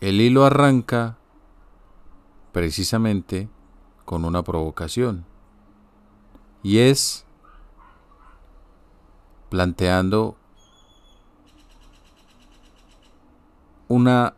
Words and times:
el 0.00 0.20
hilo 0.20 0.44
arranca 0.44 1.16
precisamente 2.52 3.48
con 4.04 4.24
una 4.24 4.42
provocación. 4.42 5.24
Y 6.62 6.78
es 6.78 7.26
planteando 9.50 10.36
una 13.88 14.34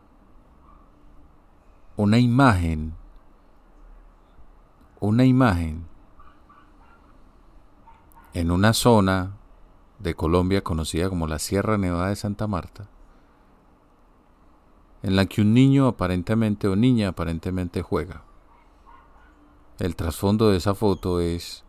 una 1.95 2.19
imagen 2.19 2.93
una 4.99 5.25
imagen 5.25 5.85
en 8.33 8.51
una 8.51 8.73
zona 8.73 9.37
de 9.99 10.13
Colombia 10.13 10.63
conocida 10.63 11.09
como 11.09 11.27
la 11.27 11.39
Sierra 11.39 11.77
Nevada 11.77 12.09
de 12.09 12.15
Santa 12.15 12.47
Marta, 12.47 12.87
en 15.07 15.15
la 15.15 15.25
que 15.25 15.39
un 15.39 15.53
niño 15.53 15.87
aparentemente 15.87 16.67
o 16.67 16.75
niña 16.75 17.07
aparentemente 17.07 17.81
juega. 17.81 18.25
El 19.79 19.95
trasfondo 19.95 20.49
de 20.49 20.57
esa 20.57 20.75
foto 20.75 21.21
es 21.21 21.63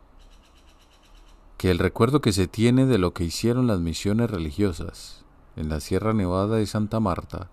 que 1.57 1.71
el 1.71 1.79
recuerdo 1.79 2.21
que 2.21 2.33
se 2.33 2.49
tiene 2.49 2.85
de 2.85 2.99
lo 2.99 3.15
que 3.15 3.23
hicieron 3.23 3.69
las 3.69 3.79
misiones 3.79 4.29
religiosas 4.29 5.25
en 5.55 5.69
la 5.69 5.79
Sierra 5.79 6.15
Nevada 6.15 6.57
de 6.57 6.67
Santa 6.67 6.99
Marta 6.99 7.49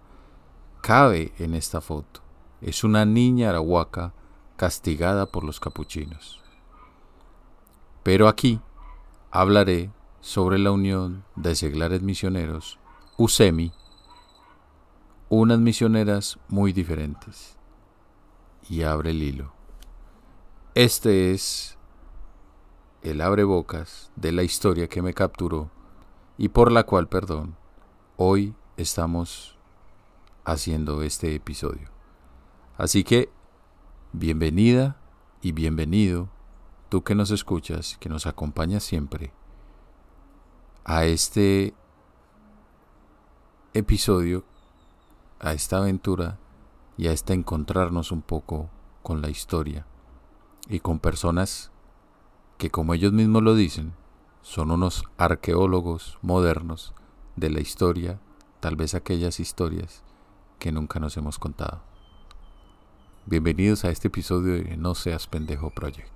cabe 0.82 1.34
en 1.38 1.54
esta 1.54 1.82
foto. 1.82 2.22
Es 2.62 2.84
una 2.84 3.06
niña 3.06 3.50
arahuaca 3.50 4.12
castigada 4.56 5.28
por 5.28 5.44
los 5.44 5.60
capuchinos. 5.60 6.42
Pero 8.02 8.28
aquí 8.28 8.60
hablaré 9.30 9.92
sobre 10.20 10.58
la 10.58 10.72
unión 10.72 11.26
de 11.36 11.54
seglares 11.54 12.02
misioneros, 12.02 12.80
USEMI, 13.18 13.72
unas 15.30 15.60
misioneras 15.60 16.40
muy 16.48 16.74
diferentes. 16.74 17.58
Y 18.70 18.82
abre 18.84 19.12
el 19.12 19.22
hilo. 19.22 19.54
Este 20.74 21.32
es 21.32 21.78
el 23.02 23.22
abre 23.22 23.44
bocas 23.44 24.12
de 24.16 24.32
la 24.32 24.44
historia 24.44 24.88
que 24.88 25.02
me 25.02 25.14
capturó 25.14 25.70
y 26.38 26.50
por 26.50 26.72
la 26.72 26.84
cual, 26.84 27.08
perdón, 27.08 27.56
hoy 28.18 28.56
estamos 28.78 29.58
haciendo 30.44 31.04
este 31.04 31.36
episodio. 31.36 31.90
Así 32.78 33.04
que 33.04 33.30
Bienvenida 34.18 34.96
y 35.42 35.52
bienvenido, 35.52 36.30
tú 36.88 37.04
que 37.04 37.16
nos 37.16 37.32
escuchas, 37.32 37.98
que 38.00 38.08
nos 38.08 38.26
acompañas 38.26 38.82
siempre, 38.82 39.34
a 40.86 41.04
este 41.04 41.74
episodio, 43.74 44.46
a 45.40 45.54
esta 45.54 45.78
aventura 45.78 46.38
y 46.98 47.08
a 47.08 47.12
este 47.12 47.34
encontrarnos 47.34 48.12
un 48.12 48.22
poco 48.22 48.70
con 49.04 49.22
la 49.22 49.30
historia 49.30 49.86
y 50.68 50.80
con 50.80 51.00
personas 51.00 51.72
que, 52.58 52.70
como 52.70 52.94
ellos 52.94 53.12
mismos 53.12 53.44
lo 53.44 53.56
dicen, 53.56 53.94
son 54.42 54.72
unos 54.72 55.04
arqueólogos 55.18 56.18
modernos 56.22 56.94
de 57.36 57.50
la 57.50 57.60
historia, 57.60 58.20
tal 58.60 58.76
vez 58.76 58.96
aquellas 58.96 59.40
historias 59.40 60.04
que 60.60 60.72
nunca 60.72 61.00
nos 61.00 61.18
hemos 61.18 61.38
contado. 61.38 61.82
Bienvenidos 63.26 63.86
a 63.86 63.90
este 63.90 64.08
episodio 64.08 64.54
de 64.64 64.78
No 64.78 64.96
Seas 64.96 65.28
Pendejo 65.28 65.72
Project. 65.72 66.10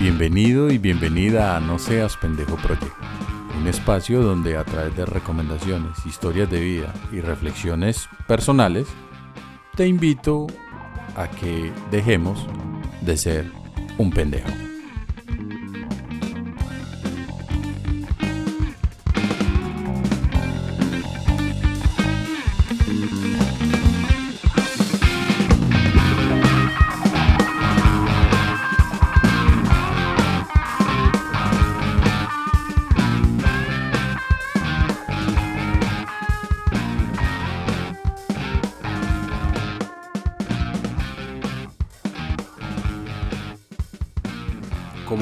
Bienvenido 0.00 0.70
y 0.70 0.78
bienvenida 0.78 1.58
a 1.58 1.60
No 1.60 1.78
Seas 1.78 2.16
Pendejo 2.16 2.56
Project, 2.56 2.94
un 3.60 3.68
espacio 3.68 4.22
donde 4.22 4.56
a 4.56 4.64
través 4.64 4.96
de 4.96 5.04
recomendaciones, 5.04 6.06
historias 6.06 6.50
de 6.50 6.58
vida 6.58 6.94
y 7.12 7.20
reflexiones 7.20 8.08
personales, 8.26 8.88
te 9.76 9.86
invito 9.86 10.46
a 11.16 11.28
que 11.28 11.70
dejemos 11.90 12.46
de 13.02 13.18
ser 13.18 13.52
un 13.98 14.10
pendejo. 14.10 14.48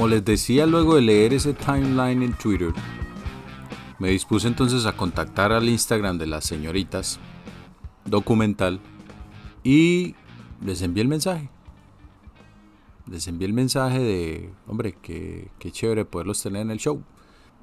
Les 0.09 0.25
decía 0.25 0.65
luego 0.65 0.95
de 0.95 1.03
leer 1.03 1.35
ese 1.35 1.53
timeline 1.53 2.23
en 2.23 2.33
Twitter, 2.33 2.73
me 3.99 4.09
dispuse 4.09 4.49
entonces 4.49 4.87
a 4.87 4.97
contactar 4.97 5.53
al 5.53 5.69
Instagram 5.69 6.17
de 6.17 6.27
las 6.27 6.47
señoritas 6.47 7.21
documental 8.07 8.81
y 9.63 10.15
les 10.65 10.81
envié 10.81 11.03
el 11.03 11.09
mensaje. 11.09 11.51
Les 13.07 13.29
envié 13.29 13.49
el 13.49 13.53
mensaje 13.53 13.99
de, 13.99 14.51
hombre, 14.67 14.97
qué, 15.03 15.51
qué 15.59 15.71
chévere 15.71 16.07
poderlos 16.07 16.43
tener 16.43 16.63
en 16.63 16.71
el 16.71 16.79
show. 16.79 17.03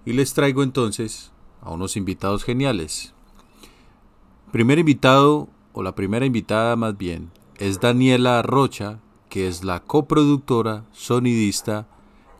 Y 0.05 0.13
les 0.13 0.35
traigo 0.35 0.61
entonces 0.61 1.31
a 1.63 1.71
unos 1.71 1.97
invitados 1.97 2.43
geniales. 2.43 3.15
Primer 4.51 4.77
invitado, 4.77 5.49
o 5.73 5.81
la 5.81 5.95
primera 5.95 6.27
invitada 6.27 6.75
más 6.75 6.95
bien, 6.95 7.31
es 7.57 7.79
Daniela 7.79 8.43
Rocha, 8.43 8.99
que 9.29 9.47
es 9.47 9.63
la 9.63 9.79
coproductora, 9.79 10.85
sonidista 10.91 11.87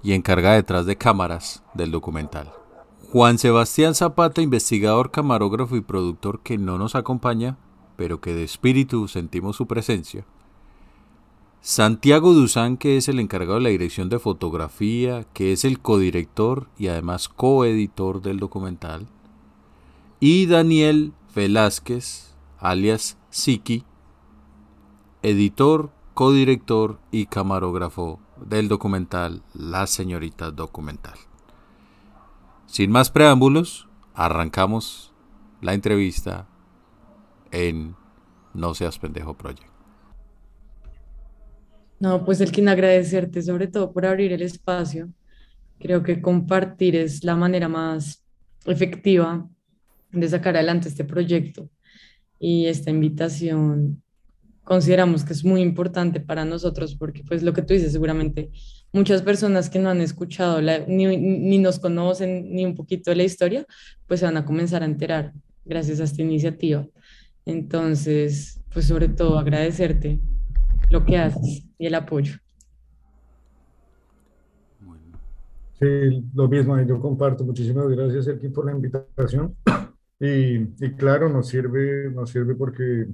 y 0.06 0.14
encarga 0.14 0.54
detrás 0.54 0.86
de 0.86 0.98
cámaras 0.98 1.64
del 1.74 1.90
documental. 1.90 2.54
Juan 3.12 3.40
Sebastián 3.40 3.96
Zapata, 3.96 4.44
investigador, 4.44 5.10
camarógrafo 5.10 5.76
y 5.76 5.82
productor 5.82 6.42
que 6.44 6.60
no 6.60 6.78
nos 6.78 6.94
acompaña, 6.94 7.58
pero 7.96 8.22
que 8.22 8.36
de 8.36 8.44
espíritu 8.44 9.08
sentimos 9.08 9.56
su 9.56 9.66
presencia. 9.66 10.24
Santiago 11.60 12.34
Duzán, 12.34 12.78
que 12.78 12.98
es 12.98 13.10
el 13.10 13.20
encargado 13.20 13.56
de 13.56 13.62
la 13.62 13.70
dirección 13.70 14.08
de 14.10 14.20
fotografía, 14.20 15.26
que 15.34 15.54
es 15.54 15.66
el 15.66 15.80
codirector 15.80 16.68
y 16.78 16.90
además 16.90 17.28
coeditor 17.28 18.22
del 18.22 18.38
documental. 18.38 19.08
Y 20.20 20.46
Daniel 20.46 21.14
Velázquez, 21.34 22.36
alias 22.60 23.18
Siki, 23.32 23.86
editor, 25.24 25.90
codirector 26.14 27.00
y 27.10 27.26
camarógrafo 27.26 28.20
del 28.38 28.68
documental 28.68 29.42
La 29.54 29.88
Señorita 29.88 30.52
Documental. 30.52 31.18
Sin 32.66 32.92
más 32.92 33.10
preámbulos, 33.10 33.88
arrancamos 34.14 35.14
la 35.62 35.74
entrevista 35.74 36.48
en 37.52 37.96
No 38.54 38.74
Seas 38.74 39.00
Pendejo 39.00 39.36
Project. 39.36 39.70
No, 42.00 42.26
pues 42.26 42.42
el 42.42 42.52
quien 42.52 42.68
agradecerte 42.68 43.42
sobre 43.42 43.68
todo 43.68 43.94
por 43.94 44.06
abrir 44.06 44.34
el 44.34 44.42
espacio. 44.42 45.10
Creo 45.80 46.04
que 46.04 46.22
compartir 46.22 46.96
es 46.96 47.24
la 47.24 47.36
manera 47.36 47.70
más 47.70 48.24
efectiva 48.66 49.48
de 50.12 50.28
sacar 50.28 50.56
adelante 50.56 50.90
este 50.90 51.04
proyecto 51.04 51.70
y 52.40 52.68
esta 52.68 52.92
invitación 52.92 54.04
consideramos 54.66 55.24
que 55.24 55.32
es 55.32 55.46
muy 55.46 55.62
importante 55.62 56.20
para 56.20 56.44
nosotros 56.44 56.96
porque 56.96 57.24
pues 57.24 57.44
lo 57.44 57.54
que 57.54 57.62
tú 57.62 57.74
dices, 57.74 57.94
seguramente 57.94 58.50
muchas 58.92 59.22
personas 59.22 59.70
que 59.70 59.80
no 59.80 59.90
han 59.90 60.02
escuchado 60.02 60.60
ni, 60.88 61.06
ni, 61.18 61.60
nos 61.60 61.80
conocen 61.80 62.52
ni 62.54 62.66
un 62.66 62.76
poquito 62.76 63.12
de 63.12 63.16
la 63.16 63.24
historia, 63.24 63.66
pues 64.08 64.20
se 64.20 64.26
van 64.26 64.38
a 64.38 64.46
comenzar 64.46 64.82
a 64.82 64.86
enterar 64.86 65.34
gracias 65.64 66.00
a 66.00 66.04
esta 66.04 66.22
iniciativa. 66.22 66.86
Entonces, 67.46 68.60
pues 68.74 68.86
sobre 68.88 69.08
todo 69.08 69.38
agradecerte 69.38 70.20
lo 70.90 71.06
que 71.06 71.18
haces 71.18 71.64
y 71.78 71.86
el 71.86 71.96
apoyo. 71.96 72.34
Sí, 75.80 76.24
lo 76.34 76.48
mismo, 76.48 76.82
yo 76.82 77.00
comparto. 77.00 77.44
Muchísimas 77.44 77.88
gracias, 77.90 78.28
Elkin, 78.28 78.52
por 78.52 78.66
la 78.66 78.72
invitación. 78.72 79.56
Y, 80.18 80.70
y 80.80 80.92
claro, 80.98 81.28
nos 81.28 81.50
sirve, 81.50 82.10
nos 82.10 82.30
sirve 82.30 82.56
porque 82.56 83.06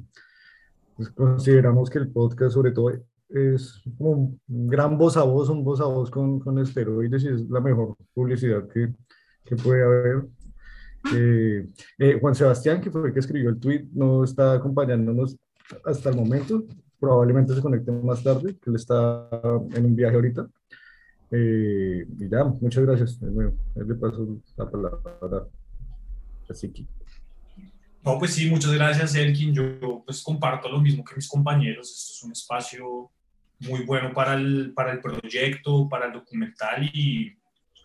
pues, 0.95 1.09
consideramos 1.09 1.89
que 1.89 1.99
el 1.99 2.09
podcast 2.09 2.53
sobre 2.53 2.71
todo 2.71 2.91
es 3.29 3.81
como 3.97 4.39
un 4.47 4.67
gran 4.67 4.97
voz 4.97 5.17
a 5.17 5.23
voz, 5.23 5.49
un 5.49 5.63
voz 5.63 5.79
a 5.81 5.85
voz 5.85 6.11
con, 6.11 6.39
con 6.39 6.59
esteroides 6.59 7.23
y 7.23 7.29
es 7.29 7.49
la 7.49 7.61
mejor 7.61 7.95
publicidad 8.13 8.67
que, 8.67 8.93
que 9.45 9.55
puede 9.55 9.83
haber. 9.83 10.27
Eh, 11.13 11.67
eh, 11.97 12.17
Juan 12.19 12.35
Sebastián, 12.35 12.81
que 12.81 12.91
fue 12.91 13.07
el 13.07 13.13
que 13.13 13.19
escribió 13.19 13.49
el 13.49 13.59
tweet, 13.59 13.87
no 13.93 14.23
está 14.23 14.53
acompañándonos 14.53 15.37
hasta 15.85 16.09
el 16.09 16.17
momento. 16.17 16.63
Probablemente 16.99 17.55
se 17.55 17.61
conecte 17.61 17.91
más 17.91 18.23
tarde, 18.23 18.57
que 18.61 18.69
él 18.69 18.75
está 18.75 19.27
en 19.73 19.85
un 19.85 19.95
viaje 19.95 20.15
ahorita. 20.15 20.47
Eh, 21.31 22.05
y 22.19 22.29
ya, 22.29 22.43
muchas 22.43 22.83
gracias. 22.85 23.19
Bueno, 23.19 23.53
le 23.75 23.95
paso 23.95 24.41
la 24.57 24.69
palabra 24.69 25.47
a 26.49 26.53
No, 28.03 28.17
pues 28.17 28.33
sí, 28.33 28.49
muchas 28.49 28.73
gracias, 28.73 29.15
Elkin. 29.15 29.53
Yo 29.53 30.03
pues 30.05 30.23
comparto 30.23 30.69
lo 30.69 30.81
mismo 30.81 31.03
que 31.03 31.15
mis 31.15 31.27
compañeros. 31.27 31.91
Esto 31.91 32.13
es 32.13 32.23
un 32.23 32.31
espacio 32.31 33.11
muy 33.59 33.83
bueno 33.83 34.11
para 34.13 34.33
el, 34.33 34.73
para 34.73 34.91
el 34.91 34.99
proyecto, 34.99 35.87
para 35.87 36.07
el 36.07 36.13
documental 36.13 36.89
y 36.93 37.35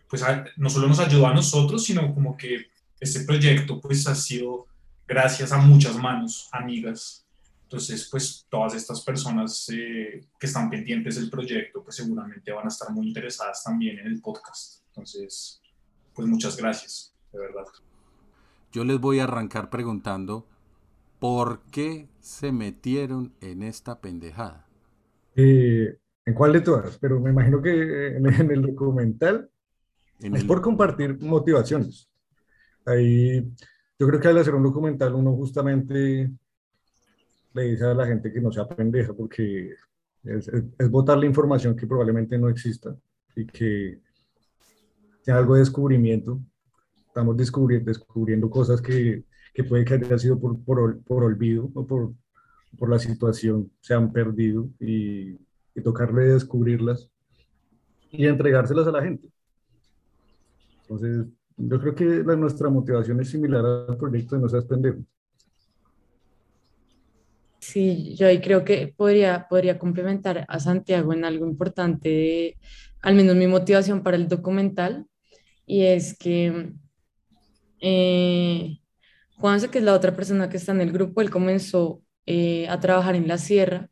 pues 0.09 0.25
no 0.57 0.71
solo 0.71 0.89
nos 0.89 1.01
ayudó 1.01 1.27
a 1.27 1.35
nosotros, 1.35 1.85
sino 1.85 2.15
como 2.15 2.37
que 2.37 2.67
este 3.01 3.21
proyecto 3.25 3.81
pues 3.81 4.07
ha 4.07 4.15
sido 4.15 4.67
gracias 5.07 5.53
a 5.53 5.59
muchas 5.59 5.97
manos, 5.97 6.49
amigas. 6.53 7.27
Entonces, 7.65 8.09
pues 8.11 8.47
todas 8.49 8.75
estas 8.75 9.01
personas 9.01 9.69
eh, 9.71 10.25
que 10.39 10.47
están 10.47 10.71
pendientes 10.71 11.17
del 11.17 11.29
proyecto, 11.29 11.83
pues 11.83 11.97
seguramente 11.97 12.53
van 12.53 12.67
a 12.67 12.69
estar 12.69 12.91
muy 12.91 13.09
interesadas 13.09 13.65
también 13.65 13.99
en 13.99 14.07
el 14.07 14.21
podcast. 14.21 14.83
Entonces, 14.89 15.61
pues 16.15 16.29
muchas 16.29 16.57
gracias, 16.57 17.13
de 17.33 17.41
verdad. 17.41 17.65
Yo 18.77 18.85
les 18.85 19.01
voy 19.01 19.21
a 19.21 19.25
arrancar 19.25 19.71
preguntando, 19.71 20.47
¿por 21.19 21.63
qué 21.73 22.11
se 22.21 22.53
metieron 22.53 23.33
en 23.41 23.63
esta 23.63 24.03
pendejada? 24.03 24.67
Eh, 25.35 25.97
¿En 26.27 26.35
cuál 26.35 26.53
de 26.53 26.61
todas? 26.61 26.99
Pero 26.99 27.19
me 27.19 27.31
imagino 27.31 27.63
que 27.63 28.19
en, 28.19 28.27
el 28.27 28.61
documental 28.61 29.49
es 30.21 30.45
por 30.45 30.61
compartir 30.61 31.19
motivaciones. 31.23 32.11
Ahí, 32.85 33.51
yo 33.99 34.07
creo 34.09 34.21
que 34.21 34.29
al 34.29 34.37
hacer 34.37 34.55
un 34.55 34.65
documental 34.65 35.15
uno 35.15 35.33
justamente 35.33 36.31
le 37.55 37.63
dice 37.63 37.85
a 37.87 37.95
la 37.95 38.07
gente 38.07 38.31
que 38.31 38.43
no 38.43 38.53
sea 38.53 38.69
pendeja 38.69 39.15
porque 39.15 39.71
es, 40.23 40.49
es, 40.49 40.91
botar 40.91 41.17
la 41.17 41.25
información 41.25 41.75
que 41.77 41.87
probablemente 41.87 42.37
no 42.37 42.51
exista 42.51 42.95
y 43.35 43.47
que 43.47 44.03
sea 45.23 45.39
algo 45.39 45.55
de 45.55 45.61
descubrimiento. 45.61 46.43
Estamos 47.17 47.35
descubriendo, 47.39 47.89
descubriendo 47.89 48.51
cosas 48.51 48.83
que, 48.83 49.25
que 49.55 49.65
puede 49.65 49.87
que 49.87 49.95
haya 49.95 50.19
sido 50.19 50.39
por, 50.39 50.63
por, 50.63 51.03
por 51.03 51.25
olvido 51.25 51.71
o 51.73 51.87
por, 51.87 52.13
por 52.79 52.91
la 52.91 52.99
situación 52.99 53.73
se 53.81 53.95
han 53.95 54.13
perdido 54.13 54.69
y, 54.79 55.31
y 55.75 55.81
tocarle 55.83 56.25
descubrirlas 56.25 57.09
y 58.11 58.27
entregárselas 58.27 58.87
a 58.87 58.93
la 58.93 59.03
gente. 59.03 59.31
Entonces, 60.83 61.25
yo 61.57 61.81
creo 61.81 61.95
que 61.95 62.05
nuestra 62.37 62.69
motivación 62.69 63.19
es 63.23 63.31
similar 63.31 63.65
al 63.65 63.97
proyecto 63.97 64.37
de 64.37 64.43
No 64.43 64.51
Seas 64.51 64.67
Pendejo. 64.67 64.99
Sí, 67.61 68.15
yo 68.15 68.27
ahí 68.27 68.43
creo 68.43 68.63
que 68.63 68.93
podría, 68.95 69.47
podría 69.49 69.79
complementar 69.79 70.45
a 70.47 70.61
Santiago 70.61 71.15
en 71.15 71.25
algo 71.25 71.47
importante, 71.47 72.59
al 73.01 73.15
menos 73.15 73.37
mi 73.37 73.47
motivación 73.47 74.03
para 74.03 74.19
el 74.19 74.29
documental, 74.29 75.07
y 75.65 75.85
es 75.85 76.15
que 76.19 76.75
eh, 77.81 78.79
Juanse, 79.37 79.69
que 79.69 79.79
es 79.79 79.85
la 79.85 79.95
otra 79.95 80.15
persona 80.15 80.49
que 80.49 80.57
está 80.57 80.73
en 80.73 80.81
el 80.81 80.93
grupo, 80.93 81.21
él 81.21 81.31
comenzó 81.31 82.03
eh, 82.27 82.67
a 82.69 82.81
trabajar 82.81 83.15
en 83.15 83.29
la 83.29 83.39
sierra, 83.39 83.89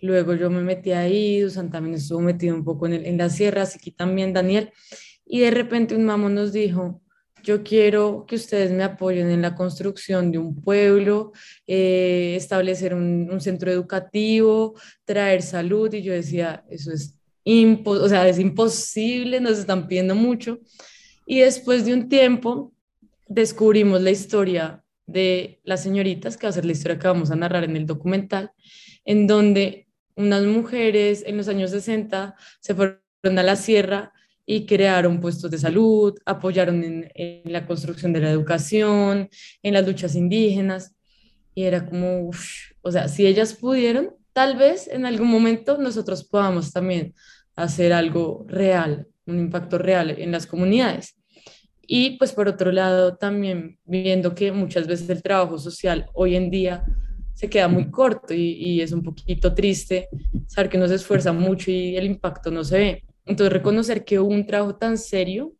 luego 0.00 0.34
yo 0.34 0.50
me 0.50 0.62
metí 0.62 0.92
ahí, 0.92 1.40
Dusan 1.40 1.70
también 1.70 1.94
estuvo 1.96 2.20
metido 2.20 2.54
un 2.54 2.64
poco 2.64 2.86
en, 2.86 2.94
el, 2.94 3.06
en 3.06 3.18
la 3.18 3.30
sierra, 3.30 3.62
así 3.62 3.78
que 3.78 3.90
también 3.90 4.32
Daniel, 4.32 4.72
y 5.24 5.40
de 5.40 5.50
repente 5.50 5.94
un 5.94 6.04
mamón 6.04 6.34
nos 6.34 6.52
dijo, 6.52 7.02
yo 7.42 7.62
quiero 7.62 8.24
que 8.26 8.36
ustedes 8.36 8.70
me 8.70 8.84
apoyen 8.84 9.30
en 9.30 9.42
la 9.42 9.54
construcción 9.54 10.30
de 10.30 10.38
un 10.38 10.54
pueblo, 10.60 11.32
eh, 11.66 12.34
establecer 12.36 12.94
un, 12.94 13.40
centro 13.40 13.70
educativo, 13.70 14.74
traer 15.04 15.42
salud. 15.42 15.92
Y 15.92 16.02
yo 16.02 16.12
decía, 16.12 16.64
eso 16.70 16.92
es, 16.92 17.16
o 17.84 18.08
sea, 18.08 18.28
es 18.28 18.38
imposible, 18.38 19.40
nos 19.40 19.58
están 19.58 19.88
pidiendo 19.88 20.14
mucho. 20.14 20.60
Y 21.26 21.40
después 21.40 21.84
de 21.84 21.94
un 21.94 22.08
tiempo 22.08 22.71
descubrimos 23.34 24.00
la 24.02 24.10
historia 24.10 24.84
de 25.06 25.60
las 25.64 25.82
señoritas, 25.82 26.36
que 26.36 26.46
va 26.46 26.50
a 26.50 26.52
ser 26.52 26.64
la 26.64 26.72
historia 26.72 26.98
que 26.98 27.08
vamos 27.08 27.30
a 27.30 27.36
narrar 27.36 27.64
en 27.64 27.76
el 27.76 27.86
documental, 27.86 28.52
en 29.04 29.26
donde 29.26 29.88
unas 30.16 30.42
mujeres 30.44 31.24
en 31.26 31.36
los 31.36 31.48
años 31.48 31.70
60 31.70 32.34
se 32.60 32.74
fueron 32.74 32.98
a 33.24 33.42
la 33.42 33.56
sierra 33.56 34.12
y 34.44 34.66
crearon 34.66 35.20
puestos 35.20 35.50
de 35.50 35.58
salud, 35.58 36.14
apoyaron 36.26 36.82
en, 37.14 37.42
la 37.44 37.66
construcción 37.66 38.12
de 38.12 38.20
la 38.20 38.30
educación, 38.30 39.28
en 39.62 39.74
las 39.74 39.86
luchas 39.86 40.14
indígenas, 40.14 40.94
y 41.54 41.64
era 41.64 41.86
como, 41.86 42.30
o 42.82 42.92
sea, 42.92 43.08
si 43.08 43.26
ellas 43.26 43.54
pudieron, 43.54 44.14
tal 44.32 44.56
vez 44.56 44.88
en 44.88 45.06
algún 45.06 45.28
momento 45.28 45.78
nosotros 45.78 46.24
podamos 46.24 46.72
también 46.72 47.14
hacer 47.56 47.92
algo 47.92 48.44
real, 48.48 49.06
un 49.26 49.38
impacto 49.38 49.78
real 49.78 50.10
en 50.10 50.32
las 50.32 50.46
comunidades. 50.46 51.21
Y 51.94 52.16
pues 52.16 52.32
por 52.32 52.48
otro 52.48 52.72
lado, 52.72 53.18
también 53.18 53.78
viendo 53.84 54.34
que 54.34 54.50
muchas 54.50 54.86
veces 54.86 55.10
el 55.10 55.22
trabajo 55.22 55.58
social 55.58 56.06
hoy 56.14 56.36
en 56.36 56.48
día 56.50 56.86
se 57.34 57.50
queda 57.50 57.68
muy 57.68 57.90
corto 57.90 58.32
y, 58.32 58.80
es 58.80 58.92
un 58.92 59.02
poquito 59.02 59.52
triste 59.52 60.08
saber 60.46 60.70
que 60.70 60.78
uno 60.78 60.88
se 60.88 60.94
esfuerza 60.94 61.34
mucho 61.34 61.70
y 61.70 61.94
el 61.98 62.06
impacto 62.06 62.50
no 62.50 62.64
se 62.64 62.78
ve. 62.78 63.04
Entonces, 63.26 63.52
reconocer 63.52 64.06
que 64.06 64.18
un 64.18 64.46
trabajo 64.46 64.74
tan 64.76 64.96
serio 64.96 65.52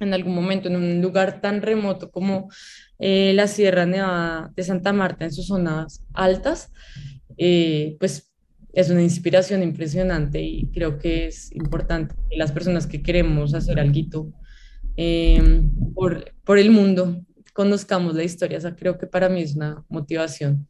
en 0.00 0.12
algún 0.12 0.34
momento 0.34 0.68
en 0.68 0.76
un 0.76 1.00
lugar 1.00 1.40
tan 1.40 1.62
remoto 1.62 2.10
como 2.10 2.50
eh, 2.98 3.32
la 3.34 3.46
Sierra 3.46 3.86
Nevada 3.86 4.52
de 4.54 4.62
Santa 4.62 4.92
Marta 4.92 5.24
en 5.24 5.32
sus 5.32 5.46
zonas 5.46 6.04
altas, 6.12 6.70
eh, 7.38 7.96
pues 7.98 8.30
es 8.74 8.90
una 8.90 9.02
inspiración 9.02 9.62
impresionante 9.62 10.42
y 10.42 10.66
creo 10.72 10.98
que 10.98 11.28
es 11.28 11.50
importante 11.52 12.14
que 12.28 12.36
las 12.36 12.52
personas 12.52 12.86
que 12.86 13.02
queremos 13.02 13.54
hacer 13.54 13.80
algo 13.80 14.30
eh, 14.96 15.62
por, 15.94 16.32
por 16.44 16.58
el 16.58 16.70
mundo 16.70 17.20
conozcamos 17.52 18.14
la 18.14 18.24
historia. 18.24 18.58
O 18.58 18.60
sea, 18.60 18.74
creo 18.74 18.98
que 18.98 19.06
para 19.06 19.28
mí 19.28 19.42
es 19.42 19.56
una 19.56 19.84
motivación. 19.88 20.66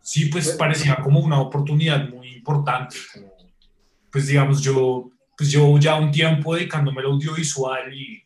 Sí, 0.00 0.26
pues 0.26 0.50
parecía 0.50 0.96
como 1.02 1.20
una 1.20 1.40
oportunidad 1.40 2.08
muy 2.10 2.28
importante. 2.28 2.96
pues 4.10 4.26
digamos, 4.26 4.62
yo 4.62 5.10
pues 5.36 5.50
yo 5.50 5.76
ya 5.78 5.96
un 5.96 6.10
tiempo 6.10 6.54
dedicándome 6.54 7.00
al 7.00 7.06
audiovisual 7.06 7.92
y 7.92 8.22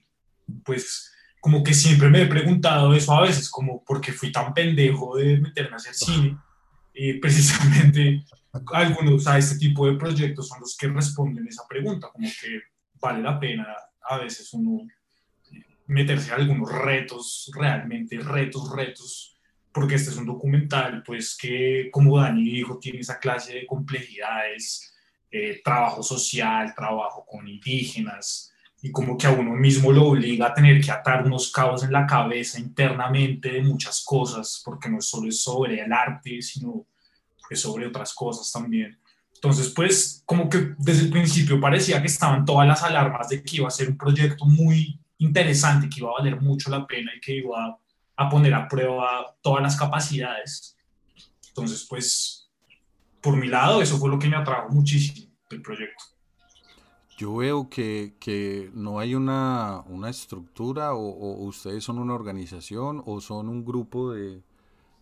pues 0.65 1.13
como 1.41 1.63
que 1.63 1.73
siempre 1.73 2.11
me 2.11 2.23
he 2.23 2.27
preguntado 2.27 2.93
eso 2.95 3.13
a 3.15 3.23
veces, 3.23 3.49
como 3.49 3.83
por 3.85 4.01
qué 4.01 4.13
fui 4.13 4.31
tan 4.31 4.53
pendejo 4.53 5.17
de 5.17 5.39
meterme 5.39 5.75
a 5.75 5.77
hacer 5.77 5.95
cine. 5.95 6.37
Y 6.93 7.15
precisamente 7.15 8.25
algunos, 8.73 9.27
a 9.27 9.39
este 9.39 9.57
tipo 9.59 9.87
de 9.87 9.97
proyectos 9.97 10.49
son 10.49 10.61
los 10.61 10.77
que 10.77 10.89
responden 10.89 11.47
esa 11.47 11.63
pregunta, 11.69 12.09
como 12.13 12.29
que 12.29 12.61
vale 13.01 13.23
la 13.23 13.39
pena 13.39 13.67
a 14.03 14.19
veces 14.19 14.53
uno 14.53 14.87
meterse 15.87 16.33
a 16.33 16.37
algunos 16.37 16.71
retos, 16.71 17.51
realmente 17.55 18.19
retos, 18.19 18.71
retos 18.75 19.39
porque 19.73 19.95
este 19.95 20.11
es 20.11 20.17
un 20.17 20.27
documental, 20.27 21.03
pues 21.05 21.37
que 21.37 21.89
como 21.93 22.19
Dani 22.19 22.43
dijo, 22.43 22.79
tiene 22.79 23.01
esa 23.01 23.19
clase 23.19 23.55
de 23.55 23.67
complejidades, 23.67 24.95
eh, 25.31 25.61
trabajo 25.63 26.03
social, 26.03 26.75
trabajo 26.75 27.25
con 27.27 27.47
indígenas, 27.47 28.53
y 28.81 28.91
como 28.91 29.17
que 29.17 29.27
a 29.27 29.31
uno 29.31 29.53
mismo 29.53 29.93
lo 29.93 30.07
obliga 30.07 30.47
a 30.47 30.55
tener 30.55 30.81
que 30.81 30.91
atar 30.91 31.25
unos 31.25 31.51
cabos 31.53 31.83
en 31.83 31.93
la 31.93 32.07
cabeza 32.07 32.61
internamente 32.61 33.51
de 33.51 33.63
muchas 33.63 34.05
cosas, 34.05 34.63
porque 34.65 34.89
no 34.89 35.01
solo 35.01 35.29
es 35.29 35.43
sobre 35.43 35.81
el 35.81 35.93
arte, 35.93 36.41
sino 36.43 36.87
es 37.51 37.61
sobre 37.61 37.87
otras 37.87 38.15
cosas 38.15 38.51
también. 38.53 38.99
Entonces, 39.39 39.73
pues 39.75 40.23
como 40.27 40.49
que 40.49 40.75
desde 40.79 41.05
el 41.05 41.11
principio 41.11 41.61
parecía 41.61 42.01
que 42.01 42.09
estaban 42.09 42.45
todas 42.45 42.67
las 42.67 42.83
alarmas 42.83 43.29
de 43.29 43.41
que 43.41 43.59
iba 43.59 43.69
a 43.69 43.71
ser 43.71 43.89
un 43.89 43.97
proyecto 43.97 44.45
muy 44.45 44.99
interesante, 45.19 45.89
que 45.89 46.01
iba 46.01 46.11
a 46.11 46.19
valer 46.19 46.41
mucho 46.41 46.71
la 46.71 46.85
pena 46.85 47.13
y 47.17 47.21
que 47.21 47.37
iba 47.37 47.79
a 48.17 48.29
poner 48.29 48.53
a 48.53 48.67
prueba 48.67 49.37
todas 49.41 49.63
las 49.63 49.77
capacidades. 49.77 50.77
Entonces, 51.49 51.87
pues, 51.89 52.51
por 53.21 53.37
mi 53.37 53.47
lado, 53.47 53.81
eso 53.81 53.97
fue 53.99 54.11
lo 54.11 54.19
que 54.19 54.29
me 54.29 54.37
atrajo 54.37 54.71
muchísimo 54.71 55.31
del 55.49 55.63
proyecto. 55.63 56.05
Yo 57.17 57.37
veo 57.37 57.69
que, 57.69 58.15
que 58.19 58.71
no 58.75 58.99
hay 58.99 59.15
una, 59.15 59.85
una 59.87 60.11
estructura 60.11 60.95
o, 60.95 61.45
ustedes 61.45 61.85
son 61.85 61.99
una 62.01 62.15
organización 62.15 63.05
o 63.07 63.21
son 63.21 63.49
un 63.49 63.65
grupo 63.65 64.13
de, 64.13 64.43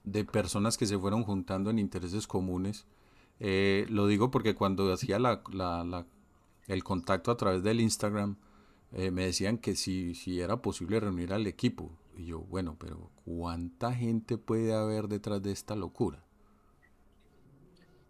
de 0.04 0.24
personas 0.26 0.76
que 0.76 0.86
se 0.86 0.98
fueron 0.98 1.24
juntando 1.24 1.70
en 1.70 1.78
intereses 1.78 2.26
comunes. 2.26 2.86
Eh, 3.40 3.86
lo 3.88 4.06
digo 4.06 4.30
porque 4.30 4.54
cuando 4.54 4.92
hacía 4.92 5.18
la, 5.18 5.42
la, 5.52 6.06
el 6.68 6.84
contacto 6.84 7.30
a 7.30 7.36
través 7.36 7.62
del 7.62 7.80
Instagram, 7.80 8.36
eh, 8.92 9.10
me 9.10 9.26
decían 9.26 9.58
que 9.58 9.74
si, 9.76 10.14
si 10.14 10.40
era 10.40 10.62
posible 10.62 11.00
reunir 11.00 11.32
al 11.32 11.46
equipo. 11.46 11.92
Y 12.16 12.26
yo, 12.26 12.40
bueno, 12.40 12.76
pero 12.78 13.10
¿cuánta 13.24 13.92
gente 13.92 14.38
puede 14.38 14.74
haber 14.74 15.08
detrás 15.08 15.42
de 15.42 15.52
esta 15.52 15.76
locura? 15.76 16.24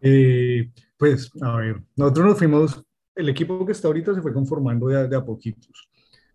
Eh, 0.01 0.71
pues, 0.97 1.31
a 1.43 1.57
ver, 1.57 1.83
nosotros 1.97 2.27
nos 2.27 2.39
fuimos, 2.39 2.85
el 3.15 3.29
equipo 3.29 3.65
que 3.67 3.73
está 3.73 3.89
ahorita 3.89 4.15
se 4.15 4.23
fue 4.23 4.33
conformando 4.33 4.87
de, 4.89 5.17
a 5.17 5.25
poquitos. 5.25 5.89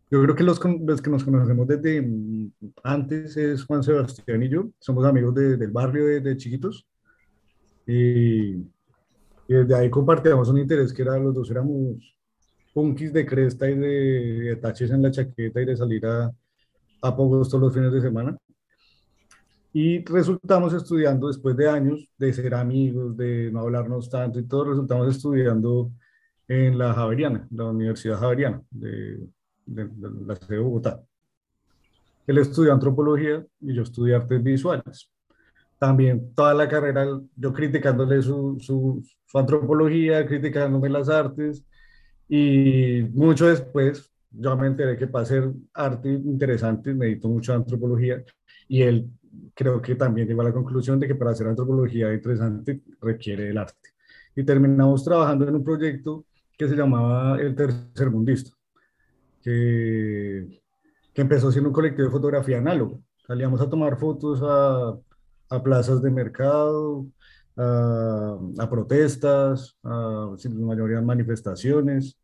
Yo 0.09 0.21
creo 0.21 0.35
que 0.35 0.43
los, 0.43 0.59
los, 0.81 1.01
que 1.01 1.09
nos 1.09 1.23
conocemos 1.23 1.67
desde 1.67 2.01
mm, 2.01 2.51
antes 2.83 3.37
es 3.37 3.63
Juan 3.63 3.83
Sebastián 3.83 4.43
y 4.43 4.49
yo. 4.49 4.69
Somos 4.79 5.05
amigos 5.05 5.33
del 5.33 5.71
barrio 5.71 6.21
de, 6.21 6.35
chiquitos. 6.35 6.85
Y, 7.87 8.57
y, 9.51 9.53
desde 9.53 9.75
ahí 9.75 9.89
compartíamos 9.89 10.47
un 10.49 10.59
interés 10.59 10.93
que 10.93 11.01
era 11.01 11.17
los 11.17 11.33
dos 11.35 11.49
éramos 11.51 12.15
punkis 12.73 13.11
de 13.11 13.25
cresta 13.25 13.69
y 13.69 13.77
de, 13.77 14.59
taches 14.61 14.91
en 14.91 15.01
la 15.01 15.11
chaqueta 15.11 15.61
y 15.61 15.65
de 15.65 15.75
salir 15.75 16.05
a, 16.05 16.31
a 17.01 17.15
pocos 17.15 17.49
todos 17.49 17.63
los 17.63 17.73
fines 17.73 17.91
de 17.91 18.01
semana. 18.01 18.37
Y 19.73 20.03
resultamos 20.05 20.73
estudiando, 20.73 21.27
después 21.27 21.55
de 21.55 21.69
años 21.69 22.09
de 22.17 22.33
ser 22.33 22.53
amigos, 22.55 23.15
de 23.15 23.51
no 23.51 23.61
hablarnos 23.61 24.09
tanto 24.09 24.39
y 24.39 24.43
todo, 24.47 24.65
resultamos 24.65 25.15
estudiando 25.15 25.91
en 26.47 26.77
la 26.77 26.93
Javeriana, 26.93 27.47
la 27.51 27.65
Universidad 27.65 28.19
Javeriana 28.19 28.61
de, 28.69 29.19
de, 29.65 29.89
la 30.25 30.35
ciudad 30.35 30.49
de 30.49 30.59
Bogotá. 30.59 31.01
Él 32.27 32.37
estudió 32.37 32.73
antropología 32.73 33.45
y 33.61 33.73
yo 33.73 33.83
estudié 33.83 34.15
artes 34.15 34.43
visuales. 34.43 35.09
También 35.79 36.33
toda 36.35 36.53
la 36.53 36.67
carrera, 36.67 37.05
yo 37.35 37.53
criticándole 37.53 38.21
su, 38.21 38.57
su, 38.59 39.03
su 39.31 39.39
antropología, 39.39 40.25
criticándome 40.25 40.89
las 40.89 41.09
artes, 41.09 41.63
y 42.27 43.03
mucho 43.13 43.47
después 43.47 44.11
yo 44.29 44.55
me 44.57 44.67
enteré 44.67 44.97
que 44.97 45.07
para 45.07 45.23
hacer 45.23 45.51
arte 45.73 46.09
interesante 46.09 46.93
necesito 46.93 47.27
mucho 47.27 47.53
antropología 47.53 48.23
y 48.67 48.81
él 48.81 49.09
creo 49.53 49.81
que 49.81 49.95
también 49.95 50.27
llegó 50.27 50.41
a 50.41 50.45
la 50.45 50.53
conclusión 50.53 50.99
de 50.99 51.07
que 51.07 51.15
para 51.15 51.31
hacer 51.31 51.47
antropología 51.47 52.13
interesante 52.13 52.81
requiere 53.01 53.49
el 53.49 53.57
arte. 53.57 53.89
Y 54.35 54.43
terminamos 54.43 55.03
trabajando 55.03 55.47
en 55.47 55.55
un 55.55 55.63
proyecto 55.63 56.25
que 56.57 56.67
se 56.67 56.75
llamaba 56.75 57.39
El 57.41 57.55
Tercer 57.55 58.09
Mundista 58.09 58.51
que, 59.41 60.61
que 61.13 61.21
empezó 61.21 61.51
siendo 61.51 61.69
un 61.69 61.73
colectivo 61.73 62.05
de 62.05 62.11
fotografía 62.11 62.59
análoga. 62.59 62.97
Salíamos 63.27 63.61
a 63.61 63.69
tomar 63.69 63.97
fotos 63.97 64.41
a, 64.43 64.97
a 65.49 65.63
plazas 65.63 66.01
de 66.01 66.11
mercado, 66.11 67.05
a, 67.55 68.37
a 68.57 68.69
protestas, 68.69 69.77
a 69.83 70.35
mayoría 70.59 71.01
manifestaciones. 71.01 72.17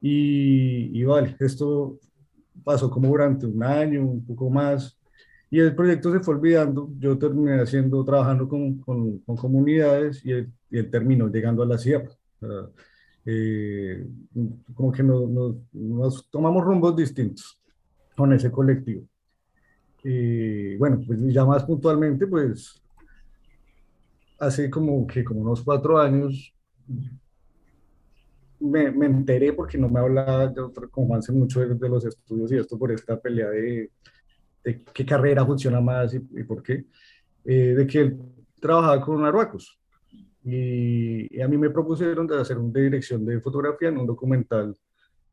Y, 0.00 0.98
y, 0.98 1.04
vale, 1.04 1.36
esto 1.40 1.98
pasó 2.64 2.90
como 2.90 3.08
durante 3.08 3.46
un 3.46 3.62
año, 3.62 4.02
un 4.02 4.24
poco 4.24 4.48
más, 4.50 4.98
y 5.50 5.58
el 5.58 5.74
proyecto 5.74 6.12
se 6.12 6.20
fue 6.20 6.34
olvidando. 6.34 6.90
Yo 6.98 7.18
terminé 7.18 7.60
haciendo, 7.60 8.04
trabajando 8.04 8.48
con, 8.48 8.78
con, 8.78 9.18
con 9.18 9.36
comunidades 9.36 10.24
y 10.24 10.32
él, 10.32 10.52
y 10.70 10.78
él, 10.78 10.90
terminó 10.90 11.28
llegando 11.28 11.62
a 11.62 11.66
la 11.66 11.76
sierra. 11.76 12.10
Eh, 13.26 14.06
como 14.74 14.92
que 14.92 15.02
nos, 15.02 15.28
nos, 15.72 16.30
tomamos 16.30 16.64
rumbos 16.64 16.96
distintos 16.96 17.60
con 18.16 18.32
ese 18.32 18.50
colectivo. 18.50 19.02
Y 20.04 20.76
bueno, 20.76 21.00
pues 21.04 21.20
ya 21.32 21.44
más 21.44 21.64
puntualmente, 21.64 22.26
pues 22.26 22.79
hace 24.40 24.70
como 24.70 25.06
que 25.06 25.22
como 25.22 25.40
unos 25.40 25.62
cuatro 25.62 25.98
años 25.98 26.54
me, 28.58 28.90
me 28.90 29.06
enteré 29.06 29.52
porque 29.52 29.78
no 29.78 29.88
me 29.88 30.00
hablaba 30.00 30.48
de 30.48 30.60
otra, 30.60 30.88
como 30.88 31.14
hace 31.14 31.32
mucho 31.32 31.60
de, 31.60 31.88
los 31.88 32.04
estudios 32.04 32.50
y 32.50 32.56
esto 32.56 32.78
por 32.78 32.90
esta 32.90 33.20
pelea 33.20 33.48
de, 33.50 33.90
de 34.64 34.82
qué 34.92 35.06
carrera 35.06 35.44
funciona 35.44 35.80
más 35.80 36.14
y, 36.14 36.20
por 36.44 36.62
qué, 36.62 36.84
eh, 37.44 37.74
de 37.74 37.86
que 37.86 38.00
él 38.00 38.18
trabajaba 38.60 39.00
con 39.00 39.24
arhuacos 39.24 39.78
y, 40.42 41.40
a 41.40 41.48
mí 41.48 41.58
me 41.58 41.70
propusieron 41.70 42.26
de 42.26 42.40
hacer 42.40 42.58
una 42.58 42.80
dirección 42.80 43.24
de 43.24 43.40
fotografía 43.40 43.88
en 43.88 43.98
un 43.98 44.06
documental 44.06 44.74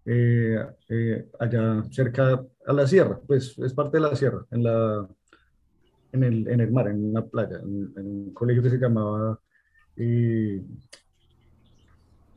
eh, 0.05 0.65
eh, 0.89 1.29
allá 1.39 1.83
cerca 1.91 2.45
a 2.65 2.73
la 2.73 2.87
sierra, 2.87 3.19
pues 3.25 3.57
es 3.57 3.73
parte 3.73 3.97
de 3.97 4.01
la 4.01 4.15
sierra, 4.15 4.45
en, 4.51 4.63
la, 4.63 5.07
en, 6.17 6.23
el, 6.23 6.47
en 6.47 6.59
el 6.59 6.71
mar, 6.71 6.87
en 6.87 7.09
una 7.09 7.25
playa, 7.25 7.59
en, 7.59 7.91
un 7.95 8.33
colegio 8.33 8.63
que 8.63 8.69
se 8.69 8.77
llamaba, 8.77 9.39
eh, 9.95 10.61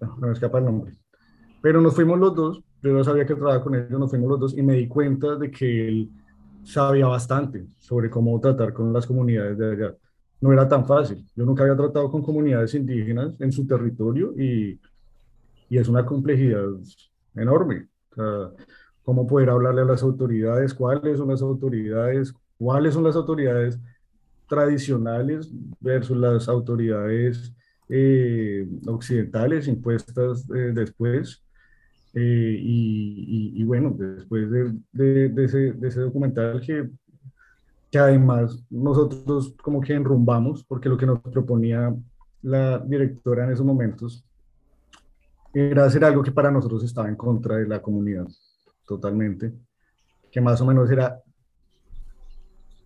no, 0.00 0.16
me 0.18 0.32
escapa 0.32 0.58
el 0.58 0.64
nombre, 0.64 0.92
pero 1.60 1.80
nos 1.80 1.94
fuimos 1.94 2.18
los 2.18 2.34
dos, 2.34 2.62
yo 2.82 2.92
no 2.92 3.04
sabía 3.04 3.26
que 3.26 3.34
trabajaba 3.34 3.62
con 3.64 3.74
ellos, 3.74 3.90
nos 3.90 4.10
fuimos 4.10 4.28
los 4.28 4.40
dos 4.40 4.58
y 4.58 4.62
me 4.62 4.74
di 4.74 4.88
cuenta 4.88 5.36
de 5.36 5.50
que 5.50 5.88
él 5.88 6.10
sabía 6.62 7.06
bastante 7.06 7.66
sobre 7.78 8.08
cómo 8.08 8.38
tratar 8.40 8.72
con 8.72 8.92
las 8.92 9.06
comunidades 9.06 9.58
de 9.58 9.72
allá 9.72 9.94
no 10.40 10.52
era 10.52 10.68
tan 10.68 10.86
fácil. 10.86 11.24
Yo 11.36 11.44
nunca 11.44 11.62
había 11.62 11.76
tratado 11.76 12.10
con 12.10 12.22
comunidades 12.22 12.74
indígenas 12.74 13.34
en 13.40 13.52
su 13.52 13.66
territorio 13.66 14.32
y, 14.38 14.80
y 15.68 15.78
es 15.78 15.88
una 15.88 16.04
complejidad 16.04 16.64
enorme. 17.34 17.88
cómo 19.02 19.26
poder 19.26 19.50
hablarle 19.50 19.82
a 19.82 19.84
las 19.84 20.02
autoridades, 20.02 20.74
cuáles 20.74 21.18
son 21.18 21.28
las 21.28 21.42
autoridades, 21.42 22.34
cuáles 22.60 22.92
son 22.92 23.04
las 23.04 23.16
autoridades 23.16 23.80
tradicionales 24.46 25.50
versus 25.80 26.16
las 26.16 26.46
autoridades 26.46 27.54
eh, 27.88 28.68
occidentales 28.86 29.66
impuestas 29.66 30.44
eh, 30.50 30.72
después. 30.74 31.42
Eh, 32.12 32.56
y, 32.60 33.52
y, 33.54 33.64
bueno, 33.64 33.94
después 33.96 34.50
de, 34.50 34.74
de, 34.92 35.28
de, 35.28 35.44
ese, 35.44 35.72
de, 35.72 35.88
ese, 35.88 36.00
documental 36.00 36.60
que 36.60 36.90
que 37.90 37.98
además 37.98 38.64
nosotros 38.70 39.54
como 39.62 39.80
que 39.80 39.94
enrumbamos, 39.94 40.62
porque 40.64 40.88
lo 40.88 40.96
que 40.96 41.06
nos 41.06 41.20
proponía 41.20 41.94
la 42.42 42.78
directora 42.78 43.44
en 43.44 43.52
esos 43.52 43.66
momentos 43.66 44.24
era 45.52 45.84
hacer 45.84 46.04
algo 46.04 46.22
que 46.22 46.30
para 46.30 46.50
nosotros 46.50 46.84
estaba 46.84 47.08
en 47.08 47.16
contra 47.16 47.56
de 47.56 47.66
la 47.66 47.82
comunidad, 47.82 48.26
totalmente, 48.86 49.52
que 50.30 50.40
más 50.40 50.60
o 50.60 50.66
menos 50.66 50.88
era 50.90 51.20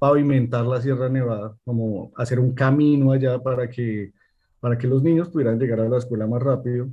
pavimentar 0.04 0.66
la 0.66 0.82
Sierra 0.82 1.08
Nevada, 1.08 1.56
como 1.64 2.12
hacer 2.16 2.38
un 2.38 2.52
camino 2.52 3.12
allá 3.12 3.42
para 3.42 3.70
que, 3.70 4.12
para 4.61 4.76
que 4.76 4.87
los 4.87 5.02
niños 5.02 5.30
pudieran 5.30 5.58
llegar 5.58 5.80
a 5.80 5.88
la 5.88 5.96
escuela 5.96 6.26
más 6.26 6.42
rápido. 6.42 6.88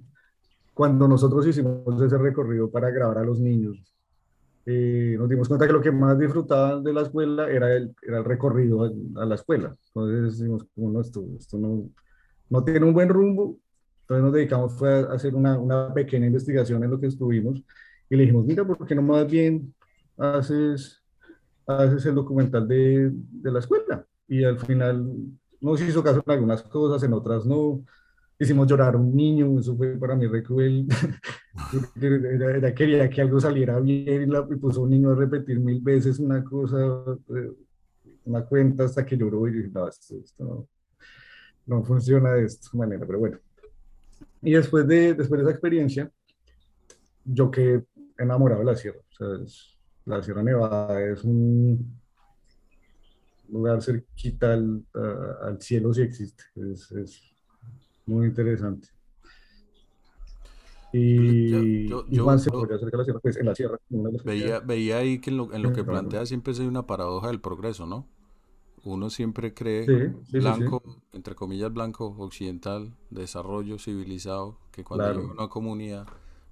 Cuando 0.74 1.10
nosotros 1.10 1.46
hicimos 1.46 2.02
ese 2.02 2.18
recorrido 2.18 2.72
para 2.72 2.90
grabar 2.90 3.18
a 3.18 3.26
los 3.26 3.38
niños, 3.38 3.94
eh, 4.66 5.18
nos 5.20 5.28
dimos 5.28 5.50
cuenta 5.50 5.68
que 5.68 5.74
lo 5.74 5.82
que 5.82 5.92
más 5.92 6.18
disfrutaban 6.18 6.86
de 6.86 6.94
la 6.94 7.02
escuela 7.02 7.50
era 7.50 7.76
el, 7.76 7.94
era 8.02 8.20
el 8.20 8.24
recorrido 8.24 8.90
a, 9.18 9.26
la 9.26 9.36
escuela. 9.36 9.76
Entonces 9.88 10.40
decimos, 10.40 10.66
no, 10.78 11.02
esto, 11.02 11.22
esto 11.38 11.58
no, 11.58 11.90
no, 12.50 12.64
tiene 12.64 12.86
un 12.86 12.94
buen 12.94 13.10
rumbo. 13.10 13.60
Entonces 14.04 14.24
nos 14.24 14.34
dedicamos 14.34 14.72
fue 14.72 15.02
a 15.02 15.12
hacer 15.12 15.36
una, 15.36 15.60
una, 15.60 15.94
pequeña 15.94 16.28
investigación 16.28 16.82
en 16.86 16.92
lo 16.92 16.98
que 16.98 17.08
estuvimos 17.08 17.62
y 18.10 18.16
le 18.16 18.22
dijimos, 18.22 18.46
mira, 18.46 18.64
¿por 18.64 18.88
qué 18.88 18.96
no 18.96 19.02
más 19.02 19.30
bien 19.30 19.74
haces, 20.18 21.01
haces 21.68 22.06
el 22.06 22.16
documental 22.16 22.68
de, 22.68 23.12
de 23.14 23.52
la 23.52 23.60
escuela? 23.60 24.06
Y 24.28 24.44
al 24.44 24.60
final 24.60 25.06
nos 25.60 25.82
hizo 25.82 26.04
caso 26.04 26.24
en 26.26 26.32
algunas 26.32 26.64
cosas, 26.64 27.04
en 27.04 27.14
otras 27.14 27.46
no 27.46 27.84
hicimos 28.42 28.68
llorar 28.68 28.96
a 28.96 28.98
un 28.98 29.16
niño, 29.16 29.60
eso 29.60 29.78
fue 29.78 29.96
para 29.98 30.16
mí 30.16 30.26
re 30.26 30.42
cruel. 30.42 30.88
era, 32.02 32.74
quería 32.74 33.08
que 33.08 33.22
algo 33.22 33.40
saliera 33.40 33.80
bien 33.80 34.24
y, 34.24 34.26
la, 34.26 34.46
puso 34.48 34.82
un 34.82 34.90
niño 34.90 35.12
a 35.12 35.16
repetir 35.16 35.60
mil 35.60 35.80
veces 35.80 36.18
una 36.18 36.44
cosa, 36.44 36.80
eh, 37.36 37.52
una 38.26 38.44
cuenta 38.44 38.86
hasta 38.86 39.06
que 39.06 39.16
lloró 39.16 39.48
y 39.48 39.54
dije, 39.54 39.70
no, 39.72 39.88
esto, 39.88 40.68
no, 41.68 41.84
funciona 41.84 42.34
de 42.34 42.46
esta 42.46 42.76
manera, 42.76 43.06
pero 43.06 43.20
bueno. 43.20 43.38
Y 44.42 44.54
después 44.54 44.88
de, 44.88 45.14
después 45.14 45.40
de 45.40 45.44
esa 45.44 45.52
experiencia, 45.52 46.12
yo 47.24 47.52
quedé 47.52 47.86
enamorado 48.18 48.62
de 48.62 48.66
la 48.66 48.76
sierra. 48.76 49.00
O 49.00 49.14
sea, 49.14 49.28
la 50.06 50.22
Sierra 50.24 50.44
Nevada 50.44 51.04
es 51.04 51.24
un 51.24 52.00
lugar 53.50 53.82
cerquita 53.82 54.54
al, 54.54 54.86
al 55.44 55.62
cielo 55.62 55.94
si 55.94 56.02
existe. 56.02 56.44
Es, 56.56 56.92
es 56.92 57.22
muy 58.06 58.28
interesante. 58.28 58.90
Y, 60.94 61.88
yo, 61.88 62.04
se 62.38 62.52
podría 62.52 62.76
hacer 62.76 62.94
la 62.94 63.04
sierra, 63.06 63.20
pues 63.20 63.38
en 63.38 63.46
la 63.46 63.56
sierra. 63.56 63.80
Veía, 64.26 64.60
veía 64.60 64.98
ahí 64.98 65.20
que 65.20 65.30
en 65.30 65.38
lo, 65.38 65.54
en 65.54 65.64
lo 65.64 65.72
que 65.72 65.84
plantea 65.84 66.26
siempre 66.26 66.54
hay 66.54 66.68
una 66.68 66.86
paradoja 66.86 67.28
del 67.28 67.40
progreso, 67.40 67.86
¿no? 67.86 68.08
Uno 68.84 69.10
siempre 69.10 69.54
cree 69.54 70.12
blanco, 70.32 70.82
entre 71.14 71.36
comillas 71.36 71.72
blanco, 71.72 72.16
occidental, 72.18 72.94
desarrollo 73.10 73.78
civilizado, 73.78 74.58
que 74.72 74.84
cuando 74.84 75.06
hay 75.06 75.18
una 75.18 75.48
comunidad, 75.48 76.08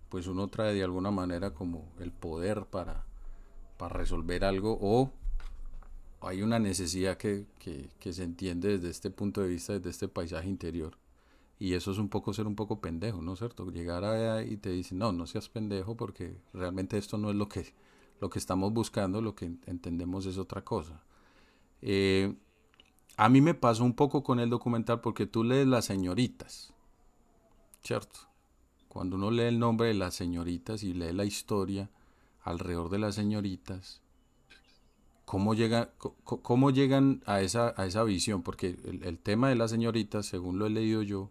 pues 0.10 0.28
uno 0.28 0.48
trae 0.48 0.74
de 0.74 0.84
alguna 0.84 1.12
manera 1.12 1.54
como 1.54 1.92
el 2.00 2.12
poder 2.12 2.68
para, 2.68 3.06
para 3.80 3.96
resolver 3.96 4.44
algo 4.44 4.78
o 4.82 5.10
hay 6.22 6.42
una 6.42 6.60
necesidad 6.60 7.16
que, 7.16 7.46
que, 7.60 8.14
se 8.14 8.24
entiende 8.24 8.78
desde 8.78 8.90
este 8.90 9.10
punto 9.10 9.42
de 9.42 9.48
vista, 9.48 9.72
desde 9.72 9.90
este 9.90 10.08
paisaje 10.10 10.50
interior 10.50 10.98
y 11.60 11.76
eso 11.76 11.92
es 11.94 11.98
un 11.98 12.10
poco 12.10 12.34
ser 12.34 12.46
un 12.46 12.56
poco 12.56 12.82
pendejo, 12.82 13.22
¿no 13.22 13.34
es 13.34 13.40
cierto? 13.40 13.72
Llegar 13.72 14.04
ahí 14.04 14.52
y 14.52 14.58
te 14.58 14.70
dicen, 14.70 14.98
no, 14.98 15.14
no 15.14 15.26
seas 15.28 15.48
pendejo 15.48 15.96
porque 15.96 16.36
realmente 16.54 16.98
esto 16.98 17.18
no 17.18 17.30
es 17.30 17.38
lo 17.38 17.48
que, 17.48 17.74
lo 18.20 18.30
que 18.30 18.38
estamos 18.38 18.74
buscando, 18.74 19.22
lo 19.22 19.34
que 19.34 19.46
entendemos 19.66 20.26
es 20.26 20.38
otra 20.38 20.62
cosa. 20.62 21.02
Eh, 21.82 22.36
a 23.16 23.30
mí 23.30 23.40
me 23.40 23.54
pasó 23.54 23.86
un 23.86 23.94
poco 23.94 24.24
con 24.24 24.42
el 24.42 24.50
documental 24.50 25.00
porque 25.00 25.26
tú 25.26 25.46
lees 25.46 25.68
las 25.68 25.86
señoritas, 25.86 26.74
¿cierto? 27.82 28.20
Cuando 28.90 29.16
uno 29.16 29.32
lee 29.32 29.44
el 29.44 29.60
nombre 29.60 29.88
de 29.88 29.94
las 29.94 30.16
señoritas 30.16 30.84
y 30.84 30.94
lee 30.94 31.14
la 31.14 31.24
historia, 31.24 31.90
alrededor 32.50 32.90
de 32.90 33.00
las 33.00 33.16
señoritas, 33.16 34.02
¿cómo, 35.26 35.54
llega, 35.54 35.92
cómo 36.24 36.72
llegan 36.72 37.22
a 37.26 37.42
esa, 37.42 37.74
a 37.78 37.86
esa 37.86 38.04
visión? 38.04 38.42
Porque 38.42 38.76
el, 39.04 39.20
tema 39.20 39.50
de 39.50 39.56
las 39.56 39.70
señoritas, 39.70 40.26
según 40.26 40.58
lo 40.58 40.66
he 40.66 40.72
leído 40.72 41.04
yo, 41.04 41.30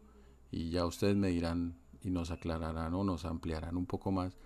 y 0.52 0.70
ya 0.70 0.86
ustedes 0.86 1.16
me 1.16 1.28
dirán 1.28 1.76
y 2.02 2.10
nos 2.10 2.30
aclararán 2.30 2.94
o 2.94 3.02
nos 3.02 3.24
ampliarán 3.24 3.76
un 3.76 3.86
poco 3.86 4.12
más, 4.12 4.36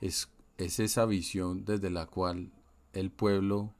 es, 0.00 0.28
es 0.58 0.78
esa 0.78 1.04
visión 1.06 1.64
desde 1.64 1.90
la 1.90 2.06
cual 2.06 2.52
el 2.92 3.10
pueblo 3.10 3.74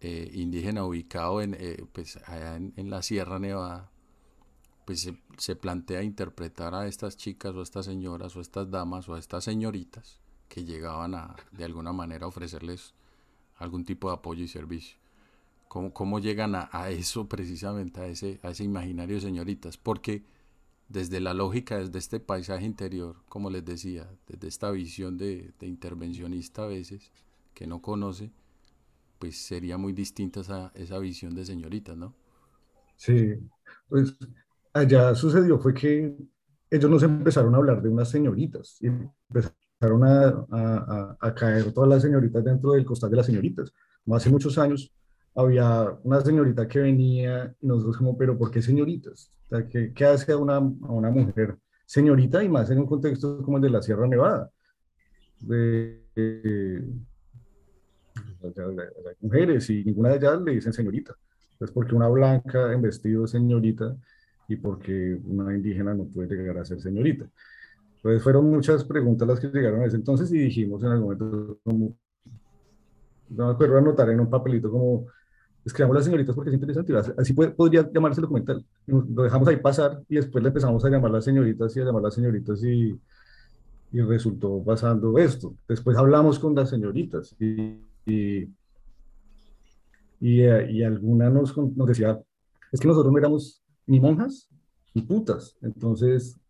eh, 0.00 0.30
indígena 0.34 0.84
ubicado 0.84 1.42
en, 1.42 1.54
eh, 1.58 1.84
pues, 1.92 2.16
allá 2.26 2.56
en, 2.56 2.90
la 2.90 3.02
Sierra 3.02 3.40
Nevada, 3.40 3.90
pues 4.84 5.10
se, 5.38 5.56
plantea 5.56 6.02
interpretar 6.04 6.74
a 6.74 6.86
estas 6.86 7.16
chicas 7.16 7.54
o 7.54 7.60
a 7.60 7.62
estas 7.64 7.86
señoras 7.86 8.36
o 8.36 8.38
a 8.38 8.42
estas 8.42 8.70
damas 8.70 9.08
o 9.08 9.14
a 9.14 9.18
estas 9.18 9.44
señoritas 9.44 10.22
que 10.52 10.66
llegaban 10.66 11.14
a 11.14 11.34
de 11.50 11.64
alguna 11.64 11.94
manera 11.94 12.26
ofrecerles 12.26 12.92
algún 13.56 13.86
tipo 13.86 14.08
de 14.10 14.16
apoyo 14.16 14.44
y 14.44 14.48
servicio. 14.48 14.98
¿Cómo, 15.68 15.94
cómo 15.94 16.20
llegan 16.20 16.54
a, 16.54 16.90
eso 16.90 17.28
precisamente, 17.28 18.00
a 18.02 18.06
ese, 18.06 18.38
a 18.42 18.50
ese 18.50 18.64
imaginario 18.64 19.18
señoritas? 19.20 19.78
Porque 19.78 20.24
desde 20.88 21.20
la 21.20 21.34
lógica, 21.34 21.78
desde 21.78 21.98
este 21.98 22.20
paisaje 22.20 22.66
interior, 22.66 23.16
como 23.30 23.50
les 23.50 23.64
decía, 23.64 24.10
desde 24.28 24.48
esta 24.48 24.70
visión 24.72 25.18
de, 25.18 25.52
de 25.58 25.66
intervencionista 25.68 26.64
a 26.64 26.66
veces, 26.66 27.12
que 27.54 27.66
no 27.66 27.80
conoce, 27.82 28.30
pues 29.18 29.38
sería 29.38 29.78
muy 29.78 29.94
distinta 29.94 30.40
esa, 30.40 30.72
esa 30.74 30.98
visión 30.98 31.34
de 31.34 31.46
señoritas, 31.46 31.96
¿no? 31.96 32.14
Sí, 32.96 33.34
pues 33.88 34.16
allá 34.72 35.14
sucedió 35.14 35.58
fue 35.58 35.74
que 35.74 36.16
ellos 36.70 36.90
nos 36.90 37.02
empezaron 37.02 37.54
a 37.54 37.58
hablar 37.58 37.82
de 37.82 37.88
unas 37.88 38.10
señoritas 38.10 38.78
y 38.80 38.86
empezaron 38.86 39.56
a, 39.84 40.46
a, 40.50 41.16
a, 41.20 41.34
caer 41.34 41.72
todas 41.72 41.90
las 41.90 42.02
señoritas 42.02 42.44
dentro 42.44 42.72
del 42.72 42.84
costal 42.84 43.10
de 43.10 43.16
las 43.16 43.26
señoritas. 43.26 43.72
Como 44.04 44.16
hace 44.16 44.30
muchos 44.30 44.56
años 44.58 44.92
había 45.34 45.88
una 46.02 46.20
señorita 46.20 46.68
que 46.68 46.80
venía 46.80 47.54
y 47.60 47.66
nosotros 47.66 47.96
como, 47.96 48.16
pero 48.16 48.36
¿por 48.38 48.50
qué 48.50 48.62
señoritas? 48.62 49.32
O 49.46 49.48
sea, 49.48 49.68
¿qué, 49.68 49.92
qué 49.92 50.04
hace 50.04 50.32
a 50.32 50.36
una, 50.36 50.56
a 50.56 50.60
una 50.60 51.10
mujer 51.10 51.56
señorita 51.86 52.42
y 52.42 52.48
más 52.48 52.70
en 52.70 52.78
un 52.78 52.86
contexto 52.86 53.42
como 53.42 53.56
el 53.58 53.62
de 53.62 53.70
la 53.70 53.82
Sierra 53.82 54.06
Nevada? 54.06 54.50
De, 55.40 56.02
de, 56.14 56.84
de 58.40 59.16
mujeres 59.20 59.68
y 59.70 59.84
ninguna 59.84 60.10
de 60.10 60.16
ellas 60.16 60.40
le 60.42 60.52
dicen 60.52 60.72
señorita. 60.72 61.14
Entonces, 61.52 61.74
porque 61.74 61.94
una 61.94 62.08
blanca 62.08 62.72
en 62.72 62.82
vestido 62.82 63.26
señorita 63.26 63.96
y 64.48 64.56
porque 64.56 65.18
una 65.24 65.54
indígena 65.54 65.94
no 65.94 66.04
puede 66.04 66.36
llegar 66.36 66.58
a 66.58 66.64
ser 66.64 66.80
señorita. 66.80 67.26
Entonces 68.02 68.22
fueron 68.22 68.50
muchas 68.50 68.84
preguntas 68.84 69.28
las 69.28 69.38
que 69.38 69.46
llegaron 69.46 69.82
a 69.82 69.86
ese 69.86 69.94
entonces 69.94 70.32
y 70.32 70.38
dijimos 70.38 70.82
en 70.82 70.90
algún 70.90 71.16
momento 71.16 71.58
como, 71.62 71.96
no 73.28 73.46
me 73.46 73.52
acuerdo 73.52 73.78
anotar 73.78 74.10
en 74.10 74.18
un 74.18 74.28
papelito 74.28 74.70
como, 74.72 75.06
escribamos 75.64 75.94
las 75.94 76.04
señoritas 76.06 76.34
porque 76.34 76.50
es 76.50 76.54
interesante, 76.54 76.92
así 77.16 77.32
puede, 77.32 77.52
podría 77.52 77.88
llamarse 77.92 78.20
el 78.20 78.22
documental. 78.22 78.66
Lo 78.86 79.22
dejamos 79.22 79.46
ahí 79.46 79.56
pasar 79.56 80.02
y 80.08 80.16
después 80.16 80.42
le 80.42 80.48
empezamos 80.48 80.84
a 80.84 80.90
llamar 80.90 81.12
las 81.12 81.24
señoritas 81.24 81.76
y 81.76 81.80
a 81.80 81.84
llamar 81.84 82.02
las 82.02 82.14
señoritas 82.14 82.64
y, 82.64 83.00
y 83.92 84.00
resultó 84.00 84.62
pasando 84.64 85.16
esto. 85.18 85.54
Después 85.68 85.96
hablamos 85.96 86.40
con 86.40 86.56
las 86.56 86.70
señoritas 86.70 87.36
y, 87.38 87.78
y, 88.04 88.48
y, 90.18 90.42
y 90.42 90.82
alguna 90.82 91.30
nos, 91.30 91.56
nos 91.56 91.86
decía, 91.86 92.20
es 92.72 92.80
que 92.80 92.88
nosotros 92.88 93.12
no 93.12 93.18
éramos 93.20 93.62
ni 93.86 94.00
monjas 94.00 94.48
ni 94.92 95.02
putas. 95.02 95.56
Entonces, 95.62 96.40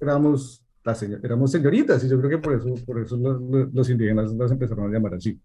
éramos, 0.00 0.62
las 0.84 1.02
éramos 1.02 1.52
señoritas 1.52 2.02
y 2.04 2.08
yo 2.08 2.18
creo 2.18 2.30
que 2.30 2.38
por 2.38 2.54
eso, 2.54 2.74
por 2.84 3.00
eso 3.00 3.16
los, 3.16 3.72
los, 3.72 3.90
indígenas 3.90 4.32
las 4.32 4.50
empezaron 4.50 4.88
a 4.88 4.92
llamar 4.92 5.14
así. 5.14 5.38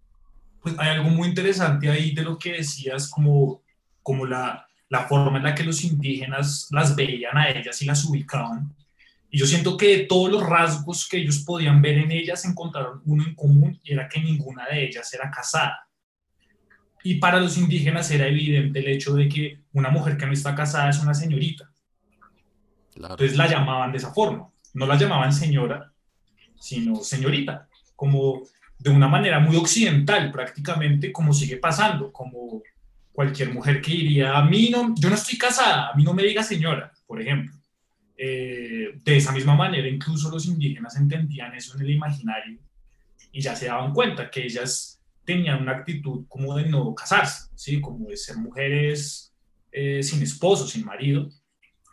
Pues 0.61 0.75
hay 0.79 0.89
algo 0.89 1.09
muy 1.09 1.27
interesante 1.27 1.89
ahí 1.89 2.13
de 2.13 2.23
lo 2.23 2.37
que 2.37 2.53
decías, 2.53 3.09
como, 3.09 3.61
como 4.01 4.25
la, 4.25 4.65
la 4.89 5.07
forma 5.07 5.37
en 5.37 5.43
la 5.43 5.55
que 5.55 5.63
los 5.63 5.83
indígenas 5.83 6.67
las 6.71 6.95
veían 6.95 7.37
a 7.37 7.49
ellas 7.49 7.81
y 7.81 7.85
las 7.85 8.03
ubicaban. 8.05 8.73
Y 9.29 9.39
yo 9.39 9.45
siento 9.45 9.75
que 9.75 10.05
todos 10.07 10.31
los 10.31 10.47
rasgos 10.47 11.07
que 11.09 11.17
ellos 11.17 11.39
podían 11.39 11.81
ver 11.81 11.97
en 11.97 12.11
ellas 12.11 12.45
encontraron 12.45 13.01
uno 13.05 13.25
en 13.25 13.35
común 13.35 13.79
y 13.83 13.91
era 13.91 14.07
que 14.07 14.21
ninguna 14.21 14.65
de 14.65 14.85
ellas 14.85 15.13
era 15.13 15.29
casada. 15.29 15.87
Y 17.03 17.15
para 17.15 17.39
los 17.39 17.57
indígenas 17.57 18.09
era 18.11 18.27
evidente 18.27 18.79
el 18.79 18.87
hecho 18.87 19.13
de 19.13 19.27
que 19.27 19.59
una 19.73 19.89
mujer 19.89 20.17
que 20.17 20.25
no 20.25 20.33
está 20.33 20.55
casada 20.55 20.89
es 20.89 20.99
una 20.99 21.13
señorita. 21.13 21.69
Entonces 22.95 23.35
la 23.35 23.47
llamaban 23.47 23.91
de 23.91 23.97
esa 23.97 24.13
forma. 24.13 24.49
No 24.75 24.85
la 24.85 24.97
llamaban 24.97 25.33
señora, 25.33 25.91
sino 26.59 26.97
señorita, 26.97 27.67
como 27.95 28.43
de 28.77 28.89
una 28.89 29.07
manera 29.07 29.39
muy 29.39 29.55
occidental 29.55 30.31
prácticamente, 30.31 31.11
como 31.11 31.33
sigue 31.33 31.57
pasando, 31.57 32.11
como 32.11 32.61
cualquier 33.11 33.53
mujer 33.53 33.81
que 33.81 33.91
diría, 33.91 34.37
a 34.37 34.43
mí 34.43 34.69
no, 34.69 34.93
yo 34.97 35.09
no 35.09 35.15
estoy 35.15 35.37
casada, 35.37 35.89
a 35.89 35.95
mí 35.95 36.03
no 36.03 36.13
me 36.13 36.23
diga 36.23 36.43
señora, 36.43 36.91
por 37.07 37.21
ejemplo. 37.21 37.55
Eh, 38.17 38.99
de 39.03 39.17
esa 39.17 39.31
misma 39.31 39.55
manera, 39.55 39.87
incluso 39.87 40.29
los 40.29 40.45
indígenas 40.45 40.95
entendían 40.97 41.53
eso 41.55 41.75
en 41.75 41.83
el 41.83 41.91
imaginario 41.91 42.59
y 43.31 43.41
ya 43.41 43.55
se 43.55 43.65
daban 43.65 43.93
cuenta 43.93 44.29
que 44.29 44.43
ellas 44.43 45.01
tenían 45.25 45.61
una 45.61 45.73
actitud 45.73 46.25
como 46.27 46.55
de 46.55 46.67
no 46.67 46.93
casarse, 46.93 47.49
¿sí? 47.55 47.81
como 47.81 48.09
de 48.09 48.17
ser 48.17 48.37
mujeres 48.37 49.33
eh, 49.71 50.03
sin 50.03 50.21
esposo, 50.21 50.67
sin 50.67 50.85
marido, 50.85 51.29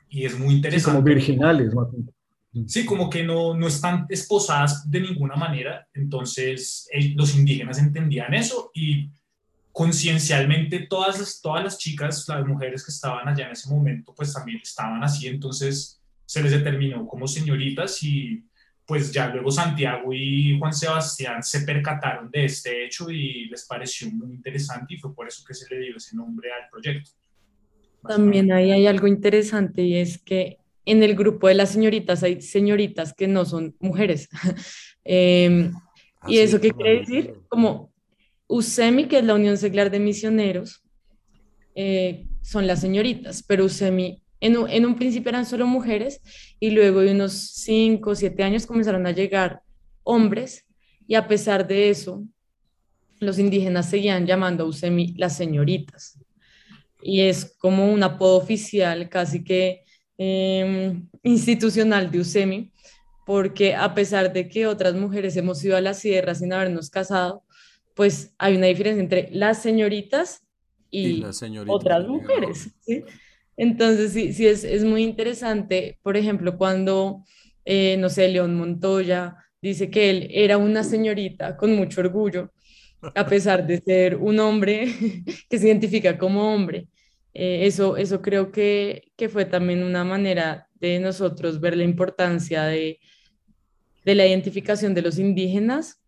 y 0.08 0.24
es 0.24 0.38
muy 0.38 0.54
interesante. 0.54 0.90
Sí, 0.90 0.96
como 0.96 1.02
virginales. 1.02 1.72
Sí, 2.66 2.84
como 2.84 3.08
que 3.08 3.22
no, 3.22 3.54
no 3.54 3.66
están 3.66 4.04
esposadas 4.10 4.90
de 4.90 5.00
ninguna 5.00 5.36
manera, 5.36 5.88
entonces 5.94 6.86
los 7.14 7.34
indígenas 7.34 7.78
entendían 7.78 8.34
eso 8.34 8.70
y 8.74 9.10
conciencialmente 9.72 10.80
todas 10.80 11.18
las, 11.18 11.40
todas 11.40 11.64
las 11.64 11.78
chicas, 11.78 12.26
las 12.28 12.46
mujeres 12.46 12.84
que 12.84 12.90
estaban 12.90 13.26
allá 13.26 13.46
en 13.46 13.52
ese 13.52 13.70
momento, 13.70 14.14
pues 14.14 14.34
también 14.34 14.60
estaban 14.62 15.02
así, 15.02 15.28
entonces 15.28 15.98
se 16.26 16.42
les 16.42 16.52
determinó 16.52 17.06
como 17.06 17.26
señoritas 17.26 18.02
y 18.02 18.44
pues 18.84 19.10
ya 19.10 19.28
luego 19.28 19.50
Santiago 19.50 20.12
y 20.12 20.58
Juan 20.58 20.74
Sebastián 20.74 21.42
se 21.42 21.62
percataron 21.62 22.30
de 22.30 22.44
este 22.44 22.84
hecho 22.84 23.10
y 23.10 23.46
les 23.46 23.64
pareció 23.64 24.10
muy 24.10 24.34
interesante 24.34 24.94
y 24.94 24.98
fue 24.98 25.14
por 25.14 25.26
eso 25.26 25.42
que 25.46 25.54
se 25.54 25.72
le 25.74 25.80
dio 25.80 25.96
ese 25.96 26.14
nombre 26.16 26.50
al 26.52 26.68
proyecto. 26.70 27.12
También 28.06 28.52
ahí 28.52 28.70
hay 28.70 28.86
algo 28.86 29.06
interesante 29.06 29.82
y 29.82 29.96
es 29.96 30.18
que 30.18 30.58
en 30.84 31.02
el 31.02 31.14
grupo 31.14 31.48
de 31.48 31.54
las 31.54 31.70
señoritas 31.70 32.22
hay 32.22 32.40
señoritas 32.40 33.14
que 33.14 33.28
no 33.28 33.44
son 33.44 33.74
mujeres. 33.80 34.28
eh, 35.04 35.70
¿Y 36.26 36.38
eso 36.38 36.60
qué 36.60 36.70
quiere 36.70 37.00
decir? 37.00 37.34
Como 37.48 37.92
USEMI, 38.46 39.06
que 39.06 39.18
es 39.18 39.24
la 39.24 39.34
Unión 39.34 39.56
Seglar 39.56 39.90
de 39.90 39.98
Misioneros, 39.98 40.84
eh, 41.74 42.26
son 42.42 42.66
las 42.66 42.80
señoritas, 42.80 43.42
pero 43.42 43.64
USEMI 43.64 44.22
en, 44.42 44.84
un 44.86 44.96
principio 44.96 45.28
eran 45.28 45.46
solo 45.46 45.68
mujeres 45.68 46.20
y 46.58 46.70
luego 46.70 47.00
de 47.00 47.12
unos 47.12 47.32
5 47.32 48.10
o 48.10 48.14
7 48.16 48.42
años 48.42 48.66
comenzaron 48.66 49.06
a 49.06 49.12
llegar 49.12 49.62
hombres 50.02 50.66
y 51.06 51.14
a 51.14 51.28
pesar 51.28 51.66
de 51.68 51.90
eso, 51.90 52.24
los 53.20 53.38
indígenas 53.38 53.88
seguían 53.88 54.26
llamando 54.26 54.64
a 54.64 54.66
Usemi 54.66 55.14
las 55.16 55.36
señoritas. 55.36 56.18
Y 57.00 57.20
es 57.20 57.54
como 57.56 57.92
un 57.92 58.02
apodo 58.02 58.36
oficial, 58.36 59.08
casi 59.08 59.44
que 59.44 59.81
em, 60.22 61.08
institucional 61.22 62.10
de 62.10 62.20
Usemi, 62.20 62.70
porque 63.26 63.74
a 63.74 63.94
pesar 63.94 64.32
de 64.32 64.48
que 64.48 64.66
otras 64.66 64.94
mujeres 64.94 65.36
hemos 65.36 65.64
ido 65.64 65.76
a 65.76 65.80
la 65.80 65.94
sierra 65.94 66.34
sin 66.34 66.52
habernos 66.52 66.90
casado, 66.90 67.44
pues 67.94 68.34
hay 68.38 68.56
una 68.56 68.66
diferencia 68.66 69.02
entre 69.02 69.28
las 69.32 69.62
señoritas 69.62 70.42
y, 70.90 71.24
otras 71.66 72.06
mujeres. 72.06 72.70
¿sí? 72.80 73.04
Entonces, 73.56 74.12
sí, 74.12 74.32
sí 74.32 74.46
es, 74.46 74.64
es 74.64 74.84
muy 74.84 75.02
interesante, 75.02 75.98
por 76.02 76.16
ejemplo, 76.16 76.56
cuando, 76.56 77.24
eh, 77.64 77.96
no 77.98 78.08
sé, 78.08 78.28
León 78.28 78.56
Montoya 78.56 79.36
dice 79.60 79.90
que 79.90 80.10
él 80.10 80.28
era 80.30 80.58
una 80.58 80.82
señorita 80.84 81.56
con 81.56 81.74
mucho 81.76 82.00
orgullo, 82.00 82.52
a 83.14 83.26
pesar 83.26 83.66
de 83.66 83.80
ser 83.80 84.16
un 84.16 84.38
hombre 84.40 84.86
que 85.48 85.58
se 85.58 85.66
identifica 85.66 86.18
como 86.18 86.52
hombre. 86.54 86.86
Eh, 87.34 87.66
eso, 87.66 87.96
eso 87.96 88.20
creo 88.20 88.52
que, 88.52 89.12
que 89.16 89.28
fue 89.28 89.44
también 89.44 89.82
una 89.82 90.04
manera 90.04 90.68
de 90.74 91.00
nosotros 91.00 91.60
ver 91.60 91.76
la 91.76 91.84
importancia 91.84 92.64
de, 92.64 93.00
de 94.04 94.14
la 94.14 94.26
identificación 94.26 94.94
de 94.94 95.02
los 95.02 95.18
indígenas 95.18 96.02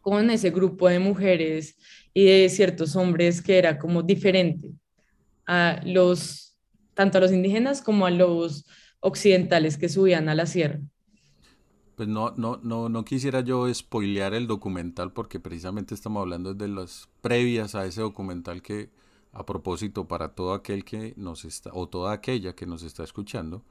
con 0.00 0.30
ese 0.30 0.50
grupo 0.50 0.88
de 0.88 0.98
mujeres 0.98 1.76
y 2.14 2.24
de 2.24 2.48
ciertos 2.48 2.96
hombres 2.96 3.42
que 3.42 3.58
era 3.58 3.78
como 3.78 4.02
diferente 4.02 4.70
a 5.46 5.80
los 5.84 6.56
tanto 6.94 7.18
a 7.18 7.20
los 7.20 7.32
indígenas 7.32 7.82
como 7.82 8.06
a 8.06 8.10
los 8.10 8.64
occidentales 9.00 9.76
que 9.76 9.88
subían 9.88 10.28
a 10.28 10.34
la 10.34 10.46
sierra. 10.46 10.80
Pues 11.94 12.08
no, 12.08 12.32
no, 12.36 12.58
no, 12.62 12.88
no 12.88 13.04
quisiera 13.04 13.40
yo 13.40 13.72
spoilear 13.72 14.34
el 14.34 14.46
documental 14.46 15.12
porque 15.12 15.40
precisamente 15.40 15.94
estamos 15.94 16.22
hablando 16.22 16.54
de 16.54 16.68
las 16.68 17.08
previas 17.20 17.74
a 17.74 17.84
ese 17.84 18.00
documental 18.00 18.62
que 18.62 18.90
a 19.36 19.44
propósito 19.44 20.08
para 20.08 20.34
todo 20.34 20.54
aquel 20.54 20.82
que 20.84 21.12
nos 21.16 21.44
está 21.44 21.70
o 21.74 21.88
toda 21.88 22.12
aquella 22.12 22.54
que 22.54 22.66
nos 22.66 22.82
está 22.82 23.04
escuchando, 23.04 23.62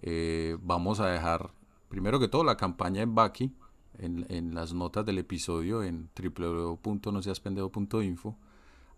eh, 0.00 0.56
vamos 0.62 0.98
a 0.98 1.08
dejar 1.08 1.52
primero 1.90 2.18
que 2.18 2.28
todo 2.28 2.42
la 2.42 2.56
campaña 2.56 3.02
en 3.02 3.14
Baki 3.14 3.52
en, 3.98 4.54
las 4.54 4.72
notas 4.72 5.04
del 5.04 5.18
episodio 5.18 5.82
en 5.82 6.08
www.noseaspendejo.info. 6.16 8.38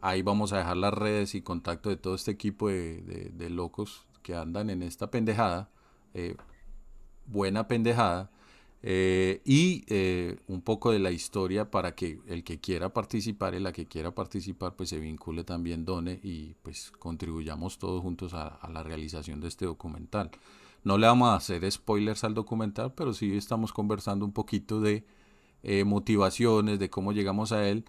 Ahí 0.01 0.23
vamos 0.23 0.53
a 0.53 0.59
dejar 0.59 0.77
las 0.77 0.95
redes 0.95 1.35
y 1.35 1.43
contacto 1.43 1.89
de 1.89 1.97
todo 1.97 2.15
este 2.15 2.31
equipo 2.31 2.69
de, 2.69 3.33
de, 3.35 3.51
locos 3.51 4.07
que 4.23 4.37
andan 4.37 4.71
en 4.71 4.85
esta 4.85 5.11
pendejada. 5.11 5.71
Eh, 6.15 6.37
buena 7.27 7.67
pendejada. 7.67 8.31
Eh, 8.85 9.43
y 9.45 9.85
eh, 9.87 10.39
un 10.49 10.61
poco 10.61 10.91
de 10.91 10.99
la 10.99 11.13
historia 11.13 11.71
para 11.71 11.95
que 11.95 12.19
el 12.27 12.43
que 12.43 12.59
quiera 12.59 12.93
participar 12.93 13.55
y 13.55 13.61
la 13.61 13.73
que 13.73 13.87
quiera 13.87 14.13
participar 14.13 14.75
pues 14.75 14.89
se 14.89 14.99
vincule 14.99 15.45
también 15.45 15.85
done 15.85 16.19
y 16.21 16.57
pues 16.63 16.91
contribuyamos 16.91 17.79
todos 17.79 18.03
juntos 18.03 18.35
a, 18.35 18.59
la 18.73 18.83
realización 18.83 19.41
de 19.41 19.49
este 19.49 19.67
documental. 19.67 20.31
No 20.83 20.99
le 20.99 21.07
vamos 21.07 21.29
a 21.29 21.37
hacer 21.37 21.71
spoilers 21.71 22.25
al 22.25 22.35
documental, 22.35 22.93
pero 22.95 23.13
sí 23.15 23.37
estamos 23.37 23.73
conversando 23.73 24.25
un 24.25 24.33
poquito 24.33 24.81
de 24.81 25.05
eh, 25.63 25.85
motivaciones, 25.85 26.81
de 26.81 26.91
cómo 26.91 27.13
llegamos 27.13 27.53
a 27.53 27.69
él. 27.69 27.85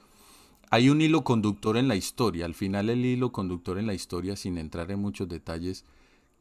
Hay 0.69 0.89
un 0.89 1.01
hilo 1.01 1.23
conductor 1.23 1.75
en 1.77 1.87
la 1.87 1.95
historia. 1.95 2.45
Al 2.45 2.53
final 2.53 2.91
el 2.91 3.03
hilo 3.03 3.31
conductor 3.31 3.79
en 3.79 3.87
la 3.87 3.95
historia, 3.95 4.35
sin 4.35 4.59
entrar 4.59 4.91
en 4.91 4.99
muchos 4.99 5.27
detalles, 5.27 5.85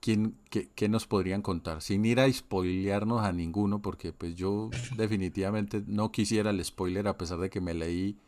¿quién, 0.03 0.37
qué, 0.51 0.89
nos 0.89 1.07
podrían 1.07 1.43
contar? 1.43 1.81
Sin 1.81 2.05
ir 2.05 2.19
a 2.19 2.31
spoilearnos 2.31 3.25
a 3.25 3.33
ninguno, 3.33 3.81
porque 3.81 4.13
pues 4.13 4.35
yo 4.35 4.69
definitivamente 4.97 5.83
no 5.87 6.11
quisiera 6.11 6.51
el 6.51 6.63
spoiler 6.63 7.07
a 7.07 7.17
pesar 7.17 7.39
de 7.39 7.49
que 7.49 7.61
me 7.61 7.73
leí, 7.73 8.19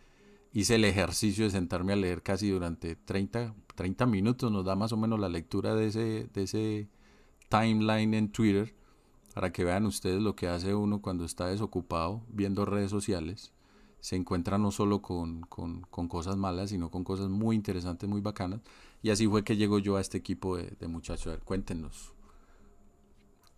hice 0.52 0.76
el 0.76 0.84
ejercicio 0.84 1.44
de 1.44 1.50
sentarme 1.50 1.92
a 1.92 1.96
leer 1.96 2.22
casi 2.22 2.48
durante 2.48 2.94
30, 2.94 3.54
30 3.74 4.06
minutos, 4.06 4.52
nos 4.52 4.64
da 4.64 4.76
más 4.76 4.92
o 4.92 4.96
menos 4.96 5.18
la 5.18 5.28
lectura 5.28 5.74
de 5.74 5.88
ese, 5.88 6.28
de 6.32 6.42
ese 6.44 6.88
timeline 7.48 8.14
en 8.14 8.28
Twitter 8.30 8.72
para 9.34 9.50
que 9.50 9.64
vean 9.64 9.84
ustedes 9.84 10.22
lo 10.22 10.36
que 10.36 10.46
hace 10.46 10.74
uno 10.76 11.02
cuando 11.02 11.24
está 11.24 11.48
desocupado 11.48 12.22
viendo 12.28 12.64
redes 12.64 12.92
sociales. 12.92 13.52
Se 13.98 14.14
encuentra 14.14 14.58
no 14.58 14.70
solo 14.70 15.02
con, 15.02 15.40
con, 15.40 15.80
con 15.90 16.06
cosas 16.06 16.36
malas, 16.36 16.70
sino 16.70 16.90
con 16.90 17.02
cosas 17.02 17.30
muy 17.30 17.56
interesantes, 17.56 18.08
muy 18.08 18.20
bacanas. 18.20 18.60
Y 19.04 19.10
así 19.10 19.28
fue 19.28 19.44
que 19.44 19.58
llego 19.58 19.78
yo 19.78 19.98
a 19.98 20.00
este 20.00 20.16
equipo 20.16 20.56
de, 20.56 20.74
de 20.80 20.88
muchachos. 20.88 21.26
A 21.26 21.30
ver, 21.32 21.40
cuéntenos. 21.40 22.14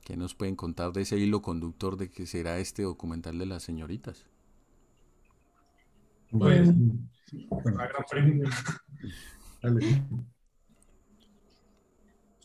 ¿Qué 0.04 0.16
nos 0.16 0.34
pueden 0.34 0.56
contar 0.56 0.92
de 0.92 1.02
ese 1.02 1.18
hilo 1.18 1.40
conductor 1.40 1.96
de 1.96 2.10
que 2.10 2.26
será 2.26 2.58
este 2.58 2.82
documental 2.82 3.38
de 3.38 3.46
las 3.46 3.62
señoritas? 3.62 4.26
Pues, 6.32 6.68
una 7.48 7.86
gran 7.86 8.04
pregunta. 8.10 8.50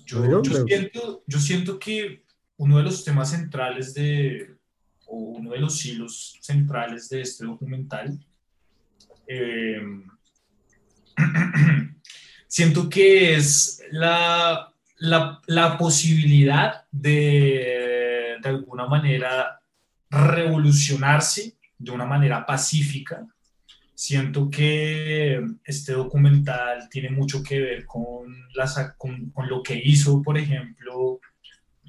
Yo, 0.06 0.44
siento, 0.44 1.24
yo 1.26 1.40
siento 1.40 1.80
que 1.80 2.24
uno 2.58 2.78
de 2.78 2.84
los 2.84 3.04
temas 3.04 3.32
centrales 3.32 3.96
de, 3.96 4.58
o 5.08 5.18
uno 5.18 5.54
de 5.54 5.60
los 5.60 5.84
hilos 5.84 6.38
centrales 6.40 7.10
de 7.10 7.22
este 7.22 7.46
documental, 7.46 8.24
eh, 9.26 9.82
siento 12.52 12.90
que 12.90 13.36
es 13.36 13.82
la, 13.92 14.74
la, 14.98 15.78
posibilidad 15.78 16.84
de, 16.92 18.36
de 18.44 18.50
alguna 18.50 18.88
manera, 18.88 19.62
revolucionarse 20.10 21.56
de 21.78 21.92
una 21.92 22.06
manera 22.06 22.46
pacífica. 22.46 23.26
Siento 23.96 24.50
que 24.50 25.42
este 25.64 25.94
documental 25.94 26.90
tiene 26.90 27.10
mucho 27.10 27.42
que 27.42 27.58
ver 27.62 27.86
con, 27.86 28.36
las, 28.54 28.78
con, 28.98 29.30
con 29.30 29.48
lo 29.48 29.64
que 29.64 29.82
hizo, 29.82 30.22
por 30.22 30.38
ejemplo, 30.38 31.22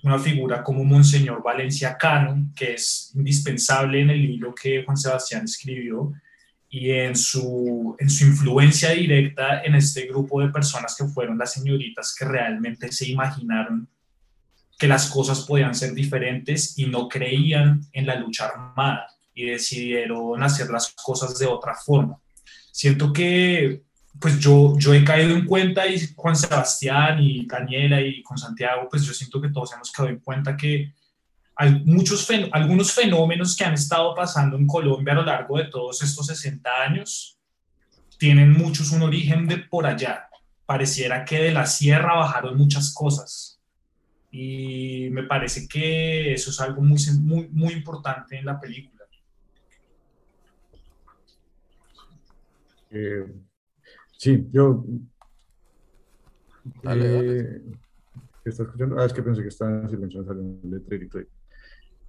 una 0.04 0.18
figura 0.20 0.62
como 0.62 0.84
Monseñor 0.84 1.42
Valencia 1.42 1.98
Cano, 1.98 2.52
que 2.54 2.74
es 2.74 3.10
indispensable 3.16 4.00
en 4.00 4.10
el 4.10 4.22
libro 4.22 4.54
que 4.54 4.84
Juan 4.84 4.96
Sebastián 4.96 5.44
escribió 5.44 6.12
y 6.74 6.90
en 6.90 7.14
su, 7.14 7.94
en 7.98 8.08
su 8.08 8.24
influencia 8.24 8.92
directa 8.92 9.62
en 9.62 9.74
este 9.74 10.06
grupo 10.06 10.40
de 10.40 10.48
personas 10.48 10.96
que 10.96 11.04
fueron 11.04 11.36
las 11.36 11.52
señoritas 11.52 12.16
que 12.18 12.24
realmente 12.24 12.90
se 12.90 13.10
imaginaron 13.10 13.86
que 14.78 14.88
las 14.88 15.10
cosas 15.10 15.40
podían 15.40 15.74
ser 15.74 15.92
diferentes 15.92 16.78
y 16.78 16.86
no 16.86 17.10
creían 17.10 17.82
en 17.92 18.06
la 18.06 18.14
lucha 18.14 18.46
armada 18.46 19.06
y 19.34 19.44
decidieron 19.44 20.42
hacer 20.42 20.70
las 20.70 20.94
cosas 20.94 21.38
de 21.38 21.44
otra 21.44 21.74
forma. 21.74 22.18
Siento 22.70 23.12
que 23.12 23.82
pues 24.18 24.38
yo, 24.38 24.74
yo 24.78 24.94
he 24.94 25.04
caído 25.04 25.36
en 25.36 25.44
cuenta 25.44 25.86
y 25.86 26.00
Juan 26.16 26.36
Sebastián 26.36 27.18
y 27.20 27.44
Daniela 27.46 28.00
y 28.00 28.22
con 28.22 28.38
Santiago, 28.38 28.88
pues 28.90 29.04
yo 29.04 29.12
siento 29.12 29.42
que 29.42 29.50
todos 29.50 29.74
hemos 29.74 29.90
caído 29.90 30.10
en 30.10 30.20
cuenta 30.20 30.56
que 30.56 30.94
muchos 31.84 32.28
algunos 32.52 32.92
fenómenos 32.92 33.56
que 33.56 33.64
han 33.64 33.74
estado 33.74 34.14
pasando 34.14 34.56
en 34.56 34.66
Colombia 34.66 35.12
a 35.12 35.16
lo 35.16 35.24
largo 35.24 35.58
de 35.58 35.64
todos 35.64 36.02
estos 36.02 36.26
60 36.26 36.70
años 36.86 37.38
tienen 38.18 38.52
muchos 38.52 38.92
un 38.92 39.02
origen 39.02 39.48
de 39.48 39.58
por 39.58 39.84
allá. 39.84 40.28
Pareciera 40.64 41.24
que 41.24 41.38
de 41.38 41.52
la 41.52 41.66
sierra 41.66 42.14
bajaron 42.14 42.56
muchas 42.56 42.94
cosas. 42.94 43.60
Y 44.30 45.08
me 45.10 45.24
parece 45.24 45.66
que 45.66 46.32
eso 46.32 46.50
es 46.50 46.60
algo 46.60 46.82
muy, 46.82 46.98
muy, 47.20 47.48
muy 47.48 47.72
importante 47.72 48.38
en 48.38 48.46
la 48.46 48.60
película. 48.60 49.04
Eh, 52.92 53.26
sí, 54.16 54.46
yo... 54.52 54.84
Eh, 56.84 57.60
¿Está 58.44 58.62
escuchando? 58.62 59.00
Ah, 59.00 59.06
es 59.06 59.12
que 59.12 59.22
pensé 59.22 59.42
que 59.42 59.48
estaba 59.48 59.70
en 59.80 59.90
silencio, 59.90 60.24
salió 60.24 60.42
un 60.42 60.60
letrerito 60.70 61.18
ahí. 61.18 61.26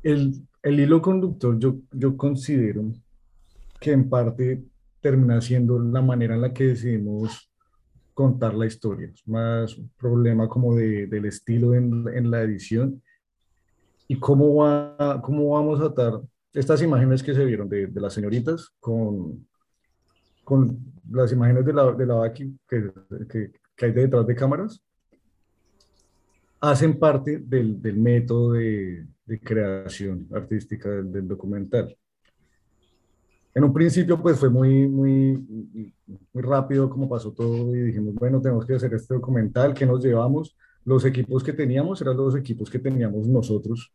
El, 0.04 0.48
el 0.62 0.80
hilo 0.80 1.02
conductor 1.02 1.58
yo, 1.58 1.78
yo 1.92 2.16
considero 2.18 2.92
que 3.80 3.92
en 3.92 4.10
parte 4.10 4.64
termina 5.02 5.42
siendo 5.42 5.80
la 5.80 6.02
manera 6.02 6.36
en 6.36 6.42
la 6.42 6.54
que 6.54 6.68
decidimos 6.68 7.50
contar 8.14 8.54
la 8.54 8.66
historia. 8.66 9.10
Es 9.14 9.28
más 9.28 9.78
un 9.78 9.90
problema 9.98 10.48
como 10.48 10.76
de, 10.76 11.08
del 11.08 11.26
estilo 11.26 11.74
en, 11.74 12.06
en, 12.14 12.32
la 12.32 12.42
edición 12.42 13.02
y 14.08 14.18
cómo, 14.18 14.56
va, 14.56 15.22
cómo 15.22 15.50
vamos 15.50 15.82
a 15.82 15.86
atar 15.86 16.22
estas 16.54 16.82
imágenes 16.82 17.24
que 17.24 17.34
se 17.34 17.44
vieron 17.44 17.68
de, 17.68 17.88
de 17.88 18.02
las 18.02 18.14
señoritas 18.14 18.70
con, 18.80 19.46
con 20.44 20.78
las 21.10 21.32
imágenes 21.32 21.66
de 21.66 21.74
la, 21.74 21.92
de 21.92 22.06
la 22.06 22.32
que, 22.32 22.52
que, 22.70 23.52
que, 23.76 23.86
hay 23.86 23.92
detrás 23.92 24.26
de 24.28 24.36
cámaras, 24.36 24.82
hacen 26.62 26.98
parte 26.98 27.40
del, 27.40 27.82
del 27.82 27.98
método 27.98 28.54
de, 28.54 29.06
de, 29.26 29.40
creación 29.40 30.28
artística 30.34 30.90
del, 30.90 31.28
documental. 31.28 31.96
En 33.56 33.64
un 33.64 33.74
principio, 33.74 34.22
pues 34.22 34.40
fue 34.40 34.50
muy, 34.50 34.88
muy, 34.88 35.38
muy 36.34 36.44
rápido 36.44 36.90
como 36.90 37.08
pasó 37.08 37.32
todo 37.32 37.76
y 37.76 37.80
dijimos, 37.82 38.16
bueno, 38.16 38.42
tenemos 38.42 38.66
que 38.66 38.74
hacer 38.74 38.94
este 38.94 39.14
documental, 39.14 39.74
que 39.74 39.86
nos 39.86 40.04
llevamos? 40.04 40.56
Los 40.86 41.06
equipos 41.06 41.44
que 41.44 41.54
teníamos 41.54 42.02
eran 42.02 42.18
los 42.18 42.36
equipos 42.36 42.70
que 42.70 42.80
teníamos 42.80 43.28
nosotros. 43.28 43.94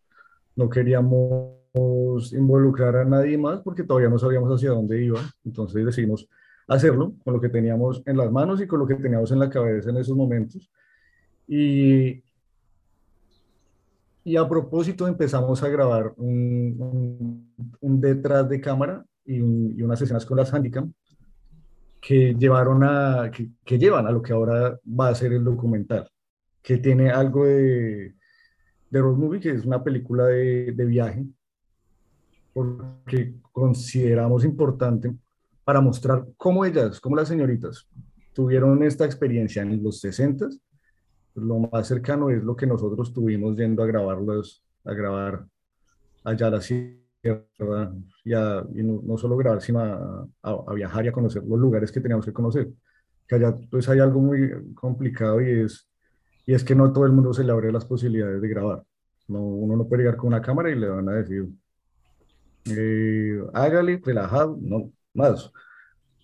No 0.54 0.68
queríamos 0.68 2.32
involucrar 2.32 2.96
a 2.96 3.04
nadie 3.04 3.36
más 3.36 3.60
porque 3.60 3.82
todavía 3.82 4.08
no 4.08 4.18
sabíamos 4.18 4.50
hacia 4.54 4.70
dónde 4.70 5.04
iba. 5.04 5.20
Entonces 5.44 5.84
decidimos 5.84 6.28
hacerlo 6.68 7.14
con 7.24 7.34
lo 7.34 7.40
que 7.40 7.48
teníamos 7.48 8.02
en 8.06 8.16
las 8.16 8.30
manos 8.30 8.60
y 8.60 8.66
con 8.66 8.78
lo 8.78 8.86
que 8.86 8.94
teníamos 8.94 9.32
en 9.32 9.38
la 9.40 9.50
cabeza 9.50 9.90
en 9.90 9.96
esos 9.96 10.16
momentos. 10.16 10.70
Y, 11.46 12.22
y 14.28 14.36
a 14.36 14.46
propósito 14.46 15.08
empezamos 15.08 15.62
a 15.62 15.68
grabar 15.68 16.12
un, 16.18 17.50
detrás 17.80 18.46
de 18.46 18.60
cámara 18.60 19.02
y, 19.24 19.40
unas 19.40 20.02
escenas 20.02 20.26
con 20.26 20.36
las 20.36 20.52
Handicam 20.52 20.92
que 21.98 22.34
llevaron 22.34 22.84
a, 22.84 23.30
que, 23.30 23.78
llevan 23.78 24.06
a 24.06 24.10
lo 24.10 24.20
que 24.20 24.34
ahora 24.34 24.78
va 24.86 25.08
a 25.08 25.14
ser 25.14 25.32
el 25.32 25.42
documental, 25.42 26.10
que 26.62 26.76
tiene 26.76 27.10
algo 27.10 27.46
de, 27.46 28.16
de 28.90 29.00
Road 29.00 29.16
Movie, 29.16 29.40
que 29.40 29.50
es 29.52 29.64
una 29.64 29.82
película 29.82 30.26
de, 30.26 30.72
de 30.72 30.84
viaje, 30.84 31.24
porque 32.52 33.32
consideramos 33.50 34.44
importante 34.44 35.10
para 35.64 35.80
mostrar 35.80 36.26
cómo 36.36 36.66
ellas, 36.66 37.00
cómo 37.00 37.16
las 37.16 37.28
señoritas 37.28 37.88
tuvieron 38.34 38.82
esta 38.82 39.06
experiencia 39.06 39.62
en 39.62 39.82
los 39.82 40.00
60 40.00 40.50
lo 41.40 41.58
más 41.58 41.86
cercano 41.86 42.30
es 42.30 42.42
lo 42.42 42.56
que 42.56 42.66
nosotros 42.66 43.12
tuvimos 43.12 43.56
yendo 43.56 43.82
a 43.82 43.86
grabarlos, 43.86 44.62
a 44.84 44.92
grabar 44.92 45.46
allá 46.24 46.46
a 46.48 46.50
la 46.50 46.60
sierra, 46.60 46.98
y, 48.24 48.32
y 48.32 48.82
no, 48.82 49.18
solo 49.18 49.36
grabar, 49.36 49.60
sino 49.60 49.80
a, 49.80 50.28
a, 50.42 50.74
viajar 50.74 51.04
y 51.04 51.08
a 51.08 51.12
conocer 51.12 51.42
los 51.44 51.58
lugares 51.58 51.92
que 51.92 52.00
teníamos 52.00 52.24
que 52.24 52.32
conocer. 52.32 52.68
Que 53.26 53.36
allá 53.36 53.54
pues 53.70 53.88
hay 53.88 53.98
algo 54.00 54.20
muy 54.20 54.74
complicado 54.74 55.40
y 55.40 55.64
es, 55.64 55.88
y 56.46 56.54
es 56.54 56.64
que 56.64 56.74
no 56.74 56.92
todo 56.92 57.06
el 57.06 57.12
mundo 57.12 57.32
se 57.34 57.44
le 57.44 57.52
abre 57.52 57.72
las 57.72 57.84
posibilidades 57.84 58.40
de 58.40 58.48
grabar. 58.48 58.82
No, 59.28 59.40
uno 59.40 59.76
no 59.76 59.88
puede 59.88 60.02
llegar 60.02 60.16
con 60.16 60.28
una 60.28 60.40
cámara 60.42 60.70
y 60.70 60.76
le 60.76 60.88
van 60.88 61.08
a 61.08 61.12
decir, 61.12 61.48
eh, 62.66 63.42
hágale, 63.52 64.00
relajado, 64.04 64.58
no, 64.60 64.92
más. 65.14 65.52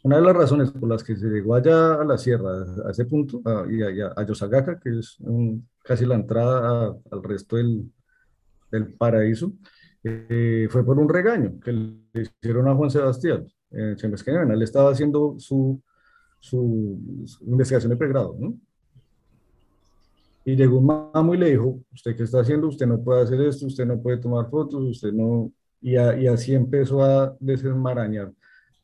Una 0.05 0.17
de 0.17 0.23
las 0.23 0.37
razones 0.37 0.71
por 0.71 0.87
las 0.87 1.03
que 1.03 1.17
se 1.17 1.29
llegó 1.29 1.55
allá 1.55 1.95
a 1.95 2.05
la 2.05 2.19
sierra, 2.19 2.51
a 2.87 2.90
ese 2.90 3.07
punto, 3.07 3.40
a, 3.47 3.64
y 3.71 3.81
a, 4.03 4.12
a 4.14 4.27
Yosagaka, 4.27 4.79
que 4.79 4.99
es 4.99 5.17
casi 5.83 6.05
la 6.05 6.17
entrada 6.17 6.95
al 7.11 7.23
resto 7.23 7.57
del, 7.57 7.90
del 8.71 8.93
paraíso, 8.93 9.55
eh, 10.03 10.69
fue 10.69 10.85
por 10.85 10.99
un 10.99 11.09
regaño 11.09 11.59
que 11.59 11.73
le 11.73 12.23
hicieron 12.23 12.69
a 12.69 12.75
Juan 12.75 12.90
Sebastián. 12.90 13.47
Eh, 13.71 13.95
se 13.97 14.07
me 14.07 14.17
él 14.53 14.62
estaba 14.62 14.90
haciendo 14.90 15.37
su, 15.38 15.83
su, 16.38 16.99
investigación 17.40 17.88
de 17.88 17.97
pregrado, 17.97 18.37
¿no? 18.38 18.59
Y 20.45 20.55
llegó 20.55 20.81
un 20.81 20.87
mamo 20.87 21.35
y 21.35 21.38
le 21.38 21.51
dijo, 21.53 21.81
¿usted 21.95 22.14
qué 22.14 22.25
está 22.25 22.40
haciendo? 22.40 22.69
Usted 22.69 22.87
no 22.87 23.03
puede 23.03 23.23
hacer 23.23 23.40
esto, 23.40 23.64
usted 23.64 23.87
no 23.87 23.99
puede 24.03 24.19
tomar 24.19 24.51
fotos, 24.51 24.85
usted 24.85 25.14
no... 25.14 25.51
Y, 25.81 25.93
y 25.93 26.27
así 26.27 26.55
empezó 26.55 27.03
a 27.03 27.35
desenmarañar 27.40 28.31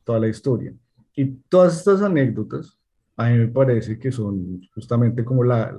toda 0.03 0.19
la 0.19 0.27
historia. 0.27 0.73
Y 1.21 1.25
todas 1.49 1.77
estas 1.77 2.01
anécdotas, 2.01 2.77
a 3.15 3.29
mí 3.29 3.37
me 3.37 3.47
parece 3.47 3.99
que 3.99 4.11
son 4.11 4.61
justamente 4.73 5.23
como 5.23 5.43
la, 5.43 5.77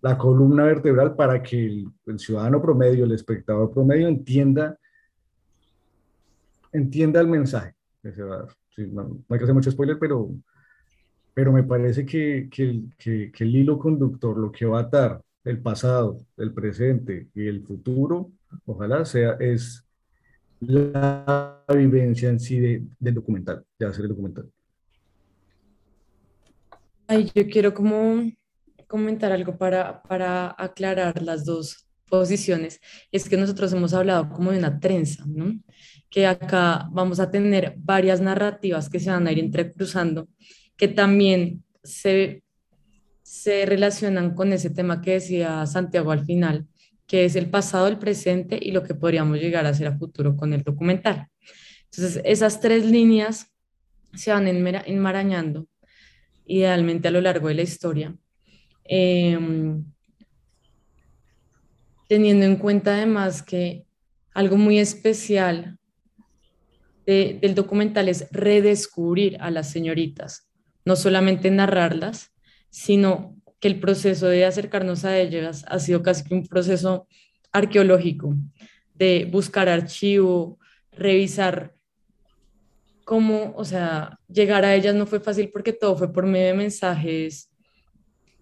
la 0.00 0.16
columna 0.16 0.64
vertebral 0.64 1.14
para 1.14 1.42
que 1.42 1.84
el, 2.06 2.18
ciudadano 2.18 2.62
promedio, 2.62 3.04
el 3.04 3.12
espectador 3.12 3.70
promedio 3.70 4.08
entienda, 4.08 4.78
entienda 6.72 7.20
el 7.20 7.28
mensaje 7.28 7.74
no, 8.78 9.18
hay 9.28 9.38
que 9.38 9.44
hacer 9.44 9.54
mucho 9.54 9.70
spoiler, 9.70 9.98
pero, 9.98 10.30
pero 11.34 11.52
me 11.52 11.62
parece 11.62 12.04
que, 12.04 12.48
que, 12.50 12.84
que, 12.98 13.44
el 13.44 13.56
hilo 13.56 13.78
conductor, 13.78 14.36
lo 14.36 14.50
que 14.50 14.66
va 14.66 14.78
a 14.78 14.82
atar 14.82 15.22
el 15.44 15.60
pasado, 15.60 16.18
el 16.36 16.52
presente 16.52 17.28
y 17.34 17.46
el 17.46 17.62
futuro, 17.62 18.30
ojalá 18.66 19.04
sea, 19.04 19.32
es 19.40 19.84
la 20.60 21.64
vivencia 21.68 22.28
en 22.28 22.38
sí 22.38 22.60
del 22.98 23.14
documental, 23.14 23.64
de 23.78 23.86
hacer 23.86 24.04
el 24.04 24.10
documental. 24.10 24.48
Ay, 27.12 27.30
yo 27.34 27.46
quiero 27.46 27.74
como 27.74 28.22
comentar 28.88 29.32
algo 29.32 29.58
para, 29.58 30.02
para 30.02 30.54
aclarar 30.56 31.20
las 31.20 31.44
dos 31.44 31.86
posiciones. 32.08 32.80
Es 33.10 33.28
que 33.28 33.36
nosotros 33.36 33.70
hemos 33.74 33.92
hablado 33.92 34.30
como 34.30 34.50
de 34.50 34.56
una 34.56 34.80
trenza, 34.80 35.22
¿no? 35.26 35.60
Que 36.08 36.26
acá 36.26 36.88
vamos 36.90 37.20
a 37.20 37.30
tener 37.30 37.74
varias 37.76 38.22
narrativas 38.22 38.88
que 38.88 38.98
se 38.98 39.10
van 39.10 39.26
a 39.26 39.32
ir 39.32 39.40
entrecruzando, 39.40 40.26
que 40.74 40.88
también 40.88 41.62
se, 41.82 42.44
se 43.22 43.66
relacionan 43.66 44.34
con 44.34 44.54
ese 44.54 44.70
tema 44.70 45.02
que 45.02 45.12
decía 45.12 45.66
Santiago 45.66 46.12
al 46.12 46.24
final, 46.24 46.66
que 47.06 47.26
es 47.26 47.36
el 47.36 47.50
pasado, 47.50 47.88
el 47.88 47.98
presente 47.98 48.58
y 48.58 48.70
lo 48.70 48.82
que 48.82 48.94
podríamos 48.94 49.36
llegar 49.36 49.66
a 49.66 49.70
hacer 49.70 49.88
a 49.88 49.98
futuro 49.98 50.34
con 50.34 50.54
el 50.54 50.62
documental. 50.62 51.28
Entonces, 51.90 52.22
esas 52.24 52.58
tres 52.62 52.86
líneas 52.86 53.52
se 54.14 54.32
van 54.32 54.48
enmarañando 54.48 55.68
idealmente 56.46 57.08
a 57.08 57.10
lo 57.10 57.20
largo 57.20 57.48
de 57.48 57.54
la 57.54 57.62
historia 57.62 58.14
Em, 58.84 59.84
teniendo 62.08 62.44
en 62.44 62.56
cuenta 62.56 62.94
además 62.94 63.42
que 63.42 63.86
algo 64.34 64.56
muy 64.56 64.78
especial 64.78 65.78
del 67.06 67.54
documental 67.54 68.08
es 68.08 68.28
redescubrir 68.30 69.36
a 69.40 69.50
las 69.50 69.70
señoritas, 69.70 70.48
no 70.84 70.94
solamente 70.94 71.50
narrarlas, 71.50 72.32
sino 72.70 73.36
que 73.60 73.68
el 73.68 73.80
proceso 73.80 74.28
de 74.28 74.44
acercarnos 74.44 75.04
a 75.04 75.18
ellas 75.18 75.64
ha 75.68 75.78
sido 75.78 76.02
casi 76.02 76.24
que 76.24 76.34
un 76.34 76.46
proceso 76.46 77.06
arqueológico, 77.50 78.34
de 78.94 79.28
buscar 79.30 79.68
archivo, 79.68 80.58
revisar 80.92 81.74
cómo, 83.04 83.52
o 83.56 83.64
sea, 83.64 84.18
llegar 84.28 84.64
a 84.64 84.74
ellas 84.74 84.94
no 84.94 85.06
fue 85.06 85.20
fácil 85.20 85.50
porque 85.52 85.72
todo 85.72 85.96
fue 85.96 86.12
por 86.12 86.26
medio 86.26 86.48
de 86.48 86.54
mensajes 86.54 87.48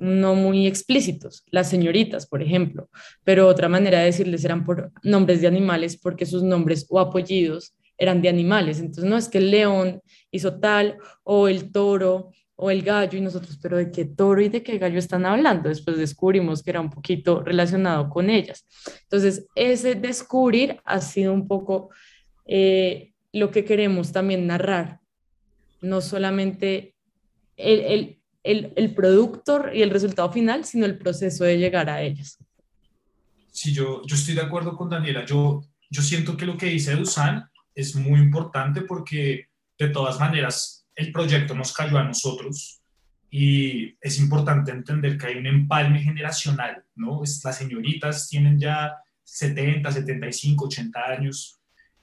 no 0.01 0.35
muy 0.35 0.66
explícitos, 0.66 1.44
las 1.51 1.68
señoritas, 1.68 2.27
por 2.27 2.42
ejemplo, 2.42 2.88
pero 3.23 3.46
otra 3.46 3.68
manera 3.68 3.99
de 3.99 4.07
decirles 4.07 4.44
eran 4.46 4.64
por 4.64 4.90
nombres 5.03 5.42
de 5.42 5.46
animales 5.46 5.99
porque 5.99 6.25
sus 6.25 6.42
nombres 6.42 6.87
o 6.88 6.99
apellidos 6.99 7.75
eran 7.99 8.23
de 8.23 8.31
animales. 8.31 8.81
Entonces 8.81 9.05
no 9.05 9.18
es 9.18 9.29
que 9.29 9.38
el 9.38 9.51
león 9.51 10.01
hizo 10.31 10.59
tal 10.59 10.96
o 11.23 11.49
el 11.49 11.70
toro 11.70 12.31
o 12.57 12.70
el 12.70 12.83
gallo 12.83 13.18
y 13.18 13.20
nosotros, 13.20 13.59
pero 13.62 13.77
¿de 13.77 13.90
qué 13.90 14.07
toro 14.07 14.40
y 14.40 14.49
de 14.49 14.62
qué 14.62 14.79
gallo 14.79 14.99
están 14.99 15.27
hablando? 15.27 15.68
Después 15.68 15.96
descubrimos 15.99 16.62
que 16.62 16.70
era 16.70 16.81
un 16.81 16.90
poquito 16.90 17.42
relacionado 17.42 18.09
con 18.09 18.31
ellas. 18.31 18.66
Entonces, 19.03 19.46
ese 19.55 19.94
descubrir 19.94 20.79
ha 20.85 21.01
sido 21.01 21.33
un 21.33 21.46
poco 21.46 21.90
eh, 22.46 23.10
lo 23.33 23.51
que 23.51 23.64
queremos 23.64 24.12
también 24.12 24.47
narrar, 24.47 25.01
no 25.81 26.01
solamente 26.01 26.95
el, 27.57 27.81
el, 27.81 28.23
el, 28.43 28.73
el 28.77 28.95
producto 28.95 29.66
y 29.73 29.83
el 29.83 29.90
resultado 29.90 30.33
final, 30.33 30.64
sino 30.64 30.87
el 30.87 30.99
proceso 30.99 31.45
de 31.45 31.59
llegar 31.59 31.88
a 31.88 32.03
ellas. 32.03 32.38
Sí, 33.53 33.73
yo, 33.73 34.03
yo 34.05 34.14
estoy 34.14 34.35
de 34.35 34.43
acuerdo 34.43 34.77
con 34.77 34.88
Daniela. 34.88 35.25
Yo, 35.25 35.62
yo 35.90 36.03
siento 36.03 36.37
que 36.37 36.47
lo 36.47 36.57
que 36.57 36.66
dice 36.66 36.95
Dusan 36.95 37.49
es 37.75 37.95
muy 37.97 38.21
importante 38.21 38.83
porque 38.83 39.49
de 39.79 39.88
todas 39.88 40.19
maneras 40.19 40.87
el 40.95 41.12
proyecto 41.12 41.55
nos 41.55 41.73
cayó 41.73 41.99
a 41.99 42.05
nosotros 42.05 42.81
y 43.31 43.97
es 44.01 44.19
importante 44.19 44.73
entender 44.73 45.16
que 45.16 45.27
hay 45.27 45.37
un 45.37 45.47
empalme 45.47 46.03
generacional, 46.03 46.85
¿no? 46.97 47.23
Las 47.45 47.57
señoritas 47.57 48.29
tienen 48.29 48.59
ya 48.59 48.97
70, 49.23 49.90
75, 49.90 50.64
80 50.64 51.01
años 51.01 51.60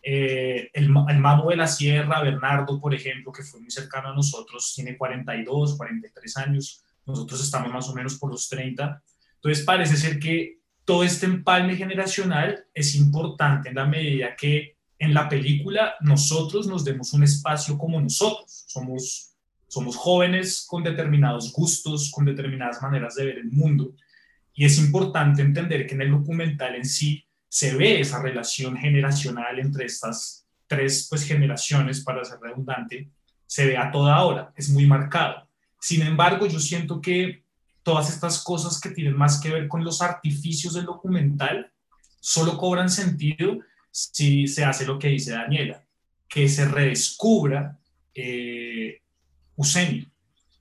eh, 0.10 0.70
el, 0.72 0.86
el 0.86 1.22
de 1.50 1.56
la 1.58 1.68
Sierra, 1.68 2.22
Bernardo, 2.22 2.80
por 2.80 2.94
ejemplo, 2.94 3.30
que 3.34 3.44
fue 3.44 3.60
muy 3.60 3.70
cercano 3.70 4.08
a 4.08 4.16
nosotros, 4.16 4.72
tiene 4.74 4.96
42, 4.96 5.76
43 5.76 6.38
años, 6.38 6.82
nosotros 7.06 7.44
estamos 7.44 7.74
más 7.74 7.90
o 7.90 7.94
menos 7.94 8.18
por 8.18 8.32
los 8.32 8.48
30. 8.48 9.04
Entonces 9.36 9.66
parece 9.66 9.98
ser 9.98 10.18
que 10.18 10.60
todo 10.86 11.04
este 11.04 11.26
empalme 11.26 11.76
generacional 11.76 12.68
es 12.74 12.96
importante 12.96 13.68
en 13.68 13.76
la 13.76 13.86
medida 13.86 14.34
que 14.38 14.78
en 14.98 15.14
la 15.14 15.28
película 15.28 15.96
nosotros 16.00 16.68
nos 16.68 16.86
demos 16.86 17.12
un 17.12 17.24
espacio 17.24 17.78
como 17.78 18.00
nosotros. 18.00 18.64
Somos, 18.66 19.34
somos 19.68 19.98
jóvenes 19.98 20.66
con 20.70 20.84
determinados 20.84 21.52
gustos, 21.52 22.10
con 22.12 22.24
determinadas 22.24 22.82
maneras 22.82 23.16
de 23.16 23.26
ver 23.26 23.40
el 23.40 23.52
mundo. 23.52 23.94
Y 24.54 24.64
es 24.64 24.80
importante 24.80 25.42
entender 25.42 25.86
que 25.86 25.96
en 25.96 26.02
el 26.04 26.12
documental 26.12 26.76
en 26.76 26.86
sí 26.86 27.27
se 27.50 27.76
ve 27.76 28.00
esa 28.00 28.22
relación 28.22 28.78
generacional 28.78 29.60
entre 29.60 29.86
estas 29.86 30.46
tres 30.68 31.08
pues, 31.10 31.24
generaciones, 31.24 32.02
para 32.02 32.24
ser 32.24 32.40
redundante, 32.40 33.10
se 33.46 33.66
ve 33.66 33.78
a 33.78 33.92
toda 33.92 34.22
hora, 34.24 34.54
es 34.56 34.70
muy 34.70 34.86
marcado. 34.86 35.48
Sin 35.80 36.02
embargo, 36.02 36.48
yo 36.48 36.60
siento 36.60 37.02
que 37.02 37.44
todas 37.84 38.10
estas 38.10 38.44
cosas 38.44 38.82
que 38.82 38.90
tienen 38.90 39.16
más 39.16 39.40
que 39.40 39.50
ver 39.50 39.68
con 39.68 39.84
los 39.84 40.02
artificios 40.02 40.74
del 40.74 40.86
documental 40.86 41.72
solo 42.20 42.58
cobran 42.58 42.90
sentido 42.90 43.60
si 43.92 44.48
se 44.48 44.66
hace 44.66 44.86
lo 44.86 45.00
que 45.00 45.08
dice 45.08 45.32
Daniela, 45.32 45.84
que 46.28 46.50
se 46.50 46.66
redescubra 46.66 47.80
eh, 48.14 49.02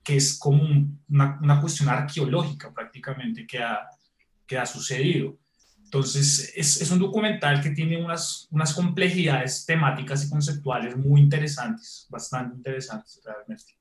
que 0.03 0.15
es 0.15 0.39
como 0.39 0.63
una, 1.09 1.37
una, 1.41 1.59
cuestión 1.59 1.89
arqueológica 1.89 2.73
prácticamente 2.73 3.45
que 3.45 3.59
ha, 3.59 3.89
que 4.45 4.57
ha 4.57 4.65
sucedido. 4.65 5.37
Entonces, 5.87 6.51
es, 6.53 6.81
es, 6.81 6.91
un 6.91 6.99
documental 6.99 7.61
que 7.61 7.69
tiene 7.69 8.03
unas, 8.03 8.45
unas 8.51 8.73
complejidades 8.73 9.65
temáticas 9.65 10.25
y 10.25 10.29
conceptuales 10.29 10.97
muy 10.97 11.21
interesantes, 11.21 12.05
bastante 12.09 12.57
interesantes 12.57 13.21
realmente. 13.23 13.77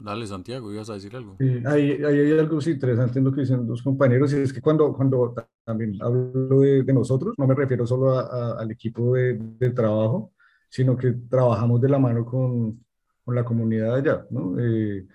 Dale, 0.00 0.26
Santiago, 0.26 0.72
ibas 0.72 0.90
a 0.90 0.94
decir 0.94 1.14
algo. 1.14 1.36
Sí, 1.38 1.62
hay, 1.64 1.92
hay, 2.02 2.32
algo 2.32 2.58
interesante 2.66 3.20
en 3.20 3.24
lo 3.24 3.32
que 3.32 3.42
dicen 3.42 3.68
los 3.68 3.82
compañeros, 3.82 4.32
y 4.32 4.38
es 4.38 4.52
que 4.52 4.60
cuando, 4.60 4.92
cuando 4.92 5.32
también 5.64 5.96
hablo 6.02 6.60
de, 6.60 6.82
de 6.82 6.92
nosotros, 6.92 7.36
no 7.38 7.46
me 7.46 7.54
refiero 7.54 7.86
solo 7.86 8.18
a, 8.18 8.58
al 8.58 8.72
equipo 8.72 9.14
de, 9.14 9.38
de, 9.38 9.70
trabajo, 9.70 10.32
sino 10.68 10.96
que 10.96 11.12
trabajamos 11.30 11.80
de 11.80 11.88
la 11.88 12.00
mano 12.00 12.24
con, 12.24 12.84
con 13.24 13.34
la 13.36 13.44
comunidad 13.44 13.94
allá, 13.94 14.26
¿no? 14.30 14.58
Eh, 14.58 15.06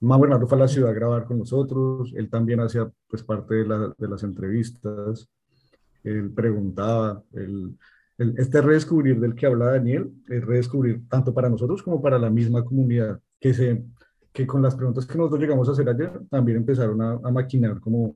más 0.00 0.20
Bernardo 0.20 0.46
fue 0.46 0.58
a 0.58 0.60
la 0.62 0.68
ciudad 0.68 0.90
a 0.90 0.94
grabar 0.94 1.24
con 1.24 1.38
nosotros, 1.38 2.12
él 2.14 2.30
también 2.30 2.60
hacía 2.60 2.90
pues 3.08 3.22
parte 3.22 3.54
de, 3.54 4.08
las 4.08 4.22
entrevistas, 4.22 5.28
él 6.04 6.30
preguntaba, 6.32 7.22
este 8.16 8.60
redescubrir 8.62 9.18
del 9.20 9.34
que 9.34 9.46
habla 9.46 9.72
Daniel, 9.72 10.12
es 10.28 10.44
redescubrir 10.44 11.08
tanto 11.08 11.34
para 11.34 11.48
nosotros 11.48 11.82
como 11.82 12.00
para 12.00 12.18
la 12.18 12.30
misma 12.30 12.64
comunidad, 12.64 13.20
que, 13.40 13.52
se, 13.54 13.84
que 14.32 14.46
con 14.46 14.62
las 14.62 14.74
preguntas 14.74 15.06
que 15.06 15.18
nosotros 15.18 15.40
llegamos 15.40 15.68
a 15.68 15.72
hacer 15.72 15.88
ayer, 15.88 16.20
también 16.30 16.58
empezaron 16.58 17.00
a, 17.02 17.12
a 17.12 17.30
maquinar 17.30 17.80
como, 17.80 18.14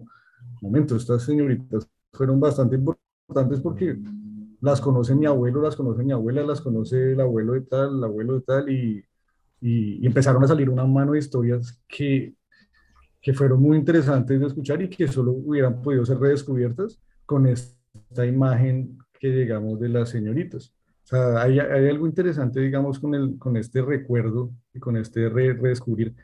momento, 0.60 0.96
estas 0.96 1.22
señoritas 1.22 1.88
fueron 2.12 2.38
bastante 2.38 2.76
importantes 2.76 3.60
porque 3.60 3.98
las 4.60 4.80
conoce 4.80 5.14
mi 5.14 5.26
abuelo, 5.26 5.60
las 5.60 5.74
conoce 5.74 6.04
mi 6.04 6.12
abuela, 6.12 6.44
las 6.44 6.60
conoce 6.60 7.12
el 7.12 7.20
abuelo 7.20 7.54
de 7.54 7.62
tal, 7.62 7.98
el 7.98 8.04
abuelo 8.04 8.34
de 8.34 8.40
tal, 8.42 8.70
y 8.70 9.04
y, 9.62 10.04
empezaron 10.06 10.44
a 10.44 10.48
salir 10.48 10.68
una 10.68 10.84
mano 10.84 11.12
de 11.12 11.20
historias 11.20 11.80
que, 11.88 12.34
que 13.20 13.32
fueron 13.32 13.62
muy 13.62 13.78
interesantes 13.78 14.38
de 14.38 14.46
escuchar 14.46 14.82
y 14.82 14.90
que 14.90 15.08
solo 15.08 15.32
hubieran 15.32 15.80
podido 15.80 16.04
ser 16.04 16.18
redescubiertas 16.18 17.00
con 17.24 17.46
esta 17.46 18.26
imagen 18.26 18.98
que 19.18 19.28
llegamos 19.28 19.80
de 19.80 19.88
las 19.88 20.10
señoritas. 20.10 20.74
O 21.04 21.06
sea, 21.06 21.42
hay, 21.42 21.58
hay 21.58 21.88
algo 21.88 22.06
interesante, 22.06 22.60
digamos, 22.60 22.98
con, 22.98 23.14
el, 23.14 23.38
con 23.38 23.56
este 23.56 23.80
recuerdo 23.82 24.50
y 24.74 24.78
con 24.78 24.96
este 24.96 25.28
redescubrir 25.28 26.14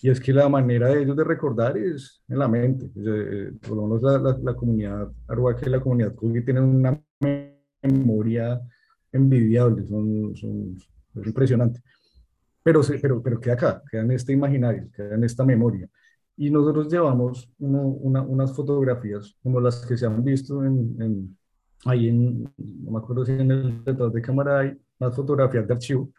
y 0.00 0.10
es 0.10 0.20
que 0.20 0.32
la 0.32 0.48
manera 0.48 0.88
de 0.88 1.02
ellos 1.02 1.16
de 1.16 1.24
recordar 1.24 1.76
es 1.76 2.22
en 2.28 2.38
la 2.38 2.46
mente. 2.46 2.90
Eh, 2.96 3.52
por 3.60 3.76
lo 3.76 3.86
menos 3.86 4.02
la, 4.02 4.18
la, 4.18 4.38
la 4.38 4.54
comunidad 4.54 5.10
Arhuaca 5.26 5.66
y 5.66 5.70
la 5.70 5.80
comunidad 5.80 6.14
Kugi 6.14 6.44
tienen 6.44 6.62
una 6.64 7.00
memoria 7.82 8.60
envidiable, 9.10 9.86
son, 9.86 10.36
son, 10.36 10.76
es 11.16 11.26
impresionante. 11.26 11.80
Pero, 12.62 12.80
pero, 13.00 13.22
pero 13.22 13.40
queda 13.40 13.54
acá, 13.54 13.82
queda 13.90 14.02
en 14.02 14.12
este 14.12 14.32
imaginario, 14.32 14.88
queda 14.94 15.14
en 15.14 15.24
esta 15.24 15.44
memoria. 15.44 15.88
Y 16.36 16.50
nosotros 16.50 16.92
llevamos 16.92 17.50
uno, 17.58 17.80
una, 17.82 18.22
unas 18.22 18.54
fotografías 18.54 19.36
como 19.42 19.60
las 19.60 19.84
que 19.84 19.96
se 19.96 20.06
han 20.06 20.22
visto 20.22 20.64
en, 20.64 20.96
en, 21.00 21.38
ahí 21.84 22.08
en, 22.08 22.44
no 22.56 22.90
me 22.90 22.98
acuerdo 22.98 23.24
si 23.24 23.32
en 23.32 23.50
el 23.50 23.84
detrás 23.84 24.12
de 24.12 24.22
cámara 24.22 24.60
hay 24.60 24.78
unas 24.98 25.16
fotografías 25.16 25.66
de 25.66 25.74
archivo. 25.74 26.10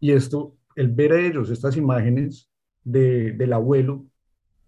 Y 0.00 0.12
esto, 0.12 0.56
el 0.76 0.88
ver 0.88 1.12
a 1.12 1.20
ellos 1.20 1.50
estas 1.50 1.76
imágenes 1.76 2.48
de, 2.84 3.32
del 3.32 3.52
abuelo 3.52 4.06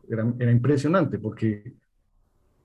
era, 0.08 0.32
era 0.38 0.50
impresionante 0.50 1.18
porque 1.18 1.74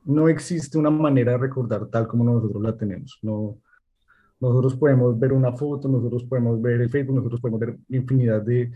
no 0.06 0.28
existe 0.28 0.78
una 0.78 0.90
manera 0.90 1.34
de 1.34 1.38
recordar 1.38 1.88
tal 1.88 2.08
como 2.08 2.24
nosotros 2.24 2.62
la 2.62 2.76
tenemos. 2.76 3.20
No, 3.22 3.58
nosotros 4.50 4.76
podemos 4.76 5.18
ver 5.18 5.32
una 5.32 5.54
foto, 5.54 5.88
nosotros 5.88 6.26
podemos 6.26 6.62
ver 6.62 6.82
el 6.82 6.90
Facebook, 6.90 7.16
nosotros 7.16 7.40
podemos 7.40 7.62
ver 7.62 7.78
infinidad 7.90 8.42
de, 8.42 8.72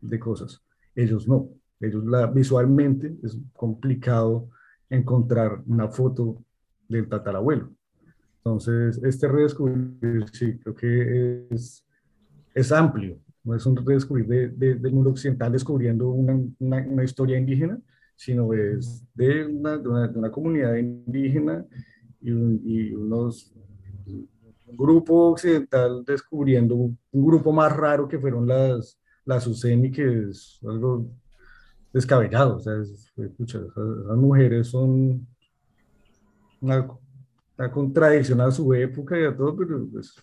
de 0.00 0.18
cosas. 0.18 0.62
Ellos 0.94 1.28
no. 1.28 1.50
Ellos 1.80 2.04
la, 2.06 2.26
visualmente 2.28 3.14
es 3.22 3.36
complicado 3.52 4.48
encontrar 4.88 5.62
una 5.66 5.88
foto 5.88 6.42
del 6.88 7.08
tatarabuelo. 7.08 7.70
Entonces, 8.38 9.00
este 9.04 9.28
redescubrir, 9.28 10.24
sí, 10.32 10.58
creo 10.58 10.74
que 10.74 11.46
es, 11.50 11.84
es 12.54 12.72
amplio. 12.72 13.18
No 13.44 13.54
es 13.54 13.66
un 13.66 13.76
redescubrir 13.76 14.26
de, 14.26 14.48
de, 14.48 14.74
del 14.76 14.92
mundo 14.92 15.10
occidental 15.10 15.52
descubriendo 15.52 16.08
una, 16.08 16.40
una, 16.58 16.86
una, 16.86 17.04
historia 17.04 17.38
indígena, 17.38 17.78
sino 18.16 18.52
es 18.54 19.04
de 19.14 19.44
una, 19.44 19.76
de 19.76 19.88
una, 19.88 20.08
de 20.08 20.18
una 20.18 20.30
comunidad 20.30 20.76
indígena 20.76 21.64
y, 22.20 22.30
y 22.30 22.94
unos 22.94 23.52
un 24.06 24.28
grupo 24.76 25.30
occidental 25.30 26.04
descubriendo 26.04 26.74
un 26.74 26.98
grupo 27.12 27.52
más 27.52 27.74
raro 27.74 28.08
que 28.08 28.18
fueron 28.18 28.46
las, 28.46 28.98
las 29.24 29.46
UCENI, 29.46 29.90
que 29.90 30.28
es 30.30 30.58
algo 30.62 31.10
descabellado. 31.92 32.56
O 32.56 32.60
sea, 32.60 32.74
escucha, 33.16 33.58
esas, 33.58 34.16
mujeres 34.16 34.68
son 34.68 35.26
una, 36.60 36.88
una, 37.58 37.70
contradicción 37.70 38.40
a 38.40 38.50
su 38.50 38.72
época 38.74 39.18
y 39.18 39.24
a 39.24 39.36
todo, 39.36 39.56
pero 39.56 39.86
pues, 39.90 40.14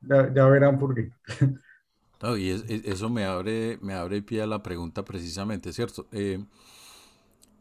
ya, 0.00 0.32
ya 0.32 0.46
verán 0.46 0.78
por 0.78 0.94
qué. 0.94 1.10
No, 2.22 2.36
y 2.36 2.50
es, 2.50 2.64
eso 2.68 3.08
me 3.08 3.24
abre, 3.24 3.78
me 3.80 3.94
abre 3.94 4.20
pie 4.20 4.42
a 4.42 4.46
la 4.46 4.62
pregunta 4.62 5.02
precisamente, 5.04 5.72
¿cierto? 5.72 6.06
Eh, 6.12 6.44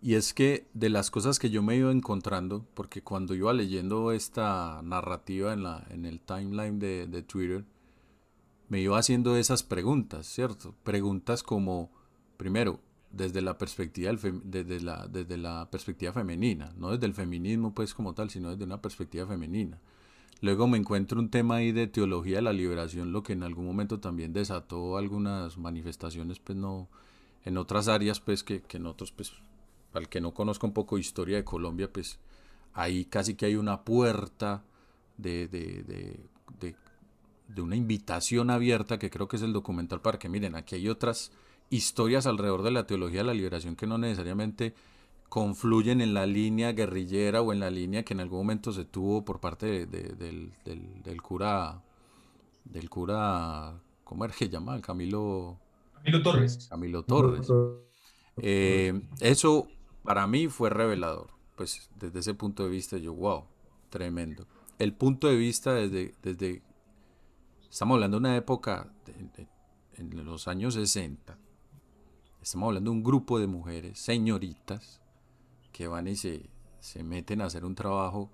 y 0.02 0.16
es 0.16 0.34
que 0.34 0.68
de 0.74 0.90
las 0.90 1.12
cosas 1.12 1.40
que 1.40 1.50
yo 1.50 1.62
me 1.62 1.76
iba 1.76 1.92
encontrando, 1.92 2.66
porque 2.74 3.02
cuando 3.02 3.36
iba 3.36 3.54
leyendo 3.54 4.12
esta 4.12 4.82
narrativa 4.84 5.54
en, 5.54 5.64
la, 5.64 5.86
en 5.90 6.06
el 6.06 6.20
timeline 6.22 6.80
de, 6.80 7.08
de 7.08 7.22
Twitter, 7.24 7.66
me 8.70 8.80
iba 8.80 8.98
haciendo 8.98 9.36
esas 9.36 9.64
preguntas, 9.64 10.28
¿cierto? 10.28 10.76
Preguntas 10.84 11.44
como, 11.44 11.92
primero, 12.38 12.80
desde 13.12 13.42
la 13.42 13.58
perspectiva 13.58 14.12
del 14.12 14.42
desde 14.44 14.80
la, 14.82 15.08
desde 15.08 15.38
la 15.38 15.70
perspectiva 15.72 16.14
femenina, 16.14 16.72
no 16.78 16.92
desde 16.92 17.08
el 17.08 17.14
feminismo 17.14 17.74
pues 17.74 17.94
como 17.94 18.14
tal, 18.14 18.30
sino 18.30 18.52
desde 18.52 18.66
una 18.66 18.82
perspectiva 18.82 19.28
femenina. 19.28 19.80
Luego 20.42 20.68
me 20.68 20.78
encuentro 20.78 21.20
un 21.20 21.30
tema 21.30 21.56
ahí 21.56 21.72
de 21.72 21.88
teología 21.88 22.38
de 22.38 22.44
la 22.44 22.54
liberación, 22.54 23.12
lo 23.12 23.24
que 23.24 23.34
en 23.34 23.44
algún 23.44 23.66
momento 23.66 24.00
también 24.00 24.32
desató 24.32 24.98
algunas 24.98 25.58
manifestaciones, 25.58 26.40
pues 26.40 26.58
no, 26.58 26.88
en 27.44 27.58
otras 27.58 27.88
áreas, 27.88 28.20
pues 28.20 28.44
que, 28.44 28.62
que 28.62 28.78
en 28.78 28.86
otros, 28.86 29.12
pues 29.12 29.34
al 29.94 30.10
que 30.10 30.22
no 30.22 30.34
conozca 30.34 30.68
un 30.68 30.74
poco 30.74 30.96
de 30.96 31.02
historia 31.02 31.38
de 31.38 31.44
Colombia, 31.44 31.92
pues 31.92 32.20
ahí 32.74 33.06
casi 33.06 33.36
que 33.36 33.46
hay 33.48 33.56
una 33.56 33.84
puerta 33.84 34.64
de, 35.18 35.48
de, 35.48 35.84
de, 35.84 36.20
de, 36.60 36.76
de 37.48 37.62
una 37.62 37.76
invitación 37.76 38.50
abierta 38.50 39.00
que 39.00 39.10
creo 39.10 39.28
que 39.28 39.38
es 39.38 39.42
el 39.42 39.54
documental 39.54 40.02
para 40.02 40.20
que 40.20 40.30
miren, 40.30 40.56
aquí 40.56 40.76
hay 40.76 40.88
otras 40.88 41.32
historias 41.70 42.26
alrededor 42.28 42.64
de 42.64 42.72
la 42.72 42.88
teología 42.88 43.20
de 43.20 43.28
la 43.28 43.34
liberación 43.34 43.76
que 43.76 43.88
no 43.88 43.98
necesariamente 43.98 44.74
confluyen 45.30 46.02
en 46.02 46.14
la 46.14 46.26
línea 46.26 46.72
guerrillera 46.74 47.42
o 47.42 47.54
en 47.54 47.60
la 47.60 47.70
línea 47.70 48.04
que 48.04 48.14
en 48.14 48.20
algún 48.20 48.40
momento 48.40 48.72
se 48.74 48.86
tuvo 48.86 49.24
por 49.24 49.40
parte 49.40 49.68
de, 49.68 49.86
de, 49.86 50.16
del, 50.16 50.52
del, 50.66 51.04
del, 51.04 51.22
cura 51.22 51.84
del 52.66 52.90
cura 52.90 53.80
¿cómo 54.04 54.26
era 54.26 54.34
que 54.34 54.46
se 54.46 54.50
llama? 54.50 54.82
Camilo 54.82 55.58
Camilo 55.94 56.24
Torres. 56.24 56.68
Camilo 56.70 57.04
Torres. 57.04 57.48
Eh, 58.38 59.02
eso 59.20 59.68
para 60.04 60.28
mí 60.28 60.48
fue 60.48 60.70
revelador. 60.70 61.32
Pues 61.56 61.90
desde 61.96 62.20
ese 62.20 62.34
punto 62.34 62.64
de 62.64 62.70
vista 62.70 62.98
yo, 62.98 63.14
wow, 63.14 63.46
tremendo. 63.90 64.48
El 64.78 64.94
punto 64.94 65.28
de 65.28 65.36
vista 65.36 65.74
desde, 65.74 66.16
desde 66.24 66.64
estamos 67.70 67.96
hablando 67.96 68.18
de 68.18 68.22
una 68.22 68.36
época, 68.38 68.92
de, 69.06 69.48
en 69.96 70.26
los 70.26 70.48
años 70.48 70.76
60, 70.76 71.38
estamos 72.42 72.68
hablando 72.68 72.92
de 72.92 72.98
un 72.98 73.04
grupo 73.04 73.40
de 73.40 73.48
mujeres, 73.48 74.00
señoritas, 74.00 75.02
que 75.74 75.88
van 75.88 76.08
y 76.08 76.16
se, 76.16 76.50
se 76.80 77.04
meten 77.04 77.42
a 77.42 77.46
hacer 77.46 77.66
un 77.66 77.76
trabajo 77.76 78.32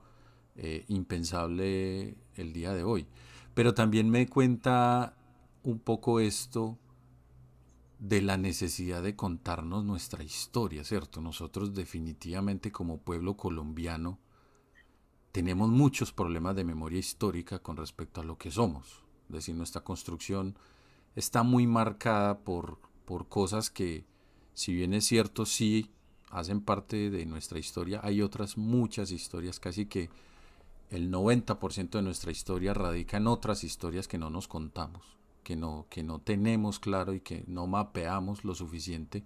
eh, 0.55 0.85
impensable 0.87 2.15
el 2.35 2.53
día 2.53 2.73
de 2.73 2.83
hoy. 2.83 3.07
Pero 3.53 3.73
también 3.73 4.09
me 4.09 4.27
cuenta 4.27 5.17
un 5.63 5.79
poco 5.79 6.19
esto 6.19 6.77
de 8.07 8.21
la 8.21 8.37
necesidad 8.37 9.01
de 9.01 9.15
contarnos 9.15 9.83
nuestra 9.83 10.23
historia, 10.23 10.83
¿cierto? 10.83 11.21
Nosotros 11.21 11.73
definitivamente 11.73 12.71
como 12.71 12.99
pueblo 12.99 13.35
colombiano 13.35 14.19
tenemos 15.31 15.69
muchos 15.69 16.11
problemas 16.11 16.55
de 16.55 16.63
memoria 16.63 16.99
histórica 16.99 17.57
con 17.59 17.77
respecto 17.77 18.21
a 18.21 18.23
lo 18.23 18.37
que 18.37 18.51
somos. 18.51 19.03
Es 19.29 19.35
decir, 19.35 19.55
nuestra 19.55 19.83
construcción 19.83 20.55
está 21.15 21.41
muy 21.41 21.65
marcada 21.65 22.37
por, 22.41 22.77
por 23.05 23.27
cosas 23.27 23.71
que, 23.71 24.05
si 24.53 24.71
bien 24.71 24.93
es 24.93 25.05
cierto, 25.05 25.47
sí 25.47 25.89
hacen 26.29 26.61
parte 26.61 27.09
de 27.09 27.25
nuestra 27.25 27.57
historia, 27.57 28.01
hay 28.03 28.21
otras 28.21 28.55
muchas 28.55 29.09
historias, 29.09 29.59
casi 29.59 29.87
que 29.87 30.11
el 30.91 31.11
90% 31.11 31.89
de 31.89 32.01
nuestra 32.03 32.31
historia 32.31 32.75
radica 32.75 33.17
en 33.17 33.25
otras 33.25 33.63
historias 33.63 34.07
que 34.07 34.19
no 34.19 34.29
nos 34.29 34.47
contamos 34.47 35.15
que 35.45 35.55
no, 35.55 35.85
que 35.91 36.01
no 36.01 36.19
tenemos 36.19 36.79
claro 36.79 37.13
y 37.13 37.21
que 37.21 37.43
no 37.47 37.67
mapeamos 37.67 38.43
lo 38.43 38.55
suficiente. 38.55 39.23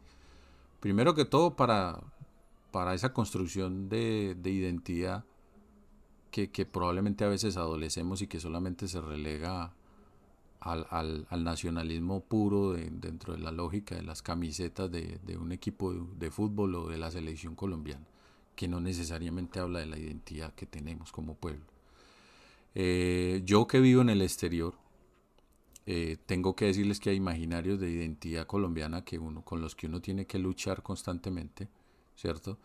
Primero 0.81 1.15
que 1.15 1.23
todo 1.23 1.55
para, 1.55 2.03
para 2.71 2.93
esa 2.93 3.13
construcción 3.13 3.87
de, 3.87 4.35
de 4.37 4.51
identidad 4.51 5.23
que, 6.29 6.65
probablemente 6.65 7.23
a 7.23 7.29
veces 7.29 7.55
adolecemos 7.55 8.21
y 8.21 8.27
que 8.27 8.41
solamente 8.41 8.89
se 8.89 8.99
relega 8.99 9.73
al, 10.59 10.85
al, 10.89 11.25
al 11.29 11.43
nacionalismo 11.45 12.19
puro 12.19 12.73
de, 12.73 12.89
dentro 12.91 13.33
de 13.33 13.39
la 13.39 13.51
lógica 13.51 13.95
de 13.95 14.03
las 14.03 14.21
camisetas 14.21 14.91
de, 14.91 15.19
de 15.25 15.37
un 15.37 15.53
equipo 15.53 15.93
de, 15.93 16.01
de, 16.17 16.31
fútbol 16.31 16.75
o 16.75 16.87
de 16.89 16.97
la 16.97 17.11
selección 17.11 17.55
colombiana, 17.55 18.05
que 18.57 18.67
no 18.67 18.81
necesariamente 18.81 19.61
habla 19.61 19.79
de 19.79 19.85
la 19.85 19.97
identidad 19.97 20.53
que 20.53 20.65
tenemos 20.65 21.13
como 21.13 21.35
pueblo. 21.35 21.65
Eh, 22.75 23.41
yo 23.45 23.67
que 23.67 23.79
vivo 23.79 24.01
en 24.01 24.09
el 24.09 24.21
exterior, 24.21 24.75
eh, 25.91 26.17
tengo 26.27 26.55
que 26.55 26.65
decirles 26.65 26.99
que 26.99 27.09
hay 27.09 27.15
imaginarios 27.15 27.79
de 27.79 27.89
identidad 27.89 28.45
colombiana 28.45 29.03
que 29.03 29.17
uno, 29.17 29.43
con 29.43 29.59
los 29.59 29.75
que 29.75 29.87
uno 29.87 29.99
tiene 29.99 30.27
que 30.27 30.37
luchar 30.37 30.83
constantemente, 30.83 31.67
¿cierto? 32.15 32.59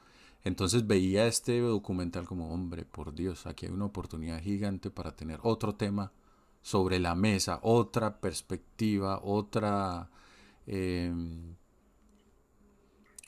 Entonces 0.45 0.87
veía 0.87 1.27
este 1.27 1.59
documental 1.59 2.27
como, 2.27 2.53
hombre, 2.53 2.85
por 2.85 3.15
Dios, 3.15 3.47
aquí 3.47 3.65
hay 3.65 3.73
una 3.73 3.87
oportunidad 3.87 4.43
gigante 4.43 4.91
para 4.91 5.17
tener 5.17 5.41
otro 5.43 5.75
tema 5.75 6.13
sobre 6.61 6.99
la 6.99 7.15
mesa, 7.15 7.61
otra 7.63 8.21
perspectiva, 8.21 9.19
otra, 9.23 10.11
eh, 10.67 11.11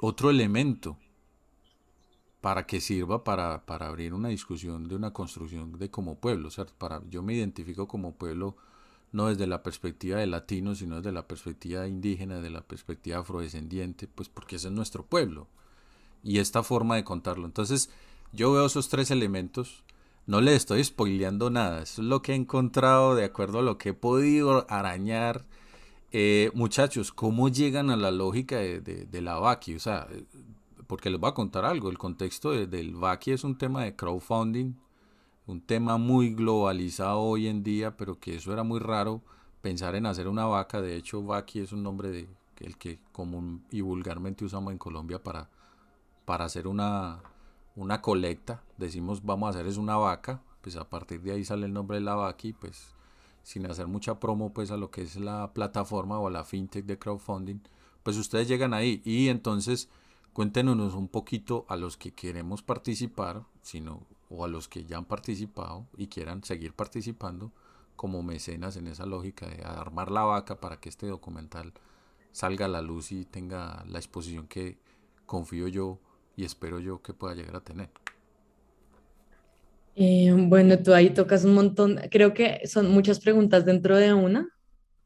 otro 0.00 0.28
elemento 0.28 0.98
para 2.42 2.66
que 2.66 2.82
sirva 2.82 3.24
para, 3.24 3.64
para, 3.64 3.86
abrir 3.86 4.12
una 4.12 4.28
discusión 4.28 4.88
de 4.88 4.94
una 4.94 5.14
construcción 5.14 5.78
de 5.78 5.90
como 5.90 6.18
pueblo, 6.20 6.50
¿cierto? 6.50 6.74
Para, 6.76 7.02
yo 7.08 7.22
me 7.22 7.32
identifico 7.32 7.88
como 7.88 8.12
pueblo 8.12 8.58
no 9.16 9.28
desde 9.28 9.46
la 9.46 9.62
perspectiva 9.62 10.18
de 10.18 10.26
latino, 10.26 10.74
sino 10.74 10.96
desde 10.96 11.10
la 11.10 11.26
perspectiva 11.26 11.88
indígena, 11.88 12.36
desde 12.36 12.50
la 12.50 12.60
perspectiva 12.60 13.20
afrodescendiente, 13.20 14.06
pues 14.06 14.28
porque 14.28 14.56
ese 14.56 14.68
es 14.68 14.74
nuestro 14.74 15.06
pueblo 15.06 15.48
y 16.22 16.38
esta 16.38 16.62
forma 16.62 16.96
de 16.96 17.04
contarlo. 17.04 17.46
Entonces, 17.46 17.88
yo 18.34 18.52
veo 18.52 18.66
esos 18.66 18.90
tres 18.90 19.10
elementos, 19.10 19.84
no 20.26 20.42
le 20.42 20.54
estoy 20.54 20.84
spoileando 20.84 21.48
nada, 21.48 21.82
eso 21.82 22.02
es 22.02 22.08
lo 22.08 22.20
que 22.20 22.32
he 22.32 22.34
encontrado 22.34 23.14
de 23.14 23.24
acuerdo 23.24 23.60
a 23.60 23.62
lo 23.62 23.78
que 23.78 23.90
he 23.90 23.94
podido 23.94 24.66
arañar. 24.68 25.46
Eh, 26.12 26.50
muchachos, 26.52 27.10
¿cómo 27.10 27.48
llegan 27.48 27.88
a 27.88 27.96
la 27.96 28.10
lógica 28.10 28.58
de, 28.58 28.80
de, 28.80 29.06
de 29.06 29.20
la 29.22 29.38
Vaki? 29.38 29.76
O 29.76 29.80
sea, 29.80 30.08
porque 30.86 31.08
les 31.08 31.18
voy 31.18 31.30
a 31.30 31.34
contar 31.34 31.64
algo, 31.64 31.88
el 31.88 31.96
contexto 31.96 32.50
de, 32.50 32.66
del 32.66 32.94
Vaki 32.94 33.30
es 33.30 33.44
un 33.44 33.56
tema 33.56 33.82
de 33.84 33.96
crowdfunding, 33.96 34.74
un 35.46 35.60
tema 35.60 35.96
muy 35.96 36.34
globalizado 36.34 37.20
hoy 37.20 37.46
en 37.46 37.62
día, 37.62 37.96
pero 37.96 38.18
que 38.18 38.36
eso 38.36 38.52
era 38.52 38.64
muy 38.64 38.80
raro 38.80 39.22
pensar 39.62 39.94
en 39.94 40.06
hacer 40.06 40.28
una 40.28 40.46
vaca. 40.46 40.80
De 40.80 40.96
hecho, 40.96 41.22
Vaki 41.22 41.60
es 41.60 41.72
un 41.72 41.82
nombre 41.82 42.10
de, 42.10 42.28
el 42.58 42.76
que 42.76 42.98
común 43.12 43.64
y 43.70 43.80
vulgarmente 43.80 44.44
usamos 44.44 44.72
en 44.72 44.78
Colombia 44.78 45.22
para, 45.22 45.48
para 46.24 46.44
hacer 46.44 46.66
una, 46.66 47.20
una 47.76 48.02
colecta. 48.02 48.62
Decimos 48.76 49.24
vamos 49.24 49.46
a 49.46 49.50
hacer 49.50 49.66
es 49.66 49.76
una 49.76 49.96
vaca, 49.96 50.42
pues 50.62 50.76
a 50.76 50.88
partir 50.88 51.20
de 51.22 51.32
ahí 51.32 51.44
sale 51.44 51.66
el 51.66 51.72
nombre 51.72 51.98
de 51.98 52.04
la 52.04 52.36
y 52.42 52.52
pues 52.52 52.94
sin 53.42 53.66
hacer 53.66 53.86
mucha 53.86 54.18
promo 54.18 54.52
pues 54.52 54.72
a 54.72 54.76
lo 54.76 54.90
que 54.90 55.02
es 55.02 55.16
la 55.16 55.52
plataforma 55.52 56.18
o 56.18 56.26
a 56.26 56.30
la 56.30 56.42
fintech 56.42 56.84
de 56.84 56.98
crowdfunding, 56.98 57.60
pues 58.02 58.16
ustedes 58.16 58.48
llegan 58.48 58.74
ahí 58.74 59.00
y 59.04 59.28
entonces 59.28 59.88
cuéntenos 60.32 60.94
un 60.94 61.06
poquito 61.06 61.64
a 61.68 61.76
los 61.76 61.96
que 61.96 62.12
queremos 62.12 62.62
participar, 62.62 63.44
sino, 63.62 64.02
o 64.30 64.44
a 64.44 64.48
los 64.48 64.68
que 64.68 64.84
ya 64.84 64.96
han 64.96 65.04
participado 65.04 65.86
y 65.96 66.08
quieran 66.08 66.42
seguir 66.44 66.72
participando 66.72 67.52
como 67.96 68.22
mecenas 68.22 68.76
en 68.76 68.86
esa 68.86 69.06
lógica 69.06 69.46
de 69.48 69.62
armar 69.64 70.10
la 70.10 70.22
vaca 70.22 70.60
para 70.60 70.78
que 70.78 70.88
este 70.88 71.06
documental 71.06 71.72
salga 72.32 72.66
a 72.66 72.68
la 72.68 72.82
luz 72.82 73.12
y 73.12 73.24
tenga 73.24 73.84
la 73.88 73.98
exposición 73.98 74.46
que 74.46 74.78
confío 75.24 75.68
yo 75.68 75.98
y 76.36 76.44
espero 76.44 76.78
yo 76.78 77.00
que 77.02 77.14
pueda 77.14 77.34
llegar 77.34 77.56
a 77.56 77.60
tener. 77.60 77.88
Eh, 79.94 80.30
bueno, 80.36 80.78
tú 80.78 80.92
ahí 80.92 81.08
tocas 81.10 81.44
un 81.44 81.54
montón, 81.54 81.98
creo 82.10 82.34
que 82.34 82.60
son 82.66 82.90
muchas 82.90 83.18
preguntas 83.18 83.64
dentro 83.64 83.96
de 83.96 84.12
una, 84.12 84.50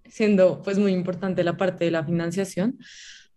siendo 0.04 0.62
pues 0.62 0.78
muy 0.78 0.92
importante 0.92 1.44
la 1.44 1.56
parte 1.56 1.84
de 1.84 1.92
la 1.92 2.04
financiación, 2.04 2.76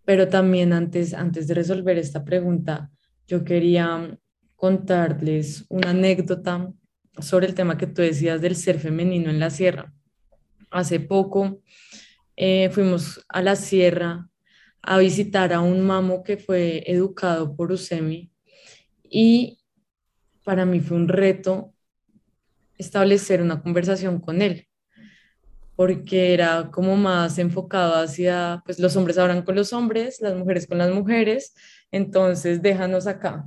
pero 0.03 0.27
también 0.27 0.73
antes, 0.73 1.13
antes 1.13 1.47
de 1.47 1.53
resolver 1.53 1.99
esta 1.99 2.25
pregunta, 2.25 2.89
yo 3.27 3.43
quería 3.45 4.17
contarles 4.63 5.65
una 5.67 5.89
anécdota 5.89 6.71
sobre 7.19 7.47
el 7.47 7.53
tema 7.53 7.77
que 7.77 7.85
tú 7.85 8.01
decías 8.01 8.39
del 8.39 8.55
ser 8.55 8.79
femenino 8.79 9.29
en 9.29 9.37
la 9.37 9.49
sierra. 9.49 9.93
Hace 10.71 11.01
poco 11.01 11.61
eh, 12.37 12.69
fuimos 12.71 13.25
a 13.27 13.41
la 13.41 13.57
sierra 13.57 14.29
a 14.81 14.99
visitar 14.99 15.51
a 15.51 15.59
un 15.59 15.81
mamo 15.81 16.23
que 16.23 16.37
fue 16.37 16.81
educado 16.89 17.57
por 17.57 17.73
USEMI 17.73 18.31
y 19.09 19.59
para 20.45 20.65
mí 20.65 20.79
fue 20.79 20.95
un 20.95 21.09
reto 21.09 21.73
establecer 22.77 23.41
una 23.41 23.61
conversación 23.61 24.21
con 24.21 24.41
él, 24.41 24.69
porque 25.75 26.33
era 26.33 26.71
como 26.71 26.95
más 26.95 27.37
enfocado 27.37 27.95
hacia, 27.95 28.63
pues 28.65 28.79
los 28.79 28.95
hombres 28.95 29.17
hablan 29.17 29.41
con 29.41 29.55
los 29.55 29.73
hombres, 29.73 30.21
las 30.21 30.37
mujeres 30.37 30.67
con 30.67 30.77
las 30.77 30.89
mujeres, 30.89 31.53
entonces 31.91 32.61
déjanos 32.61 33.07
acá. 33.07 33.45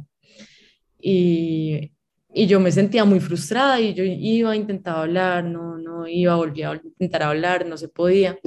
Y, 1.00 1.92
y 2.32 2.46
yo 2.46 2.60
me 2.60 2.72
sentía 2.72 3.04
muy 3.04 3.20
frustrada 3.20 3.80
y 3.80 3.94
yo 3.94 4.04
iba, 4.04 4.56
intentaba 4.56 5.02
hablar, 5.02 5.44
no, 5.44 5.78
no 5.78 6.06
iba, 6.06 6.34
volvía 6.36 6.70
a 6.70 6.76
intentar 6.76 7.22
hablar, 7.22 7.66
no 7.66 7.76
se 7.76 7.88
podía 7.88 8.38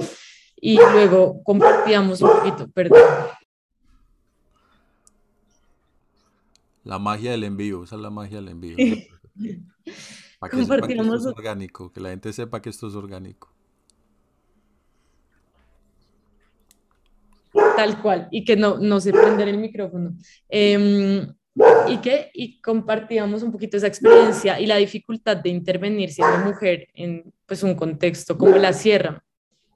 y 0.60 0.76
luego 0.76 1.42
compartíamos 1.42 2.20
un 2.20 2.30
poquito, 2.30 2.68
perdón. 2.70 3.00
La 6.84 6.98
magia 6.98 7.30
del 7.30 7.44
envío, 7.44 7.84
esa 7.84 7.96
es 7.96 8.02
la 8.02 8.10
magia 8.10 8.36
del 8.36 8.48
envío. 8.48 8.76
Para 10.38 10.50
que, 10.50 10.56
Compartíamos... 10.58 11.16
esto 11.16 11.30
es 11.30 11.36
orgánico, 11.36 11.92
que 11.92 12.00
la 12.00 12.10
gente 12.10 12.32
sepa 12.32 12.60
que 12.62 12.70
esto 12.70 12.88
es 12.88 12.94
orgánico. 12.94 13.52
Tal 17.76 18.00
cual, 18.00 18.28
y 18.30 18.44
que 18.44 18.56
no, 18.56 18.78
no 18.78 19.00
sé 19.00 19.12
prender 19.12 19.48
el 19.48 19.58
micrófono. 19.58 20.14
Em, 20.48 21.26
y 21.88 21.98
que 21.98 22.30
y 22.32 22.60
compartíamos 22.60 23.42
un 23.42 23.52
poquito 23.52 23.76
esa 23.76 23.86
experiencia 23.86 24.60
y 24.60 24.66
la 24.66 24.76
dificultad 24.76 25.36
de 25.36 25.50
intervenir 25.50 26.12
siendo 26.12 26.38
mujer 26.38 26.88
en 26.94 27.32
pues, 27.46 27.62
un 27.62 27.74
contexto 27.74 28.38
como 28.38 28.56
la 28.56 28.72
sierra. 28.72 29.24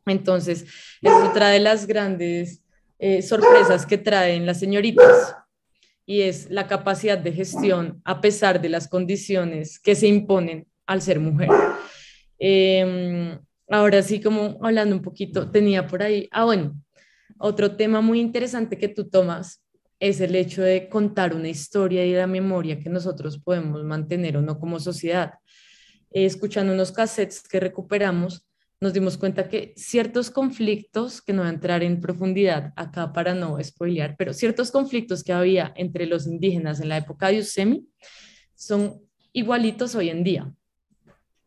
Entonces, 0.06 0.64
es 1.00 1.12
otra 1.12 1.48
de 1.48 1.60
las 1.60 1.86
grandes 1.86 2.62
eh, 2.98 3.22
sorpresas 3.22 3.86
que 3.86 3.98
traen 3.98 4.46
las 4.46 4.60
señoritas 4.60 5.34
y 6.06 6.22
es 6.22 6.50
la 6.50 6.66
capacidad 6.66 7.18
de 7.18 7.32
gestión 7.32 8.02
a 8.04 8.20
pesar 8.20 8.60
de 8.60 8.68
las 8.68 8.86
condiciones 8.88 9.78
que 9.78 9.94
se 9.94 10.06
imponen 10.06 10.66
al 10.86 11.00
ser 11.00 11.20
mujer. 11.20 11.48
Em, 12.38 13.38
ahora 13.68 14.02
sí, 14.02 14.20
como 14.20 14.58
hablando 14.62 14.94
un 14.94 15.02
poquito, 15.02 15.50
tenía 15.50 15.86
por 15.86 16.02
ahí, 16.02 16.28
ah, 16.30 16.44
bueno, 16.44 16.74
otro 17.38 17.76
tema 17.76 18.00
muy 18.00 18.20
interesante 18.20 18.76
que 18.76 18.88
tú 18.88 19.08
tomas 19.08 19.63
es 20.09 20.20
el 20.20 20.34
hecho 20.34 20.61
de 20.61 20.90
contar 20.90 21.34
una 21.34 21.48
historia 21.48 22.05
y 22.05 22.12
la 22.12 22.26
memoria 22.26 22.78
que 22.78 22.90
nosotros 22.90 23.38
podemos 23.38 23.82
mantener 23.84 24.36
o 24.36 24.42
no 24.42 24.59
como 24.59 24.78
sociedad. 24.78 25.32
escuchando 26.11 26.74
unos 26.74 26.92
cassettes 26.92 27.42
que 27.48 27.59
recuperamos, 27.59 28.46
nos 28.80 28.92
dimos 28.92 29.16
cuenta 29.16 29.48
que 29.48 29.72
ciertos 29.76 30.30
conflictos, 30.30 31.22
que 31.22 31.32
no 31.32 31.40
voy 31.40 31.50
a 31.50 31.55
entrar 31.55 31.82
en 31.82 32.02
profundidad 32.02 32.74
acá 32.76 33.14
para 33.14 33.34
no 33.34 33.57
spoilear, 33.64 34.14
pero 34.18 34.34
ciertos 34.34 34.70
conflictos 34.70 35.24
que 35.24 35.32
había 35.32 35.72
entre 35.74 36.05
los 36.05 36.26
indígenas 36.26 36.80
en 36.80 36.90
la 36.90 36.98
época 36.98 37.28
de 37.28 37.38
Usemi 37.38 37.88
son 38.55 39.00
igualitos 39.32 39.94
hoy 39.94 40.11
en 40.11 40.22
día 40.22 40.52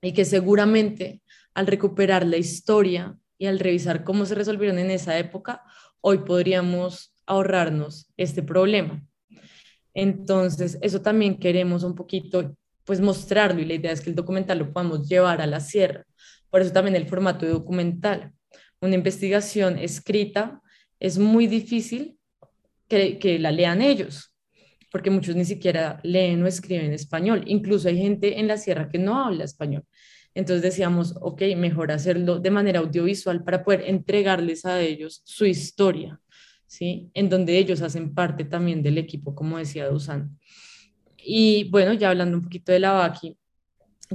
y 0.01 0.13
que 0.13 0.25
seguramente 0.25 1.21
al 1.53 1.67
recuperar 1.67 2.25
la 2.25 2.37
historia 2.37 3.15
y 3.37 3.45
al 3.45 3.59
revisar 3.59 4.03
cómo 4.03 4.25
se 4.25 4.33
resolvieron 4.33 4.79
en 4.79 4.89
esa 4.89 5.17
época, 5.19 5.61
hoy 6.01 6.19
podríamos 6.19 7.16
ahorrarnos 7.27 8.11
este 8.17 8.41
problema. 8.41 9.05
Entonces, 9.93 10.77
eso 10.81 11.01
también 11.01 11.37
queremos 11.37 11.83
un 11.83 11.93
poquito, 11.93 12.55
pues 12.83 13.01
mostrarlo 13.01 13.61
y 13.61 13.65
la 13.65 13.75
idea 13.75 13.91
es 13.91 14.01
que 14.01 14.09
el 14.09 14.15
documental 14.15 14.59
lo 14.59 14.73
podamos 14.73 15.07
llevar 15.07 15.41
a 15.41 15.47
la 15.47 15.59
sierra 15.59 16.05
por 16.49 16.61
eso 16.61 16.71
también 16.71 16.95
el 16.95 17.07
formato 17.07 17.45
de 17.45 17.51
documental. 17.51 18.33
Una 18.81 18.95
investigación 18.95 19.77
escrita 19.77 20.61
es 20.99 21.17
muy 21.17 21.47
difícil 21.47 22.17
que, 22.87 23.19
que 23.19 23.39
la 23.39 23.51
lean 23.51 23.81
ellos, 23.81 24.33
porque 24.91 25.09
muchos 25.09 25.35
ni 25.35 25.45
siquiera 25.45 25.99
leen 26.03 26.43
o 26.43 26.47
escriben 26.47 26.93
español. 26.93 27.43
Incluso 27.47 27.89
hay 27.89 27.97
gente 27.97 28.39
en 28.39 28.47
la 28.47 28.57
sierra 28.57 28.89
que 28.89 28.97
no 28.97 29.23
habla 29.23 29.43
español. 29.43 29.83
Entonces 30.33 30.61
decíamos, 30.61 31.15
ok, 31.19 31.41
mejor 31.57 31.91
hacerlo 31.91 32.39
de 32.39 32.51
manera 32.51 32.79
audiovisual 32.79 33.43
para 33.43 33.63
poder 33.63 33.83
entregarles 33.87 34.65
a 34.65 34.79
ellos 34.81 35.21
su 35.25 35.45
historia, 35.45 36.19
¿sí? 36.67 37.09
En 37.13 37.29
donde 37.29 37.57
ellos 37.57 37.81
hacen 37.81 38.13
parte 38.13 38.45
también 38.45 38.83
del 38.83 38.97
equipo, 38.97 39.33
como 39.33 39.57
decía 39.57 39.87
Dusan. 39.87 40.37
Y 41.17 41.69
bueno, 41.69 41.93
ya 41.93 42.09
hablando 42.11 42.37
un 42.37 42.43
poquito 42.43 42.71
de 42.71 42.79
la 42.79 42.91
Baki, 42.91 43.37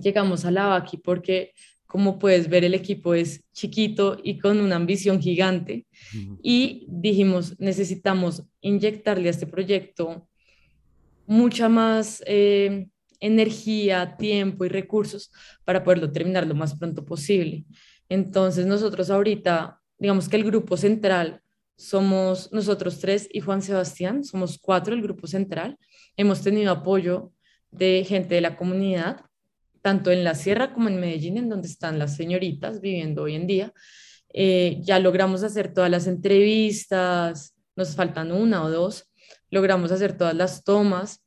llegamos 0.00 0.44
a 0.44 0.50
la 0.50 0.66
Baki 0.66 0.98
porque 0.98 1.52
como 1.92 2.18
puedes 2.18 2.48
ver, 2.48 2.64
el 2.64 2.72
equipo 2.72 3.12
es 3.12 3.44
chiquito 3.52 4.18
y 4.24 4.38
con 4.38 4.62
una 4.62 4.76
ambición 4.76 5.20
gigante. 5.20 5.86
Y 6.42 6.86
dijimos, 6.88 7.54
necesitamos 7.60 8.44
inyectarle 8.62 9.28
a 9.28 9.30
este 9.30 9.46
proyecto 9.46 10.26
mucha 11.26 11.68
más 11.68 12.24
eh, 12.26 12.88
energía, 13.20 14.16
tiempo 14.16 14.64
y 14.64 14.70
recursos 14.70 15.30
para 15.66 15.84
poderlo 15.84 16.10
terminar 16.10 16.46
lo 16.46 16.54
más 16.54 16.74
pronto 16.78 17.04
posible. 17.04 17.66
Entonces 18.08 18.64
nosotros 18.64 19.10
ahorita, 19.10 19.78
digamos 19.98 20.30
que 20.30 20.36
el 20.36 20.44
grupo 20.44 20.78
central 20.78 21.42
somos 21.82 22.52
nosotros 22.52 23.00
tres 23.00 23.28
y 23.32 23.40
Juan 23.40 23.60
Sebastián, 23.60 24.22
somos 24.22 24.56
cuatro 24.56 24.94
el 24.94 25.02
grupo 25.02 25.26
central. 25.26 25.78
Hemos 26.16 26.40
tenido 26.40 26.70
apoyo 26.70 27.32
de 27.72 28.04
gente 28.06 28.36
de 28.36 28.40
la 28.40 28.56
comunidad, 28.56 29.22
tanto 29.80 30.12
en 30.12 30.22
la 30.22 30.36
sierra 30.36 30.72
como 30.72 30.88
en 30.88 31.00
Medellín, 31.00 31.38
en 31.38 31.48
donde 31.48 31.66
están 31.66 31.98
las 31.98 32.14
señoritas 32.14 32.80
viviendo 32.80 33.22
hoy 33.22 33.34
en 33.34 33.48
día. 33.48 33.72
Eh, 34.32 34.78
ya 34.80 35.00
logramos 35.00 35.42
hacer 35.42 35.74
todas 35.74 35.90
las 35.90 36.06
entrevistas, 36.06 37.56
nos 37.74 37.96
faltan 37.96 38.30
una 38.30 38.62
o 38.62 38.70
dos, 38.70 39.10
logramos 39.50 39.90
hacer 39.90 40.16
todas 40.16 40.36
las 40.36 40.62
tomas 40.62 41.24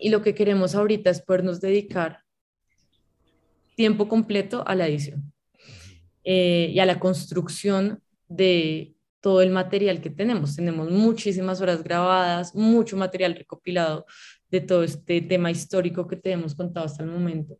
y 0.00 0.08
lo 0.08 0.20
que 0.20 0.34
queremos 0.34 0.74
ahorita 0.74 1.10
es 1.10 1.22
podernos 1.22 1.60
dedicar 1.60 2.22
tiempo 3.76 4.08
completo 4.08 4.64
a 4.66 4.74
la 4.74 4.88
edición 4.88 5.32
eh, 6.24 6.72
y 6.74 6.80
a 6.80 6.86
la 6.86 6.98
construcción 6.98 8.02
de 8.28 8.95
todo 9.26 9.42
el 9.42 9.50
material 9.50 10.00
que 10.00 10.08
tenemos. 10.08 10.54
Tenemos 10.54 10.88
muchísimas 10.88 11.60
horas 11.60 11.82
grabadas, 11.82 12.54
mucho 12.54 12.96
material 12.96 13.34
recopilado 13.34 14.06
de 14.52 14.60
todo 14.60 14.84
este 14.84 15.20
tema 15.20 15.50
histórico 15.50 16.06
que 16.06 16.14
te 16.14 16.30
hemos 16.30 16.54
contado 16.54 16.86
hasta 16.86 17.02
el 17.02 17.10
momento. 17.10 17.58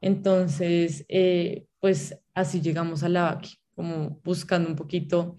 Entonces, 0.00 1.04
eh, 1.08 1.66
pues 1.78 2.18
así 2.34 2.60
llegamos 2.60 3.04
a 3.04 3.08
la 3.08 3.22
VACI, 3.32 3.56
como 3.76 4.20
buscando 4.24 4.68
un 4.68 4.74
poquito 4.74 5.36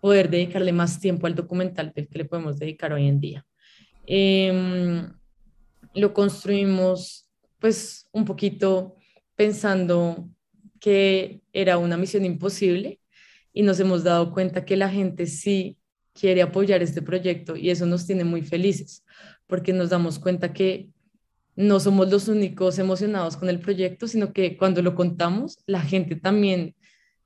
poder 0.00 0.30
dedicarle 0.30 0.72
más 0.72 0.98
tiempo 0.98 1.26
al 1.26 1.34
documental 1.34 1.92
del 1.94 2.08
que 2.08 2.16
le 2.16 2.24
podemos 2.24 2.58
dedicar 2.58 2.94
hoy 2.94 3.06
en 3.06 3.20
día. 3.20 3.46
Em, 4.06 5.12
lo 5.92 6.14
construimos 6.14 7.28
pues 7.58 8.08
un 8.12 8.24
poquito 8.24 8.96
pensando 9.36 10.26
que 10.80 11.42
era 11.52 11.76
una 11.76 11.98
misión 11.98 12.24
imposible 12.24 12.99
y 13.52 13.62
nos 13.62 13.80
hemos 13.80 14.04
dado 14.04 14.32
cuenta 14.32 14.64
que 14.64 14.76
la 14.76 14.88
gente 14.88 15.26
sí 15.26 15.76
quiere 16.12 16.42
apoyar 16.42 16.82
este 16.82 17.02
proyecto 17.02 17.56
y 17.56 17.70
eso 17.70 17.86
nos 17.86 18.06
tiene 18.06 18.24
muy 18.24 18.42
felices 18.42 19.04
porque 19.46 19.72
nos 19.72 19.90
damos 19.90 20.18
cuenta 20.18 20.52
que 20.52 20.88
no 21.56 21.80
somos 21.80 22.10
los 22.10 22.28
únicos 22.28 22.78
emocionados 22.78 23.36
con 23.36 23.48
el 23.48 23.60
proyecto, 23.60 24.06
sino 24.06 24.32
que 24.32 24.56
cuando 24.56 24.80
lo 24.80 24.94
contamos, 24.94 25.58
la 25.66 25.82
gente 25.82 26.16
también 26.16 26.74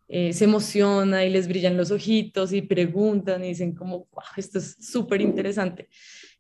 eh, 0.09 0.33
se 0.33 0.45
emociona 0.45 1.25
y 1.25 1.31
les 1.31 1.47
brillan 1.47 1.77
los 1.77 1.91
ojitos 1.91 2.53
y 2.53 2.63
preguntan 2.63 3.45
y 3.45 3.49
dicen 3.49 3.75
como, 3.75 4.09
wow, 4.13 4.25
esto 4.37 4.59
es 4.59 4.77
súper 4.81 5.21
interesante. 5.21 5.89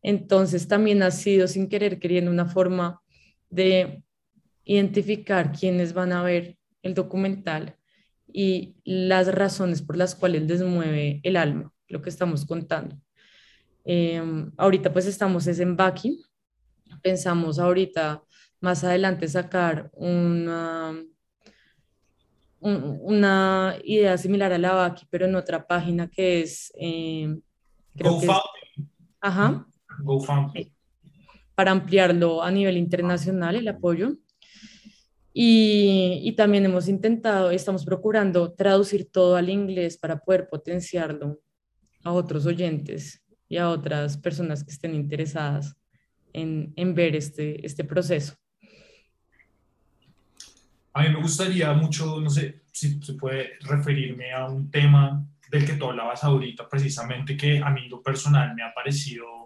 Entonces 0.02 0.66
también 0.66 1.02
ha 1.02 1.10
sido 1.10 1.46
sin 1.46 1.68
querer 1.68 1.98
queriendo 1.98 2.30
una 2.30 2.46
forma 2.46 3.00
de 3.48 4.02
identificar 4.64 5.52
quiénes 5.52 5.92
van 5.92 6.12
a 6.12 6.22
ver 6.22 6.56
el 6.82 6.94
documental 6.94 7.76
y 8.36 8.74
las 8.84 9.32
razones 9.32 9.80
por 9.80 9.96
las 9.96 10.16
cuales 10.16 10.42
les 10.42 10.60
mueve 10.60 11.20
el 11.22 11.36
alma, 11.36 11.72
lo 11.86 12.02
que 12.02 12.10
estamos 12.10 12.44
contando. 12.44 12.96
Em, 13.84 14.50
ahorita 14.56 14.92
pues 14.92 15.06
estamos 15.06 15.46
es 15.46 15.60
en 15.60 15.76
Baki, 15.76 16.20
pensamos 17.00 17.60
ahorita 17.60 18.24
más 18.60 18.82
adelante 18.82 19.28
sacar 19.28 19.88
una, 19.92 21.00
una 22.58 23.76
idea 23.84 24.18
similar 24.18 24.52
a 24.52 24.58
la 24.58 24.72
Baki, 24.72 25.06
pero 25.08 25.26
en 25.26 25.36
otra 25.36 25.64
página 25.64 26.10
que 26.10 26.42
es... 26.42 26.72
Eh, 26.76 27.38
creo 27.94 28.18
que 28.18 28.26
ajá. 29.20 29.64
Para 31.54 31.70
ampliarlo 31.70 32.42
a 32.42 32.50
nivel 32.50 32.78
internacional, 32.78 33.54
el 33.54 33.68
apoyo. 33.68 34.16
Y, 35.36 36.20
y, 36.22 36.32
también 36.36 36.64
hemos 36.64 36.86
intentado, 36.86 37.50
estamos 37.50 37.84
procurando 37.84 38.52
traducir 38.52 39.10
todo 39.10 39.34
al 39.34 39.48
inglés 39.48 39.98
para 39.98 40.20
poder 40.20 40.48
potenciarlo 40.48 41.40
a 42.04 42.12
otros 42.12 42.46
oyentes 42.46 43.20
y 43.48 43.56
a 43.56 43.68
otras 43.68 44.16
personas 44.16 44.62
que 44.62 44.70
estén 44.70 44.94
interesadas 44.94 45.76
en, 46.32 46.72
en 46.76 46.94
ver 46.94 47.16
este, 47.16 47.66
este 47.66 47.82
proceso. 47.82 48.34
A 50.92 51.02
mí 51.02 51.08
me 51.08 51.20
gustaría 51.20 51.72
mucho, 51.72 52.20
no 52.20 52.30
sé 52.30 52.62
si 52.70 53.02
se 53.02 53.14
puede 53.14 53.58
referirme 53.62 54.32
a 54.32 54.46
un 54.46 54.70
tema 54.70 55.26
del 55.50 55.66
que 55.66 55.74
tú 55.74 55.86
hablabas 55.86 56.22
ahorita, 56.22 56.68
precisamente 56.68 57.36
que 57.36 57.58
a 57.58 57.70
mí 57.70 57.88
lo 57.88 58.00
personal 58.00 58.54
me 58.54 58.62
ha 58.62 58.72
parecido 58.72 59.43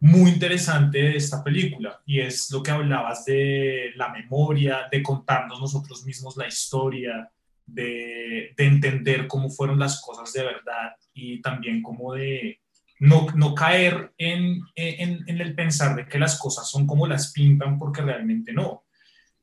muy 0.00 0.30
interesante 0.30 0.98
de 0.98 1.16
esta 1.16 1.42
película 1.42 2.00
y 2.04 2.20
es 2.20 2.50
lo 2.50 2.62
que 2.62 2.70
hablabas 2.70 3.24
de 3.24 3.92
la 3.96 4.10
memoria, 4.10 4.88
de 4.90 5.02
contarnos 5.02 5.60
nosotros 5.60 6.04
mismos 6.04 6.36
la 6.36 6.46
historia, 6.46 7.30
de, 7.64 8.54
de 8.56 8.66
entender 8.66 9.26
cómo 9.26 9.50
fueron 9.50 9.78
las 9.78 10.00
cosas 10.00 10.32
de 10.32 10.44
verdad 10.44 10.94
y 11.12 11.40
también 11.40 11.82
como 11.82 12.14
de 12.14 12.60
no, 13.00 13.26
no 13.34 13.54
caer 13.54 14.12
en, 14.16 14.60
en, 14.74 15.24
en, 15.26 15.40
el 15.40 15.54
pensar 15.54 15.96
de 15.96 16.06
que 16.06 16.18
las 16.18 16.38
cosas 16.38 16.68
son 16.70 16.86
como 16.86 17.06
las 17.06 17.32
pintan 17.32 17.78
porque 17.78 18.02
realmente 18.02 18.52
no. 18.52 18.84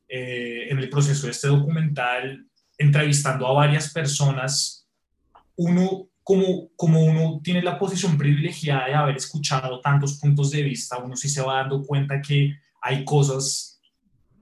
Eh, 0.08 0.68
en 0.70 0.78
el 0.78 0.88
proceso 0.90 1.26
de 1.26 1.32
este 1.32 1.48
documental, 1.48 2.46
entrevistando 2.78 3.46
a 3.46 3.52
varias 3.52 3.92
personas, 3.92 4.88
uno 5.56 6.08
como, 6.24 6.70
como 6.74 7.04
uno 7.04 7.40
tiene 7.44 7.62
la 7.62 7.78
posición 7.78 8.16
privilegiada 8.16 8.86
de 8.86 8.94
haber 8.94 9.16
escuchado 9.16 9.80
tantos 9.80 10.18
puntos 10.18 10.50
de 10.50 10.62
vista, 10.62 10.98
uno 10.98 11.14
sí 11.16 11.28
se 11.28 11.42
va 11.42 11.56
dando 11.56 11.82
cuenta 11.82 12.22
que 12.22 12.56
hay 12.80 13.04
cosas 13.04 13.78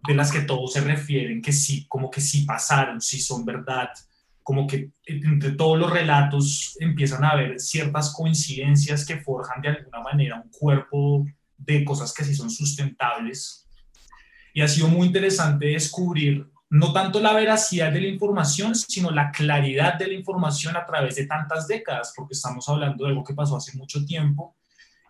de 0.06 0.14
las 0.14 0.30
que 0.30 0.42
todos 0.42 0.72
se 0.72 0.80
refieren, 0.80 1.42
que 1.42 1.52
sí, 1.52 1.86
como 1.88 2.08
que 2.08 2.20
sí 2.20 2.44
pasaron, 2.44 3.00
sí 3.00 3.20
son 3.20 3.44
verdad, 3.44 3.88
como 4.44 4.66
que 4.66 4.92
entre 5.06 5.52
todos 5.52 5.78
los 5.78 5.90
relatos 5.90 6.76
empiezan 6.80 7.24
a 7.24 7.30
haber 7.30 7.58
ciertas 7.58 8.12
coincidencias 8.14 9.04
que 9.04 9.20
forjan 9.20 9.60
de 9.60 9.68
alguna 9.68 10.00
manera 10.00 10.40
un 10.40 10.50
cuerpo 10.50 11.26
de 11.56 11.84
cosas 11.84 12.12
que 12.14 12.24
sí 12.24 12.34
son 12.34 12.50
sustentables. 12.50 13.68
Y 14.54 14.60
ha 14.60 14.68
sido 14.68 14.86
muy 14.88 15.06
interesante 15.06 15.66
descubrir 15.66 16.48
no 16.72 16.90
tanto 16.90 17.20
la 17.20 17.34
veracidad 17.34 17.92
de 17.92 18.00
la 18.00 18.06
información, 18.06 18.74
sino 18.74 19.10
la 19.10 19.30
claridad 19.30 19.98
de 19.98 20.06
la 20.06 20.14
información 20.14 20.74
a 20.74 20.86
través 20.86 21.16
de 21.16 21.26
tantas 21.26 21.68
décadas, 21.68 22.14
porque 22.16 22.32
estamos 22.32 22.66
hablando 22.66 23.04
de 23.04 23.10
algo 23.10 23.22
que 23.22 23.34
pasó 23.34 23.58
hace 23.58 23.76
mucho 23.76 24.06
tiempo, 24.06 24.56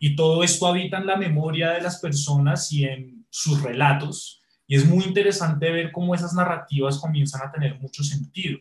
y 0.01 0.17
todo 0.17 0.43
esto 0.43 0.67
habita 0.67 0.99
en 0.99 1.07
la 1.07 1.15
memoria 1.15 1.71
de 1.71 1.81
las 1.81 2.01
personas 2.01 2.73
y 2.73 2.85
en 2.85 3.27
sus 3.31 3.63
relatos, 3.63 4.43
y 4.67 4.75
es 4.75 4.85
muy 4.85 5.05
interesante 5.05 5.71
ver 5.71 5.93
cómo 5.93 6.17
esas 6.17 6.35
narrativas 6.35 6.99
comienzan 6.99 7.47
a 7.47 7.53
tener 7.53 7.79
mucho 7.79 8.03
sentido. 8.03 8.59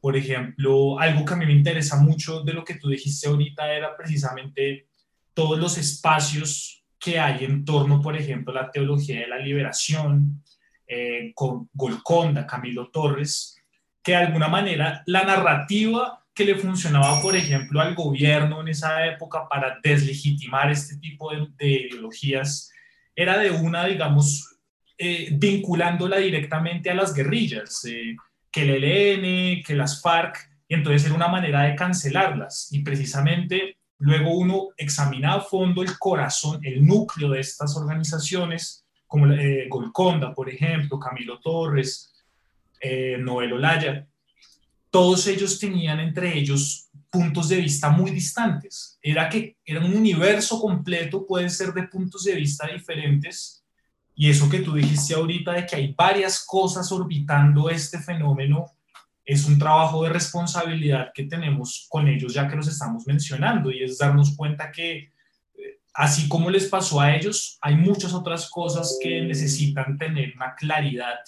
Por 0.00 0.16
ejemplo, 0.16 0.98
algo 0.98 1.26
que 1.26 1.34
a 1.34 1.36
mí 1.36 1.44
me 1.44 1.52
interesa 1.52 1.98
mucho 1.98 2.42
de 2.42 2.54
lo 2.54 2.64
que 2.64 2.76
tú 2.76 2.88
dijiste 2.88 3.28
ahorita 3.28 3.70
era 3.70 3.94
precisamente 3.98 4.88
todos 5.34 5.58
los 5.58 5.76
espacios 5.76 6.82
que 6.98 7.20
hay 7.20 7.44
en 7.44 7.66
torno, 7.66 8.00
por 8.00 8.16
ejemplo, 8.16 8.50
a 8.52 8.62
la 8.62 8.70
teología 8.70 9.20
de 9.20 9.28
la 9.28 9.38
liberación, 9.38 10.42
eh, 10.94 11.32
con 11.34 11.70
Golconda, 11.72 12.46
Camilo 12.46 12.90
Torres, 12.90 13.56
que 14.02 14.12
de 14.12 14.18
alguna 14.18 14.48
manera 14.48 15.02
la 15.06 15.24
narrativa 15.24 16.22
que 16.34 16.44
le 16.44 16.56
funcionaba, 16.56 17.22
por 17.22 17.34
ejemplo, 17.34 17.80
al 17.80 17.94
gobierno 17.94 18.60
en 18.60 18.68
esa 18.68 19.06
época 19.06 19.48
para 19.48 19.78
deslegitimar 19.82 20.70
este 20.70 20.98
tipo 20.98 21.30
de, 21.30 21.66
ideologías 21.66 22.70
era 23.16 23.38
de 23.38 23.50
una, 23.50 23.86
digamos, 23.86 24.58
eh, 24.98 25.30
vinculándola 25.32 26.18
directamente 26.18 26.90
a 26.90 26.94
las 26.94 27.14
guerrillas, 27.14 27.82
eh, 27.86 28.14
que 28.50 28.62
el 28.62 28.84
ELN, 28.84 29.62
que 29.62 29.74
las 29.74 30.02
FARC, 30.02 30.36
y 30.68 30.74
entonces 30.74 31.06
era 31.06 31.14
una 31.14 31.28
manera 31.28 31.62
de 31.62 31.74
cancelarlas. 31.74 32.68
Y 32.70 32.80
precisamente 32.80 33.78
luego 33.98 34.36
uno 34.36 34.68
examina 34.76 35.34
a 35.34 35.40
fondo 35.40 35.82
el 35.82 35.98
corazón, 35.98 36.60
el 36.62 36.84
núcleo 36.84 37.30
de 37.30 37.40
estas 37.40 37.76
organizaciones 37.78 38.82
como 39.12 39.26
eh, 39.30 39.66
Golconda, 39.68 40.32
por 40.32 40.48
ejemplo, 40.48 40.98
Camilo 40.98 41.38
Torres, 41.38 42.14
eh, 42.80 43.18
Noel 43.20 43.52
Olaya, 43.52 44.08
todos 44.90 45.26
ellos 45.26 45.58
tenían 45.58 46.00
entre 46.00 46.34
ellos 46.34 46.88
puntos 47.10 47.50
de 47.50 47.56
vista 47.56 47.90
muy 47.90 48.10
distantes. 48.10 48.98
Era 49.02 49.28
que 49.28 49.58
era 49.66 49.80
un 49.80 49.94
universo 49.94 50.58
completo, 50.58 51.26
puede 51.26 51.50
ser 51.50 51.74
de 51.74 51.88
puntos 51.88 52.24
de 52.24 52.36
vista 52.36 52.66
diferentes. 52.68 53.62
Y 54.14 54.30
eso 54.30 54.48
que 54.48 54.60
tú 54.60 54.72
dijiste 54.72 55.12
ahorita 55.12 55.52
de 55.52 55.66
que 55.66 55.76
hay 55.76 55.92
varias 55.92 56.42
cosas 56.46 56.90
orbitando 56.90 57.68
este 57.68 57.98
fenómeno, 57.98 58.64
es 59.26 59.44
un 59.44 59.58
trabajo 59.58 60.04
de 60.04 60.08
responsabilidad 60.08 61.10
que 61.14 61.24
tenemos 61.24 61.86
con 61.90 62.08
ellos 62.08 62.32
ya 62.32 62.48
que 62.48 62.56
los 62.56 62.66
estamos 62.66 63.06
mencionando 63.06 63.70
y 63.70 63.82
es 63.82 63.98
darnos 63.98 64.34
cuenta 64.34 64.72
que 64.72 65.10
así 65.94 66.28
como 66.28 66.50
les 66.50 66.66
pasó 66.66 67.00
a 67.00 67.14
ellos, 67.14 67.58
hay 67.60 67.76
muchas 67.76 68.14
otras 68.14 68.48
cosas 68.50 68.98
que 69.00 69.22
necesitan 69.22 69.98
tener 69.98 70.32
una 70.34 70.54
claridad 70.54 71.18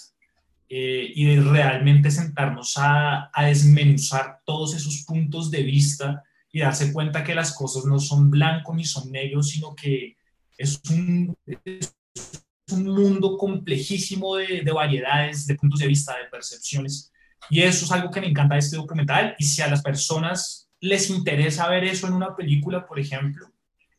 eh, 0.67 1.11
y 1.13 1.25
de 1.25 1.41
realmente 1.41 2.09
sentarnos 2.09 2.73
a, 2.77 3.29
desmenuzar 3.41 4.39
todos 4.45 4.75
esos 4.75 5.03
puntos 5.05 5.51
de 5.51 5.63
vista 5.63 6.23
y 6.51 6.61
darse 6.61 6.91
cuenta 6.91 7.23
que 7.23 7.35
las 7.35 7.53
cosas 7.53 7.85
no 7.85 7.99
son 7.99 8.31
blancos 8.31 8.75
ni 8.75 8.85
son 8.85 9.11
negros, 9.11 9.49
sino 9.49 9.75
que 9.75 10.15
es 10.57 10.81
un, 10.89 11.35
un 12.71 12.83
mundo 12.83 13.37
complejísimo 13.37 14.37
de, 14.37 14.61
de, 14.61 14.71
variedades, 14.71 15.45
de 15.45 15.55
puntos 15.55 15.81
de 15.81 15.87
vista, 15.87 16.13
de 16.17 16.29
percepciones. 16.29 17.11
Y 17.49 17.61
eso 17.61 17.85
es 17.85 17.91
algo 17.91 18.09
que 18.09 18.21
me 18.21 18.27
encanta 18.27 18.55
de 18.55 18.59
este 18.59 18.77
documental. 18.77 19.35
Y 19.37 19.43
si 19.43 19.61
a 19.61 19.67
las 19.67 19.83
personas 19.83 20.69
les 20.79 21.09
interesa 21.09 21.69
ver 21.69 21.83
eso 21.83 22.07
en 22.07 22.13
una 22.13 22.35
película, 22.35 22.87
por 22.87 22.99
ejemplo, 22.99 23.51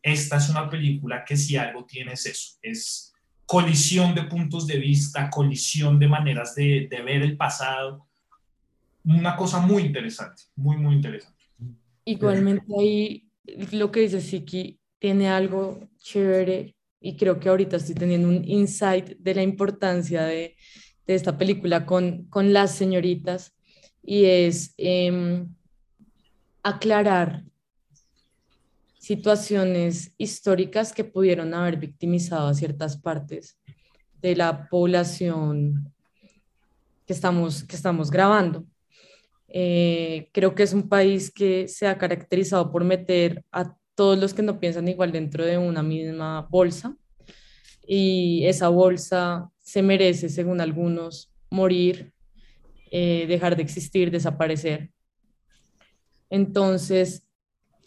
esta 0.06 0.36
es 0.36 0.48
una 0.48 0.70
película 0.70 1.24
que 1.24 1.36
si 1.36 1.56
algo 1.56 1.84
tiene 1.84 2.12
es 2.12 2.26
eso, 2.26 2.58
es 2.62 3.12
colisión 3.44 4.14
de 4.14 4.22
puntos 4.22 4.64
de 4.64 4.78
vista, 4.78 5.28
colisión 5.28 5.98
de 5.98 6.06
maneras 6.06 6.54
de, 6.54 6.88
ver 7.04 7.22
el 7.22 7.36
pasado. 7.36 8.06
Una 9.04 9.34
cosa 9.34 9.58
muy 9.58 9.82
interesante, 9.82 10.44
muy, 10.54 10.76
muy 10.76 10.94
interesante. 10.94 11.42
Igualmente 12.04 12.72
ahí 12.78 13.28
lo 13.72 13.90
que 13.90 14.00
dice 14.00 14.20
Siki 14.20 14.78
tiene 15.00 15.28
algo 15.28 15.88
chévere 15.98 16.76
y 17.00 17.16
creo 17.16 17.40
que 17.40 17.48
ahorita 17.48 17.76
estoy 17.76 17.96
teniendo 17.96 18.28
un 18.28 18.44
insight 18.44 19.16
de 19.18 19.34
la 19.34 19.42
importancia 19.42 20.22
de, 20.22 20.56
esta 21.08 21.36
película 21.36 21.84
con, 21.84 22.26
con 22.26 22.52
las 22.52 22.74
señoritas 22.74 23.54
y 24.02 24.24
es 24.24 24.72
em, 24.76 25.48
aclarar 26.62 27.44
situaciones 29.06 30.12
históricas 30.18 30.92
que 30.92 31.04
pudieron 31.04 31.54
haber 31.54 31.76
victimizado 31.76 32.48
a 32.48 32.54
ciertas 32.54 32.96
partes 32.96 33.56
de 34.20 34.34
la 34.34 34.68
población 34.68 35.94
que 37.06 37.12
estamos, 37.12 37.62
que 37.62 37.76
estamos 37.76 38.10
grabando. 38.10 38.66
Eh, 39.46 40.28
creo 40.32 40.56
que 40.56 40.64
es 40.64 40.72
un 40.72 40.88
país 40.88 41.30
que 41.30 41.68
se 41.68 41.86
ha 41.86 41.96
caracterizado 41.96 42.72
por 42.72 42.82
meter 42.82 43.44
a 43.52 43.76
todos 43.94 44.18
los 44.18 44.34
que 44.34 44.42
no 44.42 44.58
piensan 44.58 44.88
igual 44.88 45.12
dentro 45.12 45.44
de 45.44 45.56
una 45.56 45.84
misma 45.84 46.48
bolsa 46.50 46.96
y 47.86 48.44
esa 48.44 48.70
bolsa 48.70 49.52
se 49.60 49.82
merece, 49.82 50.28
según 50.28 50.60
algunos, 50.60 51.30
morir, 51.48 52.12
eh, 52.90 53.26
dejar 53.28 53.54
de 53.54 53.62
existir, 53.62 54.10
desaparecer. 54.10 54.90
Entonces, 56.28 57.25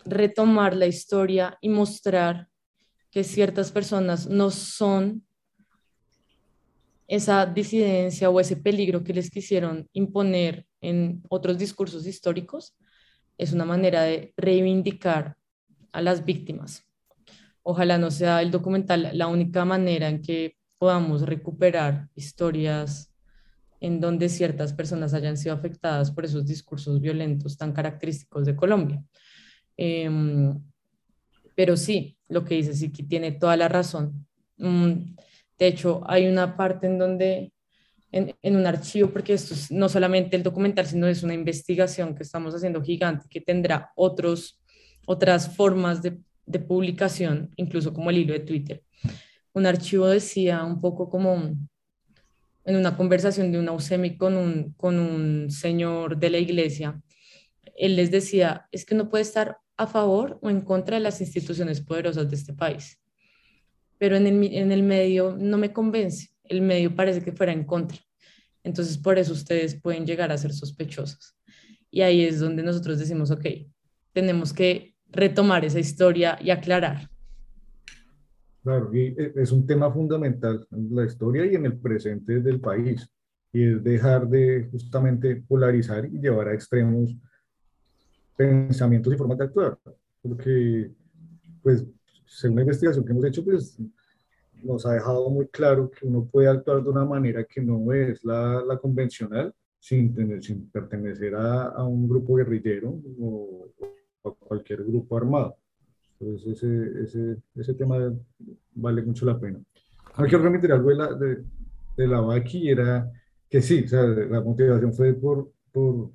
retomar 0.05 0.75
la 0.75 0.87
historia 0.87 1.57
y 1.61 1.69
mostrar 1.69 2.47
que 3.11 3.23
ciertas 3.23 3.71
personas 3.71 4.27
no 4.27 4.51
son 4.51 5.25
esa 7.07 7.45
disidencia 7.47 8.29
o 8.29 8.39
ese 8.39 8.55
peligro 8.55 9.03
que 9.03 9.13
les 9.13 9.31
quisieron 9.31 9.89
imponer 9.93 10.67
en 10.79 11.23
otros 11.27 11.57
discursos 11.57 12.05
históricos 12.05 12.75
es 13.37 13.51
una 13.51 13.65
manera 13.65 14.03
de 14.03 14.33
reivindicar 14.37 15.35
a 15.91 16.01
las 16.01 16.23
víctimas. 16.23 16.85
Ojalá 17.63 17.97
no 17.97 18.11
sea 18.11 18.41
el 18.41 18.51
documental 18.51 19.09
la 19.13 19.27
única 19.27 19.65
manera 19.65 20.07
en 20.07 20.21
que 20.21 20.55
podamos 20.77 21.23
recuperar 21.23 22.09
historias 22.15 23.11
en 23.81 23.99
donde 23.99 24.29
ciertas 24.29 24.73
personas 24.73 25.13
hayan 25.13 25.37
sido 25.37 25.55
afectadas 25.55 26.11
por 26.11 26.25
esos 26.25 26.45
discursos 26.45 27.01
violentos 27.01 27.57
tan 27.57 27.71
característicos 27.71 28.45
de 28.45 28.55
Colombia. 28.55 29.03
Em, 29.81 30.61
pero 31.55 31.77
sí, 31.77 32.17
lo 32.27 32.43
que 32.43 32.55
dice 32.55 32.73
Siki 32.73 33.03
tiene 33.03 33.31
toda 33.31 33.55
la 33.55 33.69
razón. 33.69 34.27
Mm, 34.57 35.15
de 35.57 35.67
hecho, 35.67 36.01
hay 36.05 36.27
una 36.27 36.57
parte 36.57 36.87
en 36.87 36.97
donde, 36.97 37.53
en, 38.11 38.55
un 38.57 38.67
archivo, 38.67 39.09
porque 39.09 39.33
esto 39.33 39.53
es 39.53 39.71
no 39.71 39.87
solamente 39.87 40.35
el 40.35 40.43
documental, 40.43 40.85
sino 40.85 41.07
es 41.07 41.23
una 41.23 41.33
investigación 41.33 42.13
que 42.13 42.23
estamos 42.23 42.53
haciendo 42.53 42.83
gigante, 42.83 43.27
que 43.29 43.39
tendrá 43.39 43.93
otros, 43.95 44.61
otras 45.05 45.55
formas 45.55 46.01
de, 46.01 46.19
de 46.45 46.59
publicación, 46.59 47.53
incluso 47.55 47.93
como 47.93 48.09
el 48.09 48.17
hilo 48.17 48.33
de 48.33 48.41
Twitter. 48.41 48.83
Un 49.53 49.65
archivo 49.65 50.07
decía 50.07 50.65
un 50.65 50.81
poco 50.81 51.09
como 51.09 51.35
en 52.65 52.75
una 52.75 52.97
conversación 52.97 53.49
de 53.53 53.59
una 53.59 53.71
UCEMI 53.71 54.17
con 54.17 54.35
un, 54.35 54.73
con 54.73 54.99
un 54.99 55.49
señor 55.49 56.17
de 56.17 56.29
la 56.31 56.37
iglesia, 56.37 57.01
él 57.79 57.95
les 57.95 58.11
decía, 58.11 58.67
es 58.73 58.85
que 58.85 58.93
no 58.93 59.09
puede 59.09 59.21
estar 59.21 59.57
a 59.79 59.87
favor 59.87 60.37
o 60.41 60.49
en 60.49 60.59
contra 60.59 60.97
de 60.97 61.03
las 61.03 61.21
instituciones 61.21 61.79
poderosas 61.79 62.29
de 62.29 62.35
este 62.35 62.53
país. 62.53 62.99
Pero 63.97 64.17
en 64.17 64.27
el, 64.27 64.43
en 64.53 64.73
el 64.73 64.83
medio 64.83 65.37
no 65.39 65.57
me 65.57 65.71
convence, 65.71 66.31
el 66.43 66.61
medio 66.61 66.93
parece 66.93 67.21
que 67.21 67.31
fuera 67.31 67.53
en 67.53 67.63
contra. 67.63 67.97
Entonces, 68.61 68.97
por 68.97 69.17
eso 69.17 69.31
ustedes 69.31 69.79
pueden 69.79 70.05
llegar 70.05 70.33
a 70.33 70.37
ser 70.37 70.51
sospechosos. 70.51 71.33
Y 71.89 72.01
ahí 72.01 72.25
es 72.25 72.41
donde 72.41 72.61
nosotros 72.61 72.99
decimos, 72.99 73.31
ok, 73.31 73.45
tenemos 74.11 74.51
que 74.51 74.95
retomar 75.07 75.63
esa 75.63 75.79
historia 75.79 76.37
y 76.41 76.49
aclarar. 76.49 77.09
Claro, 78.61 78.93
y 78.93 79.15
e, 79.17 79.33
es 79.37 79.53
un 79.53 79.65
tema 79.65 79.89
fundamental 79.93 80.67
en 80.71 80.93
la 80.93 81.05
historia 81.05 81.45
y 81.45 81.55
en 81.55 81.65
el 81.65 81.77
presente 81.77 82.41
del 82.41 82.59
país, 82.59 83.09
y 83.53 83.63
es 83.63 83.81
dejar 83.81 84.27
de 84.27 84.67
justamente 84.69 85.37
polarizar 85.37 86.05
y 86.05 86.19
llevar 86.19 86.49
a 86.49 86.53
extremos 86.53 87.15
pensamientos 88.39 89.13
y 89.13 89.17
formas 89.17 89.37
de 89.37 89.43
actuar, 89.43 89.77
porque, 90.21 90.89
pues, 91.61 91.85
según 92.25 92.55
la 92.55 92.61
investigación 92.61 93.03
que 93.03 93.11
hemos 93.11 93.25
hecho, 93.25 93.43
pues, 93.43 93.77
nos 94.63 94.85
ha 94.85 94.93
dejado 94.93 95.29
muy 95.29 95.47
claro 95.49 95.91
que 95.91 96.07
uno 96.07 96.23
puede 96.23 96.47
actuar 96.47 96.81
de 96.81 96.89
una 96.89 97.03
manera 97.03 97.43
que 97.43 97.61
no 97.61 97.91
es 97.91 98.23
la, 98.23 98.63
la 98.65 98.77
convencional, 98.77 99.53
sin, 99.77 100.13
tener, 100.13 100.41
sin 100.41 100.69
pertenecer 100.69 101.35
a, 101.35 101.63
a, 101.65 101.83
un 101.83 102.07
grupo 102.07 102.35
guerrillero 102.35 103.01
o, 103.19 103.67
a 104.23 104.31
cualquier 104.31 104.85
grupo 104.85 105.17
armado. 105.17 105.57
Entonces, 106.17 106.63
ese, 106.63 107.03
ese, 107.03 107.37
ese 107.55 107.73
tema 107.73 107.97
vale 108.73 109.01
mucho 109.01 109.25
la 109.25 109.37
pena. 109.37 109.59
Quiero 110.15 110.43
remitir 110.43 110.71
algo 110.71 110.89
de 110.89 110.95
la, 110.95 111.13
de, 111.13 111.43
de 111.97 112.07
la 112.07 112.21
Baki, 112.21 112.69
era 112.69 113.11
que 113.49 113.61
sí, 113.61 113.83
o 113.83 113.87
sea, 113.89 114.03
la 114.03 114.39
motivación 114.39 114.93
fue 114.93 115.13
por, 115.13 115.51
por 115.73 116.11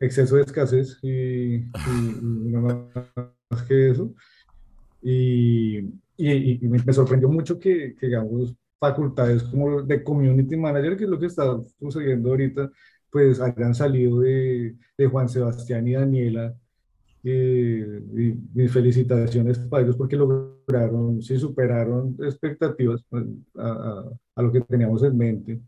exceso 0.00 0.36
de 0.36 0.42
escasez 0.42 0.98
y, 1.02 1.64
no 2.22 2.60
más 3.50 3.62
que 3.62 3.90
eso. 3.90 4.14
Y, 5.02 5.78
y, 6.16 6.64
y 6.64 6.68
me, 6.68 6.92
sorprendió 6.92 7.28
mucho 7.28 7.58
que, 7.58 7.94
que, 7.94 8.06
digamos, 8.06 8.54
facultades 8.78 9.42
como 9.44 9.82
de 9.82 10.02
community 10.02 10.56
manager, 10.56 10.96
que 10.96 11.04
es 11.04 11.10
lo 11.10 11.18
que 11.18 11.26
está 11.26 11.58
sucediendo 11.78 12.30
ahorita, 12.30 12.70
pues 13.10 13.40
hayan 13.40 13.74
salido 13.74 14.20
de, 14.20 14.76
de 14.98 15.06
Juan 15.06 15.28
Sebastián 15.28 15.86
y 15.88 15.92
Daniela. 15.94 16.54
Eh, 17.26 18.02
y 18.16 18.34
mis 18.52 18.70
felicitaciones 18.70 19.58
para 19.58 19.82
ellos 19.82 19.96
porque 19.96 20.14
lograron, 20.14 21.22
sí 21.22 21.38
superaron 21.38 22.14
expectativas 22.20 23.02
pues, 23.08 23.24
a, 23.56 23.66
a, 23.66 24.04
a, 24.36 24.42
lo 24.42 24.52
que 24.52 24.60
teníamos 24.60 25.02
en 25.02 25.16
mente. 25.16 25.60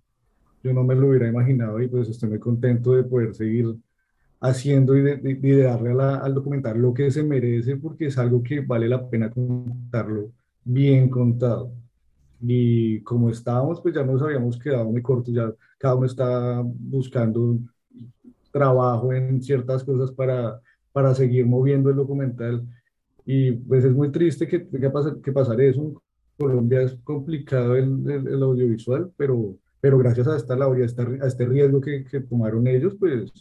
Yo 0.62 0.74
no 0.74 0.84
me 0.84 0.94
lo 0.94 1.08
hubiera 1.08 1.28
imaginado 1.28 1.80
y 1.80 1.88
pues 1.88 2.10
estoy 2.10 2.28
muy 2.28 2.38
contento 2.38 2.92
de 2.92 3.04
poder 3.04 3.34
seguir 3.34 3.74
haciendo 4.40 4.96
y 4.96 5.02
de, 5.02 5.62
darle 5.62 5.90
al 6.02 6.34
documental 6.34 6.78
lo 6.78 6.92
que 6.94 7.10
se 7.10 7.22
merece 7.22 7.76
porque 7.76 8.06
es 8.06 8.18
algo 8.18 8.42
que 8.42 8.60
vale 8.60 8.88
la 8.88 9.08
pena 9.08 9.30
contarlo 9.30 10.30
bien 10.64 11.08
contado. 11.08 11.72
Y 12.40 13.00
como 13.02 13.30
estábamos, 13.30 13.80
pues 13.80 13.94
ya 13.94 14.04
nos 14.04 14.22
habíamos 14.22 14.58
quedado 14.58 14.84
muy 14.90 15.02
cortos, 15.02 15.34
ya 15.34 15.52
cada 15.78 15.94
uno 15.94 16.06
está 16.06 16.62
buscando 16.62 17.58
trabajo 18.52 19.12
en 19.12 19.42
ciertas 19.42 19.84
cosas 19.84 20.10
para, 20.12 20.60
para 20.92 21.14
seguir 21.14 21.46
moviendo 21.46 21.90
el 21.90 21.96
documental. 21.96 22.66
Y 23.24 23.52
pues 23.52 23.84
es 23.84 23.92
muy 23.92 24.10
triste 24.10 24.46
que 24.46 24.60
tenga 24.60 24.92
que 25.22 25.32
pasar 25.32 25.60
eso. 25.60 25.82
En 25.82 25.94
Colombia 26.38 26.82
es 26.82 26.96
complicado 27.04 27.74
el, 27.76 28.08
el, 28.08 28.42
audiovisual, 28.42 29.10
pero, 29.16 29.56
pero 29.80 29.98
gracias 29.98 30.28
a 30.28 30.36
esta 30.36 30.56
labor 30.56 30.78
y 30.78 30.82
a, 30.82 31.24
a 31.24 31.26
este 31.26 31.46
riesgo 31.46 31.80
que, 31.80 32.04
que 32.04 32.20
tomaron 32.20 32.66
ellos, 32.66 32.94
pues 32.98 33.32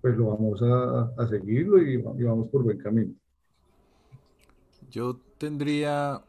pues 0.00 0.16
lo 0.16 0.26
vamos 0.26 0.62
a, 0.62 1.22
a 1.22 1.28
seguirlo 1.28 1.82
y, 1.82 1.96
vamos 1.98 2.48
por 2.48 2.62
buen 2.62 2.78
camino. 2.78 3.12
Yo 4.90 5.18
tendría 5.38 6.22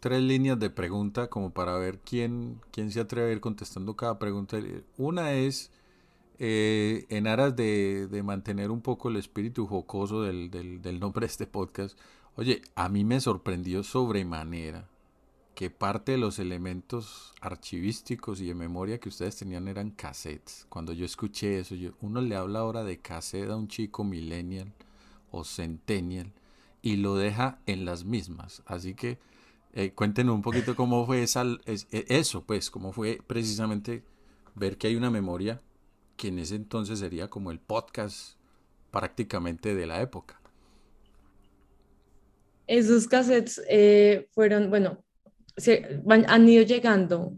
tres 0.00 0.22
líneas 0.22 0.58
de 0.58 0.70
pregunta 0.70 1.28
como 1.28 1.50
para 1.50 1.76
ver 1.78 1.98
quién, 1.98 2.60
quién 2.72 2.90
se 2.90 3.00
atreve 3.00 3.30
a 3.30 3.32
ir 3.32 3.40
contestando 3.40 3.96
cada 3.96 4.18
pregunta. 4.18 4.58
Una 4.98 5.32
es, 5.32 5.70
eh, 6.38 7.06
en 7.08 7.26
aras 7.26 7.54
de, 7.56 8.08
de, 8.08 8.22
mantener 8.22 8.70
un 8.70 8.80
poco 8.80 9.08
el 9.08 9.16
espíritu 9.16 9.66
jocoso 9.66 10.22
del, 10.22 10.50
del, 10.50 10.82
del 10.82 11.00
nombre 11.00 11.26
de 11.26 11.30
este 11.30 11.46
podcast, 11.46 11.98
oye, 12.36 12.62
a 12.74 12.88
mí 12.88 13.04
me 13.04 13.20
sorprendió 13.20 13.82
sobremanera 13.82 14.88
que 15.60 15.68
parte 15.68 16.12
de 16.12 16.16
los 16.16 16.38
elementos 16.38 17.34
archivísticos 17.42 18.40
y 18.40 18.46
de 18.46 18.54
memoria 18.54 18.98
que 18.98 19.10
ustedes 19.10 19.36
tenían 19.36 19.68
eran 19.68 19.90
cassettes. 19.90 20.64
Cuando 20.70 20.94
yo 20.94 21.04
escuché 21.04 21.58
eso, 21.58 21.74
yo, 21.74 21.90
uno 22.00 22.22
le 22.22 22.34
habla 22.34 22.60
ahora 22.60 22.82
de 22.82 23.00
cassette 23.00 23.50
a 23.50 23.56
un 23.56 23.68
chico 23.68 24.02
millennial 24.02 24.72
o 25.30 25.44
centennial 25.44 26.32
y 26.80 26.96
lo 26.96 27.14
deja 27.14 27.58
en 27.66 27.84
las 27.84 28.06
mismas. 28.06 28.62
Así 28.64 28.94
que 28.94 29.18
eh, 29.74 29.92
cuéntenos 29.92 30.34
un 30.34 30.40
poquito 30.40 30.74
cómo 30.74 31.04
fue 31.04 31.22
e, 31.24 32.06
eso, 32.08 32.42
pues, 32.46 32.70
cómo 32.70 32.94
fue 32.94 33.18
precisamente 33.26 34.02
ver 34.54 34.78
que 34.78 34.86
hay 34.86 34.96
una 34.96 35.10
memoria 35.10 35.60
que 36.16 36.28
en 36.28 36.38
ese 36.38 36.54
entonces 36.54 37.00
sería 37.00 37.28
como 37.28 37.50
el 37.50 37.60
podcast 37.60 38.38
prácticamente 38.90 39.74
de 39.74 39.86
la 39.86 40.00
época. 40.00 40.40
Esos 42.66 43.06
cassettes 43.06 43.60
eh, 43.68 44.26
fueron, 44.32 44.70
bueno, 44.70 45.04
se, 45.60 46.02
han 46.26 46.48
ido 46.48 46.64
llegando 46.64 47.34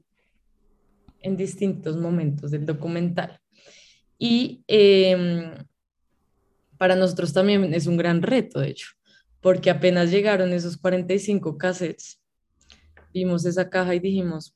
en 1.20 1.36
distintos 1.36 1.96
momentos 1.96 2.50
del 2.50 2.66
documental. 2.66 3.40
Y 4.18 4.62
em, 4.68 5.52
para 6.78 6.96
nosotros 6.96 7.32
también 7.32 7.74
es 7.74 7.86
un 7.86 7.96
gran 7.96 8.22
reto, 8.22 8.60
de 8.60 8.68
hecho, 8.68 8.88
porque 9.40 9.70
apenas 9.70 10.10
llegaron 10.10 10.52
esos 10.52 10.76
45 10.76 11.58
cassettes, 11.58 12.20
vimos 13.12 13.44
esa 13.44 13.68
caja 13.68 13.94
y 13.94 14.00
dijimos, 14.00 14.54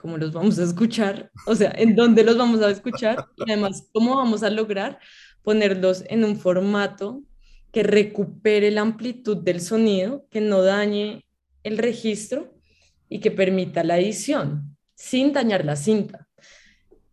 ¿cómo 0.00 0.18
los 0.18 0.32
vamos 0.32 0.58
a 0.58 0.64
escuchar? 0.64 1.30
O 1.46 1.54
sea, 1.54 1.72
¿en 1.76 1.94
dónde 1.94 2.24
los 2.24 2.36
vamos 2.36 2.60
a 2.62 2.70
escuchar? 2.70 3.24
Y 3.36 3.50
además, 3.50 3.88
¿cómo 3.92 4.16
vamos 4.16 4.42
a 4.42 4.50
lograr 4.50 4.98
ponerlos 5.42 6.04
en 6.08 6.24
un 6.24 6.36
formato 6.36 7.22
que 7.72 7.82
recupere 7.82 8.70
la 8.70 8.80
amplitud 8.80 9.36
del 9.36 9.60
sonido, 9.60 10.26
que 10.30 10.40
no 10.40 10.62
dañe 10.62 11.24
el 11.62 11.78
registro 11.78 12.55
y 13.08 13.20
que 13.20 13.30
permita 13.30 13.84
la 13.84 13.98
edición 13.98 14.76
sin 14.94 15.32
dañar 15.32 15.64
la 15.64 15.76
cinta. 15.76 16.26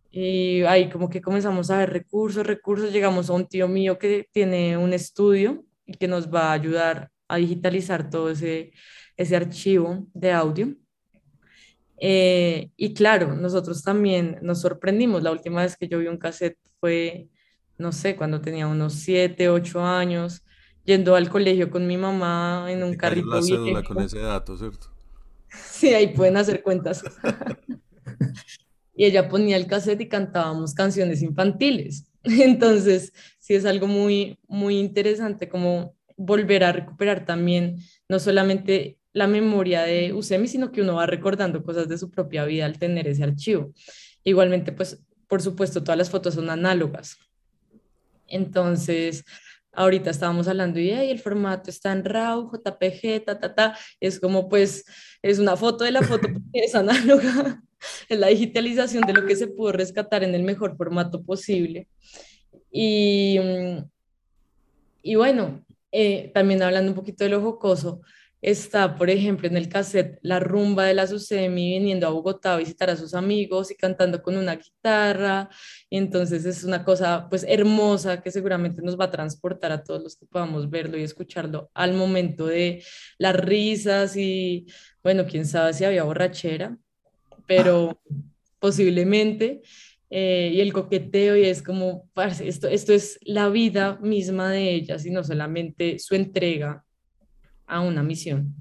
Y 0.10 0.62
ahí 0.64 0.89
como 0.89 1.10
que 1.10 1.22
comenzamos 1.22 1.72
a 1.72 1.80
ver 1.80 1.91
recursos, 1.91 2.46
recursos, 2.46 2.91
llegamos 2.91 3.30
a 3.30 3.34
un 3.34 3.48
tío 3.48 3.68
mío 3.68 3.98
que 3.98 4.28
tiene 4.32 4.78
un 4.78 4.94
estudio 4.94 5.66
y 5.86 5.94
que 5.94 6.08
nos 6.08 6.32
va 6.32 6.50
a 6.50 6.54
ayudar 6.54 7.10
a 7.28 7.38
digitalizar 7.38 8.10
todo 8.10 8.30
ese, 8.30 8.74
ese 9.18 9.36
archivo 9.36 10.06
de 10.14 10.32
audio. 10.32 10.76
Eh, 11.98 12.70
y 12.78 12.94
claro, 12.94 13.36
nosotros 13.36 13.84
también 13.84 14.38
nos 14.41 14.62
sorprendimos. 14.62 15.24
La 15.24 15.32
última 15.32 15.62
vez 15.62 15.76
que 15.76 15.88
yo 15.88 16.00
vi 16.00 16.08
un 16.08 16.18
cassette 16.18 16.60
fue, 16.80 17.30
no 17.78 17.91
sé, 17.91 18.16
cuando 18.16 18.39
tenía 18.39 18.68
unos 18.68 18.94
7, 18.94 19.50
8 19.50 19.84
años, 19.84 20.44
yendo 20.84 21.16
al 21.16 21.30
colegio 21.30 21.72
con 21.72 21.88
mi 21.88 21.98
mamá 21.98 22.68
en 22.70 22.84
un 22.84 22.96
carrito. 22.96 23.28
La 23.28 23.41
cédula 23.41 23.84
con 23.84 24.00
ese 24.00 24.20
dato, 24.20 24.58
¿cierto? 24.58 24.93
Sí, 25.54 25.93
ahí 25.93 26.14
pueden 26.14 26.38
hacer 26.38 26.64
cuentas. 26.64 27.04
y 28.95 29.06
ella 29.06 29.28
ponía 29.28 29.58
el 29.58 29.68
cassette 29.68 30.01
y 30.01 30.08
cantábamos 30.08 30.74
canciones 30.74 31.22
infantiles. 31.22 32.06
Entonces, 32.24 33.14
sí 33.39 33.56
es 33.56 33.66
algo 33.66 33.88
muy, 33.88 34.39
muy 34.47 34.80
interesante 34.80 35.49
como 35.49 35.95
volver 36.16 36.64
a 36.64 36.72
recuperar 36.72 37.26
también 37.26 37.78
no 38.08 38.20
solamente 38.20 38.97
la 39.14 39.28
memoria 39.28 39.84
de 39.84 40.14
Usemi, 40.14 40.47
sino 40.47 40.72
que 40.72 40.82
uno 40.82 40.95
va 40.95 41.06
recordando 41.06 41.64
cosas 41.64 41.88
de 41.88 41.97
su 41.97 42.10
propia 42.10 42.45
vida 42.45 42.66
al 42.66 42.80
tener 42.80 43.08
ese 43.08 43.24
archivo. 43.24 43.74
Igualmente, 44.24 44.72
pues, 44.72 45.04
por 45.28 45.41
supuesto, 45.41 45.84
todas 45.84 45.97
las 45.97 46.10
fotos 46.10 46.34
son 46.34 46.49
análogas. 46.49 47.18
Entonces, 48.28 49.24
ahorita 49.74 50.10
estábamos 50.10 50.48
hablando 50.48 50.80
y 50.80 50.90
el 50.90 51.20
formato 51.20 51.70
está 51.70 51.92
en 51.92 52.06
RAW, 52.06 52.52
JPG, 52.52 53.26
ta, 53.26 53.40
ta, 53.40 53.54
ta. 53.54 53.78
Es 54.00 54.20
como, 54.20 54.48
pues, 54.48 54.86
es 55.22 55.40
una 55.40 55.58
foto 55.58 55.84
de 55.84 55.92
la 55.92 56.02
foto 56.02 56.28
porque 56.34 56.60
es 56.66 56.76
análoga. 56.76 57.62
es 58.08 58.20
la 58.20 58.28
digitalización 58.28 59.04
de 59.04 59.14
lo 59.14 59.26
que 59.26 59.36
se 59.36 59.48
pudo 59.48 59.72
rescatar 59.72 60.24
en 60.24 60.36
el 60.36 60.44
mejor 60.44 60.78
formato 60.78 61.24
posible. 61.24 61.88
Y, 62.72 63.40
mm, 63.40 63.78
y 65.04 65.16
bueno, 65.16 65.66
eh, 65.92 66.32
también 66.34 66.64
hablando 66.64 66.92
un 66.92 66.96
poquito 66.96 67.24
de 67.24 67.30
lo 67.30 67.42
jocoso, 67.42 68.02
está, 68.44 68.98
por 68.98 69.10
ejemplo, 69.10 69.48
en 69.48 69.56
el 69.56 69.70
cassette 69.70 70.20
la 70.22 70.39
rumba 70.39 70.86
de 70.86 70.94
la 70.94 71.08
Susemi 71.08 71.80
viniendo 71.80 72.06
a 72.06 72.10
Bogotá 72.10 72.54
a 72.54 72.58
visitar 72.58 72.89
a 72.89 72.98
sus 72.98 73.14
amigos 73.14 73.72
y 73.72 73.76
cantando 73.76 74.22
con 74.22 74.36
una 74.36 74.58
guitarra. 74.58 75.50
Y 75.89 75.98
entonces 75.98 76.46
es 76.46 76.66
una 76.66 76.84
cosa 76.84 77.28
pues 77.30 77.46
hermosa 77.48 78.22
que 78.22 78.32
seguramente 78.32 78.82
nos 78.82 79.00
va 79.00 79.06
a 79.06 79.12
transportar 79.12 79.72
a 79.72 79.84
todos 79.84 80.04
los 80.04 80.18
que 80.18 80.26
podamos 80.26 80.70
verlo 80.70 80.98
y 80.98 81.04
escucharlo 81.04 81.72
al 81.74 81.94
momento 81.94 82.46
de 82.46 82.84
las 83.18 83.36
risas 83.36 84.18
y 84.18 84.68
bueno, 85.02 85.26
quién 85.26 85.46
sabe 85.46 85.74
si 85.74 85.86
había 85.86 86.04
borrachera, 86.04 86.78
pero 87.48 88.02
posiblemente. 88.60 89.62
Eh, 90.16 90.52
y 90.54 90.62
el 90.62 90.74
coqueteo 90.74 91.36
y 91.36 91.46
es 91.46 91.64
como, 91.64 92.08
esto, 92.41 92.68
esto 92.68 92.94
es 92.94 93.18
la 93.24 93.50
vida 93.50 93.98
misma 94.00 94.52
de 94.52 94.72
ellas 94.72 95.08
y 95.08 95.12
no 95.12 95.24
solamente 95.24 95.98
su 95.98 96.14
entrega 96.14 96.86
a 97.74 97.82
una 97.82 98.04
misión. 98.04 98.54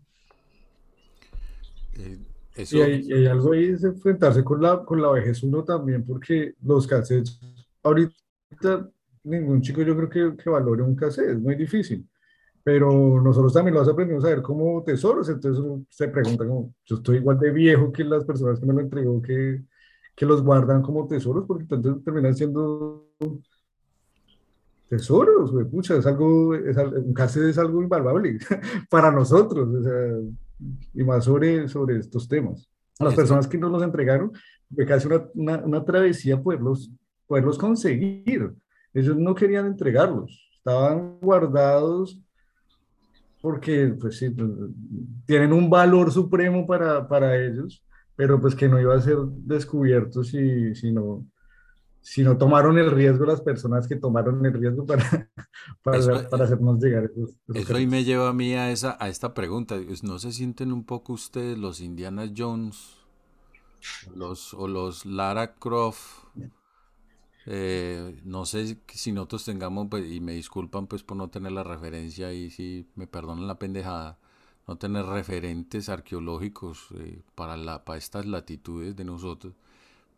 Eh, 1.94 2.18
y, 2.56 2.80
hay, 2.80 3.26
algo 3.26 3.52
ahí 3.52 3.64
es 3.64 3.84
enfrentarse 3.84 4.44
con 4.44 4.60
la, 4.60 4.84
con 4.84 5.00
la 5.00 5.10
vejez 5.10 5.42
uno 5.42 5.64
también, 5.64 6.04
porque 6.04 6.54
los 6.62 6.86
cassettes, 6.86 7.40
ahorita 7.82 8.90
ningún 9.24 9.62
chico 9.62 9.82
yo 9.82 9.96
creo 9.96 10.08
que, 10.08 10.42
que 10.42 10.50
valore 10.50 10.82
un 10.82 10.96
cassette, 10.96 11.30
es 11.30 11.38
muy 11.38 11.54
difícil 11.54 12.06
pero 12.64 13.20
nosotros 13.20 13.52
también 13.52 13.74
los 13.74 13.88
aprendimos 13.88 14.24
a 14.24 14.28
ver 14.28 14.42
como 14.42 14.82
tesoros, 14.84 15.28
entonces 15.28 15.64
se 15.88 16.08
pregunta 16.08 16.46
como, 16.46 16.74
yo 16.84 16.96
estoy 16.96 17.16
igual 17.16 17.38
de 17.38 17.50
viejo 17.50 17.90
que 17.90 18.04
las 18.04 18.24
personas 18.24 18.60
que 18.60 18.66
me 18.66 18.74
lo 18.74 18.80
entregó, 18.80 19.20
que, 19.20 19.64
que 20.14 20.26
los 20.26 20.42
guardan 20.42 20.82
como 20.82 21.06
tesoros, 21.08 21.44
porque 21.46 21.64
entonces 21.64 22.04
terminan 22.04 22.34
siendo 22.34 23.08
tesoros, 24.92 25.50
güey, 25.50 25.64
pucha, 25.64 25.96
es 25.96 26.04
algo, 26.04 26.54
es, 26.54 26.76
un 26.76 27.14
cassette 27.14 27.48
es 27.48 27.56
algo 27.56 27.82
invaluable 27.82 28.36
para 28.90 29.10
nosotros, 29.10 29.66
o 29.66 29.82
sea, 29.82 30.18
y 30.92 31.02
más 31.02 31.24
sobre, 31.24 31.66
sobre 31.66 31.96
estos 31.96 32.28
temas. 32.28 32.68
A 32.98 33.04
las 33.04 33.14
personas 33.14 33.46
que 33.46 33.56
nos 33.56 33.72
los 33.72 33.82
entregaron, 33.82 34.32
fue 34.74 34.84
casi 34.84 35.06
una, 35.06 35.24
una, 35.32 35.56
una 35.64 35.82
travesía 35.82 36.42
poderlos, 36.42 36.90
poderlos 37.26 37.56
conseguir. 37.56 38.52
Ellos 38.92 39.16
no 39.16 39.34
querían 39.34 39.64
entregarlos, 39.64 40.46
estaban 40.58 41.18
guardados 41.22 42.20
porque 43.40 43.96
pues 43.98 44.18
sí, 44.18 44.36
tienen 45.24 45.54
un 45.54 45.70
valor 45.70 46.12
supremo 46.12 46.66
para, 46.66 47.08
para, 47.08 47.42
ellos, 47.42 47.82
pero 48.14 48.38
pues 48.38 48.54
que 48.54 48.68
no 48.68 48.78
iba 48.78 48.94
a 48.94 49.00
ser 49.00 49.16
descubierto 49.38 50.22
si, 50.22 50.74
si, 50.74 50.92
no, 50.92 51.24
si 52.02 52.22
no 52.24 52.36
tomaron 52.36 52.78
el 52.78 52.90
riesgo 52.90 53.24
las 53.24 53.40
personas 53.40 53.86
que 53.86 53.96
tomaron 53.96 54.44
el 54.44 54.52
riesgo 54.52 54.84
para, 54.84 55.04
para, 55.82 56.28
para 56.28 56.44
hacernos 56.44 56.82
llegar 56.82 57.04
esos, 57.04 57.30
Eso 57.54 57.76
ahí 57.76 57.86
me 57.86 58.04
lleva 58.04 58.28
a 58.28 58.32
mí 58.32 58.54
a, 58.54 58.70
esa, 58.70 58.96
a 59.00 59.08
esta 59.08 59.34
pregunta, 59.34 59.76
¿no 60.02 60.18
se 60.18 60.32
sienten 60.32 60.72
un 60.72 60.84
poco 60.84 61.12
ustedes 61.12 61.56
los 61.56 61.80
Indiana 61.80 62.30
Jones 62.36 62.96
los, 64.14 64.52
o 64.54 64.66
los 64.66 65.06
Lara 65.06 65.54
Croft? 65.54 66.24
Eh, 67.46 68.20
no 68.24 68.44
sé 68.46 68.78
si 68.88 69.12
nosotros 69.12 69.44
tengamos, 69.44 69.88
pues, 69.88 70.10
y 70.10 70.20
me 70.20 70.32
disculpan 70.32 70.86
pues 70.86 71.02
por 71.02 71.16
no 71.16 71.28
tener 71.28 71.52
la 71.52 71.64
referencia 71.64 72.32
y 72.32 72.50
si 72.50 72.88
me 72.94 73.06
perdonan 73.06 73.46
la 73.46 73.58
pendejada, 73.58 74.18
no 74.68 74.76
tener 74.76 75.06
referentes 75.06 75.88
arqueológicos 75.88 76.88
eh, 76.96 77.22
para, 77.34 77.56
la, 77.56 77.84
para 77.84 77.98
estas 77.98 78.26
latitudes 78.26 78.94
de 78.96 79.04
nosotros, 79.04 79.54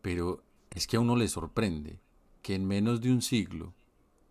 pero 0.03 0.43
es 0.75 0.87
que 0.87 0.97
a 0.97 1.01
uno 1.01 1.17
le 1.17 1.29
sorprende 1.29 2.01
que 2.43 2.55
en 2.55 2.67
menos 2.67 3.01
de 3.01 3.11
un 3.11 3.23
siglo 3.23 3.73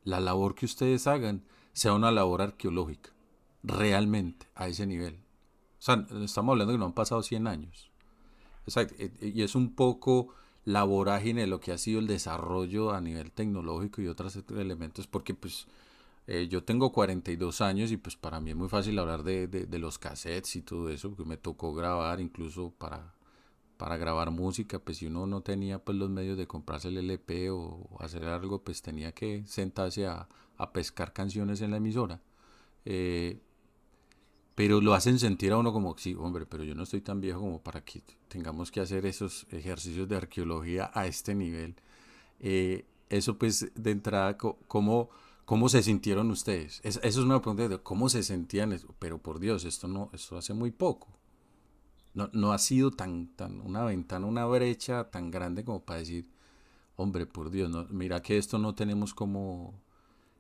la 0.04 0.20
labor 0.20 0.56
que 0.56 0.66
ustedes 0.66 1.08
hagan 1.08 1.44
sea 1.72 1.94
una 1.94 2.12
labor 2.12 2.42
arqueológica, 2.42 3.12
realmente, 3.64 4.48
a 4.54 4.68
ese 4.68 4.86
nivel. 4.86 5.16
O 5.16 5.82
sea, 5.86 6.06
estamos 6.22 6.54
hablando 6.54 6.74
que 6.74 6.78
no 6.78 6.86
han 6.86 6.94
pasado 6.94 7.24
100 7.24 7.48
años. 7.48 7.90
Exacto. 8.66 8.96
Y 9.22 9.42
es 9.42 9.56
un 9.56 9.74
poco 9.74 10.30
la 10.66 10.84
vorágine 10.84 11.42
de 11.42 11.48
lo 11.48 11.60
que 11.60 11.72
ha 11.72 11.78
sido 11.78 12.00
el 12.00 12.08
desarrollo 12.08 12.92
a 12.92 13.02
nivel 13.02 13.32
tecnológico 13.32 14.02
y 14.02 14.08
otros 14.08 14.38
elementos, 14.50 15.08
porque 15.08 15.34
pues 15.34 15.68
eh, 16.28 16.48
yo 16.50 16.64
tengo 16.64 16.92
42 16.92 17.62
años 17.62 17.92
y 17.92 17.98
pues 17.98 18.16
para 18.16 18.40
mí 18.40 18.52
es 18.52 18.56
muy 18.56 18.70
fácil 18.70 18.98
hablar 19.00 19.24
de, 19.24 19.48
de, 19.48 19.80
los 19.80 20.00
cassettes 20.00 20.56
y 20.56 20.62
todo 20.62 20.90
eso, 20.90 21.10
porque 21.10 21.28
me 21.28 21.38
tocó 21.38 21.74
grabar 21.74 22.22
incluso 22.22 22.72
para, 22.78 23.14
para 23.78 23.98
grabar 23.98 24.32
música, 24.32 24.80
pues 24.80 24.98
si 24.98 25.08
uno 25.08 25.28
no 25.28 25.42
tenía 25.42 25.80
pues 25.80 25.98
los 25.98 26.10
medios 26.10 26.38
de 26.38 26.48
comprarse 26.48 26.90
el 26.90 26.98
LP 26.98 27.50
o, 27.52 27.88
hacer 28.00 28.26
algo, 28.26 28.64
pues 28.64 28.82
tenía 28.82 29.12
que 29.12 29.44
sentarse 29.46 30.08
a, 30.08 30.28
a 30.58 30.74
pescar 30.74 31.14
canciones 31.14 31.62
en 31.62 31.72
la 31.72 31.78
emisora. 31.78 32.22
Eh, 32.86 33.40
pero 34.56 34.82
lo 34.82 34.94
hacen 34.94 35.18
sentir 35.18 35.52
a 35.52 35.58
uno 35.58 35.74
como, 35.74 35.98
sí, 35.98 36.16
hombre, 36.16 36.46
pero 36.46 36.64
yo 36.64 36.76
no 36.76 36.84
estoy 36.84 37.02
tan 37.02 37.22
viejo 37.22 37.40
como 37.40 37.62
para 37.62 37.84
que 37.84 38.04
tengamos 38.28 38.72
que 38.72 38.82
hacer 38.82 39.06
esos 39.06 39.48
ejercicios 39.52 40.08
de 40.08 40.16
arqueología 40.16 40.92
a 40.94 41.08
este 41.08 41.34
nivel. 41.34 41.76
Eh, 42.40 42.86
eso 43.10 43.38
pues 43.38 43.72
de 43.76 43.92
entrada, 43.92 44.38
¿cómo, 44.38 45.10
cómo 45.46 45.70
se 45.70 45.82
sintieron 45.82 46.30
ustedes? 46.30 46.82
eso 46.84 47.00
es 47.02 47.18
una 47.18 47.42
pregunta 47.42 47.68
de 47.68 47.80
cómo 47.80 48.10
se 48.10 48.22
sentían, 48.22 48.80
pero 49.00 49.18
por 49.18 49.40
Dios, 49.40 49.66
esto 49.66 49.88
no, 49.88 50.10
esto 50.14 50.38
hace 50.38 50.54
muy 50.54 50.72
poco. 50.72 51.08
No, 52.14 52.30
no 52.34 52.54
ha 52.54 52.60
sido 52.60 52.92
tan, 52.92 53.28
tan 53.36 53.62
una 53.62 53.84
ventana, 53.84 54.28
una 54.28 54.46
brecha 54.46 55.10
tan 55.12 55.32
grande 55.32 55.64
como 55.64 55.82
para 55.84 56.00
decir, 56.00 56.30
hombre, 56.96 57.26
por 57.26 57.50
Dios, 57.52 57.70
no, 57.70 57.86
mira 57.90 58.22
que 58.22 58.38
esto 58.38 58.60
no 58.60 58.76
tenemos 58.76 59.14
como, 59.14 59.74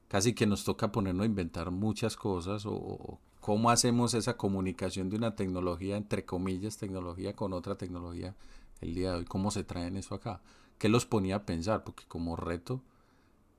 casi 0.07 0.33
que 0.33 0.45
nos 0.47 0.63
toca 0.63 0.91
ponernos 0.91 1.23
a 1.23 1.27
inventar 1.27 1.71
muchas 1.71 2.15
cosas 2.15 2.65
o 2.67 3.19
¿Cómo 3.43 3.69
hacemos 3.69 4.13
esa 4.13 4.37
comunicación 4.37 5.09
de 5.09 5.17
una 5.17 5.35
tecnología, 5.35 5.97
entre 5.97 6.23
comillas, 6.23 6.77
tecnología 6.77 7.35
con 7.35 7.51
otra 7.51 7.75
tecnología 7.75 8.37
el 8.79 8.95
día 8.95 9.11
de 9.11 9.17
hoy? 9.17 9.25
¿Cómo 9.25 9.51
se 9.51 9.65
traen 9.65 9.97
eso 9.97 10.15
acá? 10.15 10.41
¿Qué 10.77 10.87
los 10.87 11.05
ponía 11.05 11.35
a 11.35 11.45
pensar? 11.45 11.83
Porque 11.83 12.05
como 12.07 12.37
reto, 12.37 12.81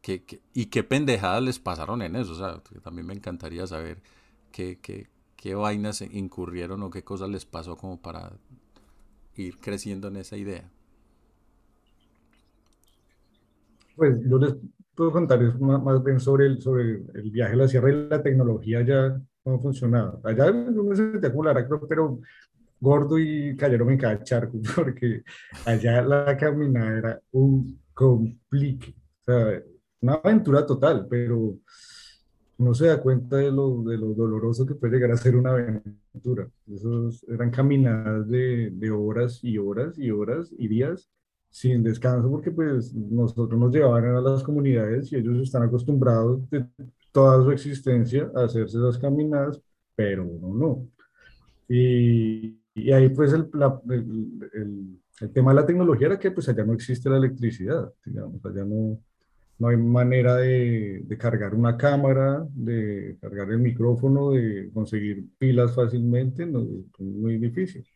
¿qué, 0.00 0.24
y 0.54 0.66
qué 0.66 0.84
pendejadas 0.84 1.42
les 1.42 1.58
pasaron 1.58 2.00
en 2.00 2.16
eso? 2.16 2.32
O 2.32 2.34
sea, 2.34 2.62
también 2.82 3.06
me 3.06 3.12
encantaría 3.12 3.66
saber 3.66 4.02
qué, 4.52 4.78
qué, 4.80 5.06
qué 5.44 5.54
vainas 5.54 6.00
incurrieron 6.00 6.82
o 6.84 6.90
qué 6.90 7.04
cosas 7.04 7.28
les 7.28 7.44
pasó 7.44 7.76
como 7.76 8.00
para 8.00 8.32
ir 9.36 9.58
creciendo 9.58 10.08
en 10.08 10.16
esa 10.16 10.38
idea. 10.38 10.70
Pues 13.94 14.22
yo 14.26 14.38
les 14.38 14.54
puedo 14.94 15.12
contar 15.12 15.42
más, 15.60 16.02
bien 16.02 16.18
sobre 16.18 16.46
el, 16.46 16.62
sobre 16.62 17.02
el 17.12 17.30
viaje 17.30 17.52
a 17.52 17.56
la 17.56 17.68
sierra 17.68 17.92
y 17.92 18.08
la 18.08 18.22
tecnología 18.22 18.80
ya 18.86 19.20
cómo 19.42 19.60
funcionaba. 19.60 20.18
Allá 20.24 20.50
uno 20.50 20.96
se 20.96 21.30
como 21.30 21.88
pero 21.88 22.20
gordo 22.80 23.18
y 23.18 23.54
cayeron 23.54 23.90
en 23.90 23.98
cada 23.98 24.24
charco, 24.24 24.58
porque 24.74 25.24
allá 25.66 26.00
la 26.00 26.38
caminada 26.38 26.98
era 26.98 27.20
un 27.32 27.82
complique. 27.92 28.94
O 29.20 29.24
sea, 29.24 29.62
una 30.00 30.14
aventura 30.14 30.64
total, 30.64 31.06
pero 31.06 31.58
no 32.58 32.74
se 32.74 32.86
da 32.86 33.00
cuenta 33.00 33.36
de 33.36 33.50
lo, 33.50 33.82
de 33.82 33.98
lo 33.98 34.14
doloroso 34.14 34.66
que 34.66 34.74
puede 34.74 34.94
llegar 34.94 35.12
a 35.12 35.16
ser 35.16 35.36
una 35.36 35.50
aventura. 35.52 36.48
Esos 36.72 37.24
eran 37.28 37.50
caminadas 37.50 38.28
de, 38.28 38.70
de 38.70 38.90
horas 38.90 39.40
y 39.42 39.58
horas 39.58 39.98
y 39.98 40.10
horas 40.10 40.50
y 40.56 40.68
días 40.68 41.10
sin 41.50 41.84
descanso, 41.84 42.28
porque 42.30 42.50
pues 42.50 42.92
nosotros 42.94 43.58
nos 43.58 43.72
llevaban 43.72 44.04
a 44.06 44.20
las 44.20 44.42
comunidades 44.42 45.12
y 45.12 45.16
ellos 45.16 45.38
están 45.38 45.62
acostumbrados 45.62 46.48
de 46.50 46.66
toda 47.12 47.44
su 47.44 47.52
existencia 47.52 48.28
a 48.34 48.44
hacerse 48.44 48.76
esas 48.78 48.98
caminadas, 48.98 49.62
pero 49.94 50.24
uno 50.26 50.52
no. 50.52 50.88
Y, 51.68 52.58
y 52.74 52.92
ahí 52.92 53.08
pues 53.08 53.32
el, 53.32 53.48
el, 53.88 55.00
el, 55.20 55.30
tema 55.32 55.52
de 55.52 55.60
la 55.60 55.66
tecnología 55.66 56.08
era 56.08 56.18
que 56.18 56.32
pues 56.32 56.48
allá 56.48 56.64
no 56.64 56.72
existe 56.72 57.08
la 57.08 57.18
electricidad, 57.18 57.92
digamos, 58.04 58.44
allá 58.44 58.64
no, 58.64 58.98
no 59.58 59.68
hay 59.68 59.76
manera 59.76 60.36
de, 60.36 61.04
cargar 61.18 61.54
una 61.54 61.76
cámara, 61.76 62.46
de 62.50 63.16
cargar 63.20 63.50
el 63.50 63.58
micrófono, 63.58 64.32
de 64.32 64.70
conseguir 64.72 65.24
pilas 65.38 65.74
fácilmente, 65.74 66.46
no, 66.46 66.60
es 66.62 67.00
muy 67.00 67.38
difícil. 67.38 67.86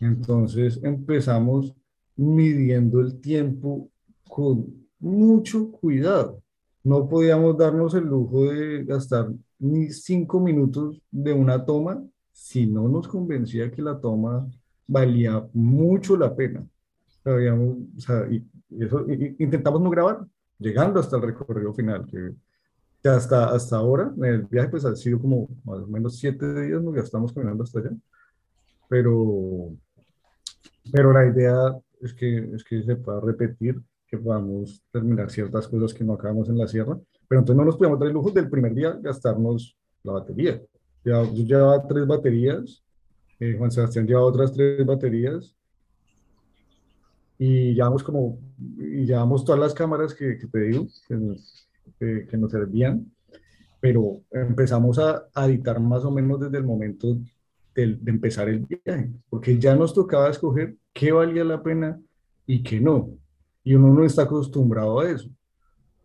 Entonces 0.00 0.80
empezamos 0.82 1.74
midiendo 2.16 3.00
el 3.00 3.20
tiempo 3.20 3.90
con 4.28 4.66
mucho 5.00 5.70
cuidado 5.72 6.42
no 6.88 7.06
podíamos 7.06 7.58
darnos 7.58 7.92
el 7.94 8.04
lujo 8.04 8.50
de 8.50 8.82
gastar 8.84 9.30
ni 9.58 9.90
cinco 9.90 10.40
minutos 10.40 11.02
de 11.10 11.34
una 11.34 11.64
toma 11.66 12.02
si 12.32 12.66
no 12.66 12.88
nos 12.88 13.06
convencía 13.06 13.70
que 13.70 13.82
la 13.82 14.00
toma 14.00 14.48
valía 14.86 15.46
mucho 15.52 16.16
la 16.16 16.34
pena. 16.34 16.66
Intentamos 19.38 19.82
no 19.82 19.90
grabar, 19.90 20.26
llegando 20.58 21.00
hasta 21.00 21.16
el 21.16 21.22
recorrido 21.22 21.72
final, 21.74 22.06
que, 22.06 23.08
hasta, 23.08 23.50
hasta 23.50 23.76
ahora, 23.76 24.12
en 24.16 24.24
el 24.24 24.42
viaje 24.42 24.68
pues 24.68 24.84
ha 24.84 24.94
sido 24.94 25.20
como 25.20 25.48
más 25.64 25.80
o 25.80 25.86
menos 25.86 26.18
siete 26.18 26.62
días, 26.62 26.82
nos 26.82 26.94
ya 26.94 27.02
estamos 27.02 27.32
caminando 27.32 27.64
hasta 27.64 27.78
allá, 27.78 27.90
pero, 28.88 29.72
pero 30.92 31.12
la 31.12 31.26
idea 31.26 31.78
es 32.00 32.12
que, 32.12 32.54
es 32.54 32.64
que 32.64 32.82
se 32.82 32.96
pueda 32.96 33.20
repetir, 33.20 33.80
que 34.06 34.18
podamos 34.18 34.82
terminar 34.90 35.30
ciertas 35.30 35.68
cosas 35.68 35.92
que 35.92 36.04
no 36.04 36.14
acabamos 36.14 36.48
en 36.48 36.58
la 36.58 36.66
sierra, 36.66 36.98
pero 37.28 37.40
entonces 37.40 37.58
no 37.58 37.64
nos 37.64 37.76
podemos 37.76 37.98
dar 37.98 38.08
el 38.08 38.14
lujo 38.14 38.30
del 38.30 38.48
primer 38.48 38.74
día 38.74 38.98
gastarnos 39.00 39.76
la 40.02 40.12
batería. 40.14 40.62
Ya, 41.04 41.22
yo 41.22 41.44
llevaba 41.44 41.86
tres 41.86 42.06
baterías, 42.06 42.82
eh, 43.38 43.54
Juan 43.56 43.70
Sebastián 43.70 44.06
llevaba 44.06 44.26
otras 44.26 44.52
tres 44.52 44.84
baterías, 44.84 45.54
y 47.38 47.74
llevamos 47.74 48.02
como, 48.02 48.38
y 48.78 49.06
llevamos 49.06 49.44
todas 49.44 49.60
las 49.60 49.72
cámaras 49.72 50.12
que, 50.12 50.36
que 50.36 50.46
te 50.48 50.60
digo, 50.60 50.86
que, 51.98 52.26
que, 52.28 52.36
nos 52.36 52.50
servían, 52.50 53.10
pero 53.80 54.22
empezamos 54.32 54.98
a, 54.98 55.28
a, 55.32 55.46
editar 55.46 55.78
más 55.80 56.04
o 56.04 56.10
menos 56.10 56.40
desde 56.40 56.58
el 56.58 56.64
momento 56.64 57.16
de, 57.74 57.96
de, 57.96 58.10
empezar 58.10 58.48
el 58.48 58.66
viaje, 58.66 59.12
porque 59.30 59.56
ya 59.56 59.76
nos 59.76 59.94
tocaba 59.94 60.28
escoger 60.28 60.76
qué 60.92 61.12
valía 61.12 61.44
la 61.44 61.62
pena 61.62 62.00
y 62.44 62.62
qué 62.62 62.80
no, 62.80 63.10
y 63.62 63.74
uno 63.74 63.94
no 63.94 64.04
está 64.04 64.22
acostumbrado 64.22 64.98
a 64.98 65.10
eso. 65.10 65.30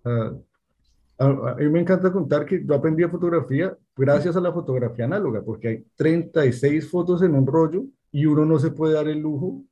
a, 0.03 0.33
a, 1.17 1.55
mí 1.55 1.69
me 1.69 1.79
encanta 1.79 2.11
contar 2.11 2.45
que 2.45 2.63
yo 2.63 2.75
aprendí 2.75 3.01
a 3.03 3.09
fotografía 3.09 3.75
gracias 3.95 4.35
a 4.35 4.41
la 4.41 4.51
fotografía 4.51 5.05
análoga, 5.05 5.41
porque 5.43 5.67
hay 5.67 5.85
36 5.95 6.89
fotos 6.91 7.23
en 7.23 7.33
un 7.33 7.47
rollo 7.47 7.85
y 8.11 8.27
uno 8.27 8.45
no 8.45 8.59
se 8.59 8.69
puede 8.69 8.93
dar 8.93 9.07
el 9.07 9.19
lujo 9.19 9.63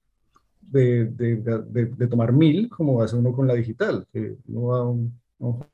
de, 0.61 1.05
de, 1.05 1.35
de, 1.37 2.07
tomar 2.07 2.31
mil, 2.31 2.69
como 2.69 3.01
hace 3.01 3.15
uno 3.15 3.33
con 3.33 3.47
la 3.47 3.55
digital, 3.55 4.07
que 4.11 4.37
uno 4.47 4.63
va 4.67 4.89
un, 4.89 5.19
a 5.39 5.65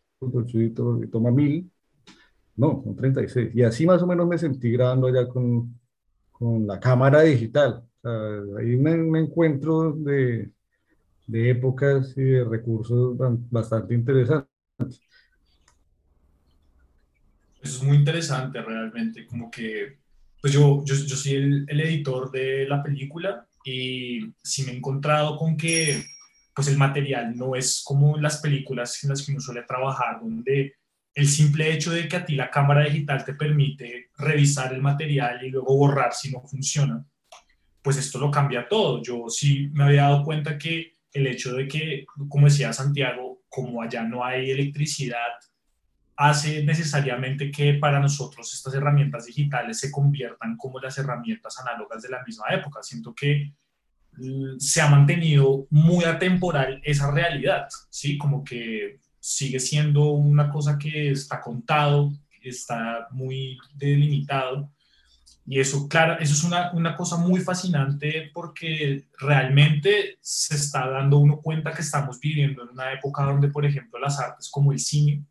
y 0.53 1.07
toma 1.07 1.31
mil, 1.31 1.71
no, 2.55 2.81
son 2.83 2.95
36. 2.95 3.51
Y 3.53 3.63
así 3.63 3.85
más 3.85 4.01
o 4.01 4.07
menos 4.07 4.27
me 4.27 4.37
sentí 4.37 4.71
grabando 4.71 5.07
allá 5.07 5.27
con, 5.27 5.79
con 6.31 6.65
la 6.65 6.79
cámara 6.79 7.21
digital. 7.21 7.83
O 8.01 8.01
sea, 8.01 8.59
ahí 8.59 8.75
me, 8.75 8.97
me 8.97 9.19
encuentro 9.19 9.91
de, 9.93 10.51
de 11.27 11.49
épocas 11.51 12.13
y 12.17 12.23
de 12.23 12.43
recursos 12.43 13.15
bastante 13.51 13.93
interesantes. 13.93 14.47
es 17.61 17.83
muy 17.83 17.97
interesante 17.97 18.61
realmente, 18.61 19.25
como 19.27 19.51
que, 19.51 19.97
pues 20.41 20.53
yo, 20.53 20.83
yo, 20.85 20.95
yo 20.95 21.15
soy 21.15 21.33
el, 21.33 21.65
el, 21.67 21.81
editor 21.81 22.31
de 22.31 22.67
la 22.67 22.81
película 22.81 23.47
y 23.67 24.33
sí 24.41 24.63
me 24.63 24.71
he 24.71 24.77
encontrado 24.77 25.35
con 25.37 25.57
que 25.57 26.03
pues 26.55 26.69
el 26.69 26.77
material 26.77 27.35
no 27.35 27.55
es 27.55 27.83
como 27.83 28.17
las 28.17 28.37
películas 28.37 29.03
en 29.03 29.09
las 29.09 29.23
que 29.23 29.31
uno 29.31 29.41
suele 29.41 29.63
trabajar, 29.63 30.19
donde 30.21 30.73
el 31.13 31.27
simple 31.27 31.71
hecho 31.71 31.91
de 31.91 32.07
que 32.07 32.15
a 32.15 32.25
ti 32.25 32.35
la 32.35 32.49
cámara 32.49 32.85
digital 32.85 33.25
te 33.25 33.33
permite 33.33 34.09
revisar 34.17 34.73
el 34.73 34.81
material 34.81 35.43
y 35.45 35.49
luego 35.49 35.75
borrar 35.75 36.13
si 36.13 36.31
no 36.31 36.41
funciona, 36.41 37.05
pues 37.81 37.97
esto 37.97 38.19
lo 38.19 38.31
cambia 38.31 38.67
todo. 38.67 39.01
Yo 39.03 39.25
sí 39.29 39.69
me 39.73 39.83
había 39.83 40.03
dado 40.03 40.23
cuenta 40.23 40.57
que 40.57 40.93
el 41.13 41.27
hecho 41.27 41.53
de 41.53 41.67
que, 41.67 42.05
como 42.29 42.47
decía 42.47 42.73
Santiago, 42.73 43.41
como 43.49 43.81
allá 43.81 44.03
no 44.03 44.23
hay 44.23 44.49
electricidad, 44.49 45.33
hace 46.17 46.63
necesariamente 46.63 47.51
que 47.51 47.75
para 47.75 47.99
nosotros 47.99 48.51
estas 48.51 48.73
herramientas 48.73 49.25
digitales 49.25 49.79
se 49.79 49.91
conviertan 49.91 50.57
como 50.57 50.79
las 50.79 50.97
herramientas 50.97 51.59
análogas 51.59 52.01
de 52.01 52.09
la 52.09 52.23
misma 52.25 52.45
época. 52.49 52.81
Siento 52.81 53.13
que 53.13 53.53
mm, 54.13 54.57
se 54.57 54.81
ha 54.81 54.89
mantenido 54.89 55.67
muy 55.69 56.05
atemporal 56.05 56.81
esa 56.83 57.11
realidad, 57.11 57.67
¿sí? 57.91 58.17
Como 58.17 58.43
que 58.43 58.99
sigue 59.19 59.59
siendo 59.59 60.09
una 60.09 60.49
cosa 60.49 60.79
que 60.79 61.11
está 61.11 61.39
contado, 61.39 62.11
está 62.41 63.07
muy 63.11 63.59
delimitado. 63.75 64.71
Y 65.45 65.59
eso, 65.59 65.87
claro, 65.87 66.19
eso 66.19 66.33
es 66.33 66.43
una, 66.43 66.71
una 66.73 66.95
cosa 66.95 67.17
muy 67.17 67.41
fascinante 67.41 68.31
porque 68.33 69.07
realmente 69.19 70.17
se 70.19 70.55
está 70.55 70.89
dando 70.89 71.19
uno 71.19 71.41
cuenta 71.41 71.73
que 71.73 71.83
estamos 71.83 72.19
viviendo 72.19 72.63
en 72.63 72.69
una 72.69 72.91
época 72.91 73.23
donde, 73.23 73.49
por 73.49 73.65
ejemplo, 73.65 73.99
las 73.99 74.19
artes 74.19 74.49
como 74.49 74.73
el 74.73 74.79
cine, 74.79 75.23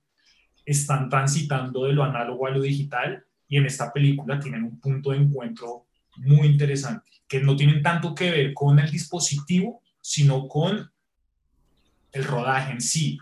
están 0.67 1.09
transitando 1.09 1.85
de 1.85 1.93
lo 1.93 2.03
análogo 2.03 2.47
a 2.47 2.51
lo 2.51 2.61
digital 2.61 3.25
y 3.49 3.57
en 3.57 3.67
esta 3.67 3.93
película 3.93 4.41
tienen 4.41 4.65
un 4.65 4.81
punto 4.81 5.13
de 5.13 5.19
encuentro 5.19 5.87
muy 6.17 6.49
interesante, 6.49 7.11
que 7.29 7.41
no 7.41 7.55
tienen 7.55 7.83
tanto 7.83 8.15
que 8.15 8.31
ver 8.31 8.55
con 8.55 8.79
el 8.81 8.91
dispositivo, 8.91 9.81
sino 10.01 10.49
con 10.49 10.91
el 12.13 12.25
rodaje 12.25 12.73
en 12.73 12.81
sí, 12.81 13.19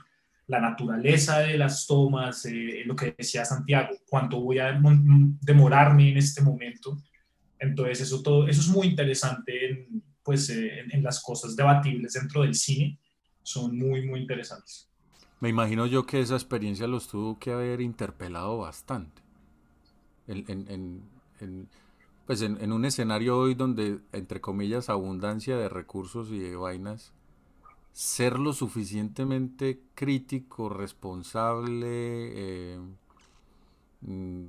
la 0.47 0.61
naturaleza 0.61 1.40
de 1.40 1.59
las 1.59 1.86
tomas, 1.86 2.47
eh, 2.47 2.82
lo 2.86 2.97
que 2.97 3.14
decía 3.16 3.45
Santiago, 3.45 3.95
cuánto 4.09 4.40
voy 4.40 4.59
a 4.59 4.78
demorarme 5.40 6.11
en 6.11 6.18
este 6.18 6.42
momento. 6.42 6.97
Entonces, 7.59 8.03
eso, 8.03 8.22
todo, 8.22 8.47
eso 8.47 8.61
es 8.61 8.68
muy 8.68 8.86
interesante 8.86 9.70
en, 9.70 10.03
pues, 10.22 10.49
eh, 10.51 10.80
en, 10.80 10.95
en 10.95 11.03
las 11.03 11.22
cosas 11.22 11.57
debatibles 11.57 12.12
dentro 12.12 12.42
del 12.42 12.55
cine, 12.55 12.99
son 13.42 13.76
muy, 13.76 14.07
muy 14.07 14.20
interesantes. 14.20 14.88
Me 15.41 15.49
imagino 15.49 15.87
yo 15.87 16.07
que 16.07 16.20
esa 16.20 16.35
experiencia 16.35 16.87
los 16.87 17.09
tuvo 17.09 17.39
que 17.39 17.53
haber 17.53 17.80
interpelado 17.80 18.59
bastante. 18.59 19.22
En, 20.26 21.03
en, 21.39 21.68
pues 22.26 22.41
en, 22.41 22.72
un 22.72 22.85
escenario 22.85 23.39
hoy 23.39 23.55
donde, 23.55 24.01
entre 24.12 24.41
comillas, 24.41 24.89
abundancia 24.89 25.57
de 25.59 25.68
recursos 25.68 26.30
y 26.30 26.39
de 26.39 26.57
vainas, 26.57 27.12
ser 27.93 28.39
lo 28.39 28.53
suficientemente 28.55 29.80
crítico, 29.95 30.70
responsable, 30.70 31.87
eh, 31.87 32.80
mm, 34.01 34.45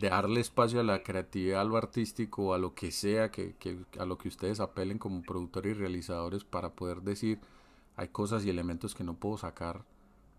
darle 0.00 0.40
espacio 0.40 0.80
a 0.80 0.84
la 0.84 1.02
creatividad, 1.02 1.62
a 1.62 1.64
lo 1.64 1.76
artístico, 1.78 2.52
a 2.52 2.58
lo 2.58 2.74
que 2.74 2.90
sea, 2.90 3.30
que, 3.30 3.54
que, 3.58 3.78
a 3.98 4.04
lo 4.04 4.18
que 4.18 4.28
ustedes 4.28 4.60
apelen 4.60 4.98
como 4.98 5.22
productores 5.22 5.76
y 5.76 5.80
realizadores 5.80 6.44
para 6.44 6.70
poder 6.74 7.02
decir, 7.02 7.38
hay 7.96 8.08
cosas 8.08 8.44
y 8.44 8.50
elementos 8.50 8.94
que 8.94 9.04
no 9.04 9.14
puedo 9.14 9.38
sacar 9.38 9.84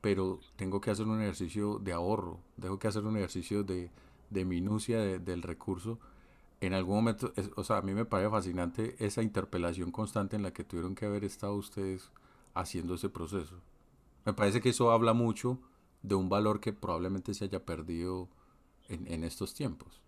pero 0.07 0.39
tengo 0.55 0.79
que 0.79 0.89
hacer 0.89 1.05
un 1.05 1.21
ejercicio 1.21 1.79
de 1.79 1.91
ahorro, 1.91 2.39
tengo 2.61 2.79
que 2.79 2.87
hacer 2.87 3.03
un 3.03 3.17
ejercicio 3.17 3.65
de, 3.65 3.91
de 4.29 4.45
minucia 4.45 4.99
del 5.01 5.41
recurso. 5.41 5.99
En 6.61 6.73
algún 6.73 6.95
momento, 6.95 7.33
o 7.57 7.63
sea, 7.65 7.79
a 7.79 7.81
mí 7.81 7.93
me 7.93 8.05
parece 8.05 8.29
fascinante 8.29 8.95
esa 8.99 9.21
interpelación 9.21 9.91
constante 9.91 10.37
en 10.37 10.43
la 10.43 10.53
que 10.53 10.63
tuvieron 10.63 10.95
que 10.95 11.07
haber 11.07 11.25
estado 11.25 11.55
ustedes 11.55 12.09
haciendo 12.53 12.95
ese 12.95 13.09
proceso. 13.09 13.55
Me 14.23 14.31
parece 14.31 14.61
que 14.61 14.69
eso 14.69 14.91
habla 14.91 15.11
mucho 15.11 15.59
de 16.03 16.15
un 16.15 16.29
valor 16.29 16.61
que 16.61 16.71
probablemente 16.71 17.33
se 17.33 17.43
haya 17.43 17.65
perdido 17.65 18.29
en, 18.87 19.11
en 19.11 19.25
estos 19.25 19.53
tiempos. 19.53 20.01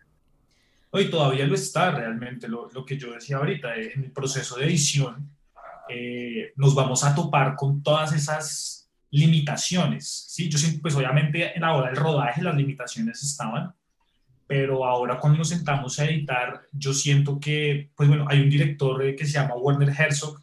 Hoy 0.92 1.10
todavía 1.10 1.46
lo 1.46 1.56
está 1.56 1.92
realmente, 1.92 2.48
lo, 2.48 2.70
lo, 2.72 2.86
que 2.86 2.98
yo 2.98 3.12
decía 3.12 3.36
ahorita, 3.36 3.76
eh, 3.76 3.92
en 3.96 4.06
el 4.06 4.12
proceso 4.14 4.56
de 4.56 4.64
edición, 4.64 5.30
eh, 5.90 6.54
nos 6.56 6.74
vamos 6.74 7.04
a 7.04 7.14
topar 7.14 7.58
con 7.58 7.84
todas 7.84 8.14
esas 8.14 8.79
limitaciones, 9.12 10.26
¿sí? 10.30 10.50
Yo 10.50 10.58
siento, 10.58 10.82
pues 10.82 10.96
obviamente 10.96 11.56
en 11.56 11.62
la 11.62 11.74
hora 11.74 11.88
del 11.88 11.98
rodaje 11.98 12.42
las 12.42 12.56
limitaciones 12.56 13.24
estaban, 13.24 13.74
pero 14.48 14.86
ahora 14.86 15.20
cuando 15.20 15.40
nos 15.40 15.50
sentamos 15.50 16.00
a 16.00 16.06
editar, 16.06 16.62
yo 16.72 16.94
siento 16.94 17.40
que, 17.40 17.92
pues 17.96 18.10
bueno, 18.10 18.26
hay 18.30 18.42
un 18.42 18.50
director 18.50 19.04
eh, 19.04 19.16
que 19.16 19.26
se 19.26 19.34
llama 19.34 19.56
Werner 19.56 19.90
Herzog, 19.90 20.42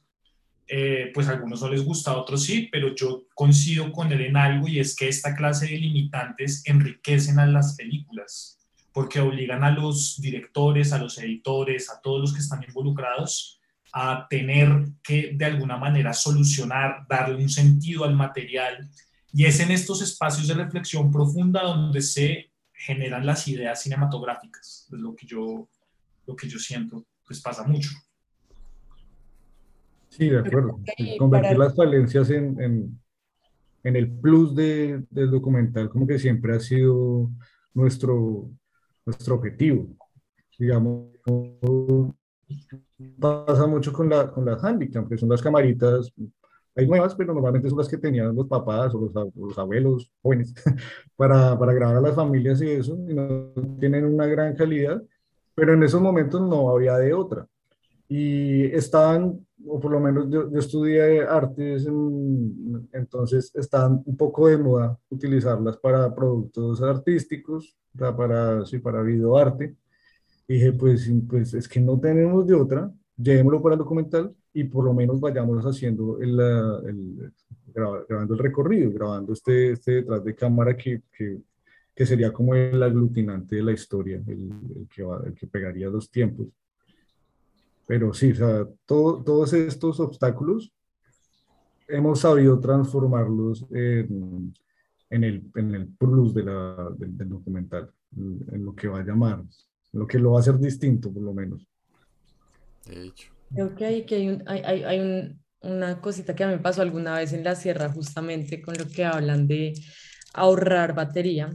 eh, 0.68 1.12
pues 1.14 1.28
a 1.28 1.32
algunos 1.32 1.62
no 1.62 1.68
les 1.68 1.84
gusta, 1.84 2.10
a 2.10 2.16
otros 2.16 2.44
sí, 2.44 2.68
pero 2.72 2.94
yo 2.94 3.26
coincido 3.34 3.92
con 3.92 4.10
él 4.12 4.20
en 4.22 4.36
algo 4.36 4.66
y 4.66 4.80
es 4.80 4.96
que 4.96 5.08
esta 5.08 5.34
clase 5.36 5.66
de 5.66 5.78
limitantes 5.78 6.62
enriquecen 6.66 7.38
a 7.38 7.46
las 7.46 7.76
películas, 7.76 8.58
porque 8.92 9.20
obligan 9.20 9.62
a 9.62 9.70
los 9.70 10.20
directores, 10.20 10.92
a 10.92 10.98
los 10.98 11.18
editores, 11.18 11.88
a 11.88 12.00
todos 12.00 12.20
los 12.20 12.32
que 12.32 12.40
están 12.40 12.64
involucrados 12.64 13.60
a 13.98 14.26
tener 14.28 14.68
que 15.02 15.32
de 15.34 15.44
alguna 15.46 15.78
manera 15.78 16.12
solucionar, 16.12 17.06
darle 17.08 17.42
un 17.42 17.48
sentido 17.48 18.04
al 18.04 18.14
material. 18.14 18.86
Y 19.32 19.46
es 19.46 19.58
en 19.60 19.70
estos 19.70 20.02
espacios 20.02 20.46
de 20.48 20.52
reflexión 20.52 21.10
profunda 21.10 21.62
donde 21.62 22.02
se 22.02 22.52
generan 22.74 23.24
las 23.24 23.48
ideas 23.48 23.82
cinematográficas, 23.82 24.86
es 24.92 24.98
lo 24.98 25.16
que 25.16 25.26
yo, 25.26 25.66
lo 26.26 26.36
que 26.36 26.46
yo 26.46 26.58
siento, 26.58 27.06
pues 27.26 27.40
pasa 27.40 27.64
mucho. 27.64 27.88
Sí, 30.10 30.28
de 30.28 30.40
acuerdo. 30.40 30.78
Convertir 31.18 31.56
las 31.56 31.74
falencias 31.74 32.28
en, 32.28 32.60
en, 32.60 33.00
en 33.82 33.96
el 33.96 34.12
plus 34.12 34.54
de, 34.54 35.06
del 35.08 35.30
documental, 35.30 35.88
como 35.88 36.06
que 36.06 36.18
siempre 36.18 36.54
ha 36.54 36.60
sido 36.60 37.30
nuestro, 37.72 38.50
nuestro 39.06 39.36
objetivo. 39.36 39.88
Digamos, 40.58 41.08
pasa 43.18 43.66
mucho 43.66 43.92
con, 43.92 44.08
la, 44.08 44.30
con 44.30 44.44
las 44.44 44.62
handicap, 44.62 45.08
que 45.08 45.18
son 45.18 45.28
las 45.28 45.42
camaritas, 45.42 46.12
hay 46.76 46.86
nuevas, 46.86 47.14
pero 47.14 47.32
normalmente 47.32 47.70
son 47.70 47.78
las 47.78 47.88
que 47.88 47.96
tenían 47.96 48.36
los 48.36 48.46
papás 48.46 48.94
o 48.94 49.00
los, 49.00 49.34
los 49.34 49.58
abuelos 49.58 50.12
jóvenes 50.22 50.54
para, 51.16 51.58
para, 51.58 51.72
grabar 51.72 51.96
a 51.96 52.00
las 52.00 52.14
familias 52.14 52.60
y 52.60 52.68
eso, 52.70 52.98
y 53.08 53.14
no 53.14 53.52
tienen 53.80 54.04
una 54.04 54.26
gran 54.26 54.54
calidad. 54.54 55.02
pero 55.54 55.72
en 55.72 55.82
esos 55.82 56.00
momentos 56.00 56.40
no 56.40 56.70
había 56.70 56.98
de 56.98 57.14
otra. 57.14 57.46
Y 58.08 58.66
estaban, 58.66 59.46
o 59.66 59.80
por 59.80 59.90
lo 59.90 60.00
menos 60.00 60.28
yo, 60.30 60.50
yo 60.50 60.58
estudié 60.58 61.22
artes, 61.22 61.86
entonces 62.92 63.50
estaban 63.54 64.02
un 64.04 64.16
poco 64.16 64.46
de 64.48 64.58
moda 64.58 64.98
utilizarlas 65.08 65.78
para 65.78 66.14
productos 66.14 66.82
artísticos, 66.82 67.74
para, 67.96 68.64
sí, 68.66 68.78
para 68.78 69.02
videoarte. 69.02 69.74
Dije, 70.48 70.72
pues, 70.72 71.10
pues 71.28 71.54
es 71.54 71.68
que 71.68 71.80
no 71.80 71.98
tenemos 71.98 72.46
de 72.46 72.54
otra, 72.54 72.92
llevémoslo 73.16 73.62
para 73.62 73.74
el 73.74 73.78
documental 73.78 74.34
y 74.52 74.64
por 74.64 74.84
lo 74.84 74.94
menos 74.94 75.20
vayamos 75.20 75.64
haciendo 75.64 76.20
el, 76.20 76.38
el 76.40 77.32
grabando 77.76 78.34
el 78.34 78.40
recorrido, 78.40 78.90
grabando 78.90 79.32
este, 79.32 79.72
este 79.72 79.92
detrás 79.92 80.24
de 80.24 80.34
cámara 80.34 80.76
que, 80.76 81.02
que, 81.12 81.38
que 81.94 82.06
sería 82.06 82.32
como 82.32 82.54
el 82.54 82.82
aglutinante 82.82 83.56
de 83.56 83.62
la 83.62 83.72
historia, 83.72 84.22
el, 84.26 84.50
el 84.76 84.88
que, 84.88 85.02
va, 85.02 85.22
el 85.26 85.34
que 85.34 85.46
pegaría 85.46 85.88
los 85.88 86.10
tiempos. 86.10 86.48
Pero 87.86 88.12
sí, 88.14 88.32
o 88.32 88.34
sea, 88.34 88.68
todo, 88.86 89.22
todos 89.22 89.52
estos 89.52 90.00
obstáculos 90.00 90.72
hemos 91.88 92.20
sabido 92.20 92.58
transformarlos 92.58 93.66
en, 93.70 94.54
en, 95.10 95.24
el, 95.24 95.50
en 95.54 95.74
el 95.74 95.86
plus 95.86 96.34
de 96.34 96.44
la, 96.44 96.90
del, 96.96 97.16
del, 97.16 97.28
documental, 97.28 97.90
en 98.16 98.64
lo 98.64 98.74
que 98.74 98.88
va 98.88 99.00
a 99.00 99.04
llamar, 99.04 99.44
lo 99.96 100.06
que 100.06 100.18
lo 100.18 100.32
va 100.32 100.38
a 100.38 100.40
hacer 100.40 100.58
distinto, 100.58 101.12
por 101.12 101.22
lo 101.22 101.32
menos. 101.32 101.66
De 102.84 103.06
hecho. 103.06 103.32
Creo 103.52 103.74
que 103.74 103.86
hay, 103.86 104.04
que 104.04 104.16
hay, 104.16 104.28
un, 104.28 104.42
hay, 104.46 104.60
hay, 104.64 104.84
hay 104.84 105.00
un, 105.00 105.40
una 105.60 106.00
cosita 106.00 106.34
que 106.34 106.44
a 106.44 106.48
mí 106.48 106.54
me 106.54 106.60
pasó 106.60 106.82
alguna 106.82 107.14
vez 107.16 107.32
en 107.32 107.44
la 107.44 107.54
sierra, 107.54 107.88
justamente 107.90 108.60
con 108.60 108.74
lo 108.76 108.86
que 108.88 109.04
hablan 109.04 109.46
de 109.46 109.74
ahorrar 110.34 110.94
batería. 110.94 111.54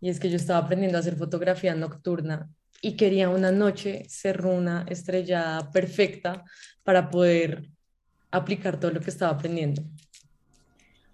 Y 0.00 0.08
es 0.08 0.18
que 0.18 0.30
yo 0.30 0.36
estaba 0.36 0.60
aprendiendo 0.60 0.98
a 0.98 1.00
hacer 1.00 1.16
fotografía 1.16 1.74
nocturna 1.74 2.48
y 2.82 2.96
quería 2.96 3.28
una 3.28 3.52
noche 3.52 4.04
ser 4.08 4.44
una 4.46 4.86
estrellada 4.88 5.70
perfecta 5.70 6.44
para 6.82 7.10
poder 7.10 7.68
aplicar 8.30 8.80
todo 8.80 8.90
lo 8.90 9.00
que 9.00 9.10
estaba 9.10 9.32
aprendiendo. 9.32 9.82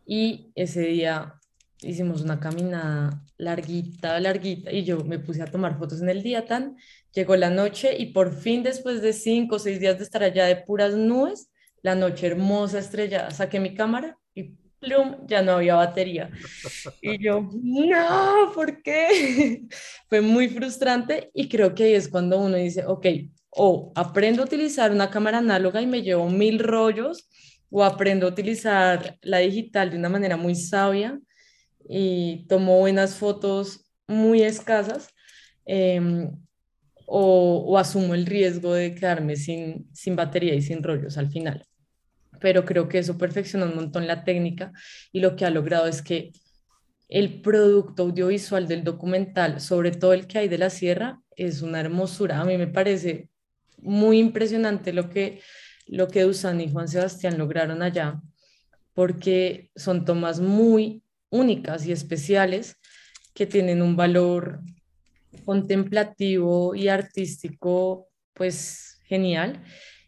Y 0.07 0.53
ese 0.55 0.83
día 0.83 1.35
hicimos 1.83 2.23
una 2.23 2.41
caminada 2.41 3.23
larguita, 3.37 4.19
larguita, 4.21 4.73
y 4.73 4.85
yo 4.85 5.05
me 5.05 5.19
puse 5.19 5.43
a 5.43 5.47
tomar 5.47 5.79
fotos 5.79 6.01
en 6.01 6.09
el 6.09 6.23
día 6.23 6.47
tan, 6.47 6.77
llegó 7.13 7.37
la 7.37 7.51
noche 7.51 7.97
y 7.99 8.07
por 8.07 8.35
fin 8.35 8.63
después 8.63 9.03
de 9.03 9.13
cinco 9.13 9.57
o 9.57 9.59
seis 9.59 9.81
días 9.81 9.99
de 9.99 10.05
estar 10.05 10.23
allá 10.23 10.47
de 10.47 10.57
puras 10.57 10.95
nubes, 10.95 11.51
la 11.83 11.95
noche 11.95 12.27
hermosa, 12.27 12.79
estrellada, 12.79 13.31
saqué 13.31 13.61
mi 13.61 13.75
cámara 13.75 14.19
y 14.35 14.55
plum, 14.81 15.27
ya 15.27 15.43
no 15.43 15.53
había 15.53 15.77
batería. 15.77 16.31
Y 17.01 17.23
yo, 17.23 17.49
no, 17.63 18.53
¿por 18.55 18.83
qué? 18.83 19.63
Fue 20.09 20.21
muy 20.21 20.49
frustrante 20.49 21.31
y 21.35 21.49
creo 21.49 21.75
que 21.75 21.85
ahí 21.85 21.95
es 21.95 22.09
cuando 22.09 22.39
uno 22.41 22.57
dice, 22.57 22.85
ok, 22.87 23.07
o 23.51 23.93
aprendo 23.95 24.43
a 24.43 24.47
utilizar 24.47 24.91
una 24.91 25.11
cámara 25.11 25.39
análoga 25.39 25.81
y 25.81 25.87
me 25.87 26.03
llevo 26.03 26.29
mil 26.29 26.59
rollos, 26.59 27.29
o 27.71 27.85
aprendo 27.85 28.27
a 28.27 28.31
utilizar 28.31 29.19
la 29.23 29.39
digital 29.39 29.91
de 29.91 29.99
una 29.99 30.09
manera 30.09 30.37
muy 30.37 30.55
sabia 30.55 31.19
y 31.89 32.47
tomo 32.49 32.79
buenas 32.79 33.17
fotos 33.17 33.91
muy 34.07 34.43
escasas, 34.43 35.09
eh, 35.67 36.29
o, 37.07 37.65
o, 37.69 37.79
asumo 37.79 38.15
el 38.15 38.27
riesgo 38.27 38.75
de 38.75 38.95
quedarme 38.95 39.37
sin, 39.37 39.89
sin 39.93 40.17
batería 40.17 40.55
y 40.55 40.63
sin 40.63 40.83
rollos 40.83 41.17
al 41.19 41.31
final 41.31 41.65
pero 42.41 42.65
creo 42.65 42.89
que 42.89 42.99
eso 42.99 43.19
perfecciona 43.19 43.67
un 43.67 43.75
montón 43.75 44.07
la 44.07 44.25
técnica 44.25 44.73
y 45.13 45.21
lo 45.21 45.37
que 45.37 45.45
ha 45.45 45.51
logrado 45.51 45.87
es 45.87 46.03
que 46.03 46.33
el 47.09 47.41
producto 47.41 48.03
audiovisual 48.03 48.67
del 48.67 48.83
documental, 48.83 49.61
sobre 49.61 49.93
todo 49.93 50.13
el 50.13 50.27
que 50.27 50.39
hay 50.39 50.49
de 50.49 50.59
la 50.59 50.71
sierra, 50.71 51.21
es 51.37 51.63
una 51.63 51.81
hermosura. 51.81 52.41
A 52.41 52.45
mí 52.45 52.59
me 52.59 52.67
parece 52.67 53.29
muy 53.79 54.19
impresionante 54.19 54.93
lo 54.93 55.09
que, 55.09 55.41
lo 55.87 56.09
que 56.09 56.23
Dusan 56.23 56.61
y 56.61 56.71
Juan 56.71 56.89
Sebastián 56.89 57.39
lograron 57.39 57.83
allá, 57.83 58.21
porque 58.93 59.71
son 59.77 60.05
tomas 60.05 60.41
muy 60.41 61.03
únicas 61.31 61.87
y 61.87 61.93
especiales 61.93 62.77
que 63.35 63.47
tienen 63.47 63.83
un 63.83 63.97
valor 63.97 64.61
contemplativo 65.45 66.75
y 66.75 66.89
artístico, 66.89 68.09
pues 68.33 69.01
genial, 69.05 69.63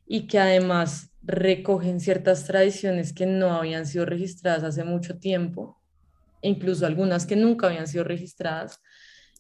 y 0.07 0.27
que 0.27 0.39
además 0.39 1.11
recogen 1.23 2.01
ciertas 2.01 2.47
tradiciones 2.47 3.13
que 3.13 3.27
no 3.27 3.53
habían 3.53 3.87
sido 3.87 4.07
registradas 4.07 4.65
hace 4.65 4.85
mucho 4.85 5.19
tiempo, 5.19 5.81
incluso 6.41 6.87
algunas 6.87 7.27
que 7.27 7.37
nunca 7.37 7.67
habían 7.67 7.87
sido 7.87 8.05
registradas, 8.05 8.81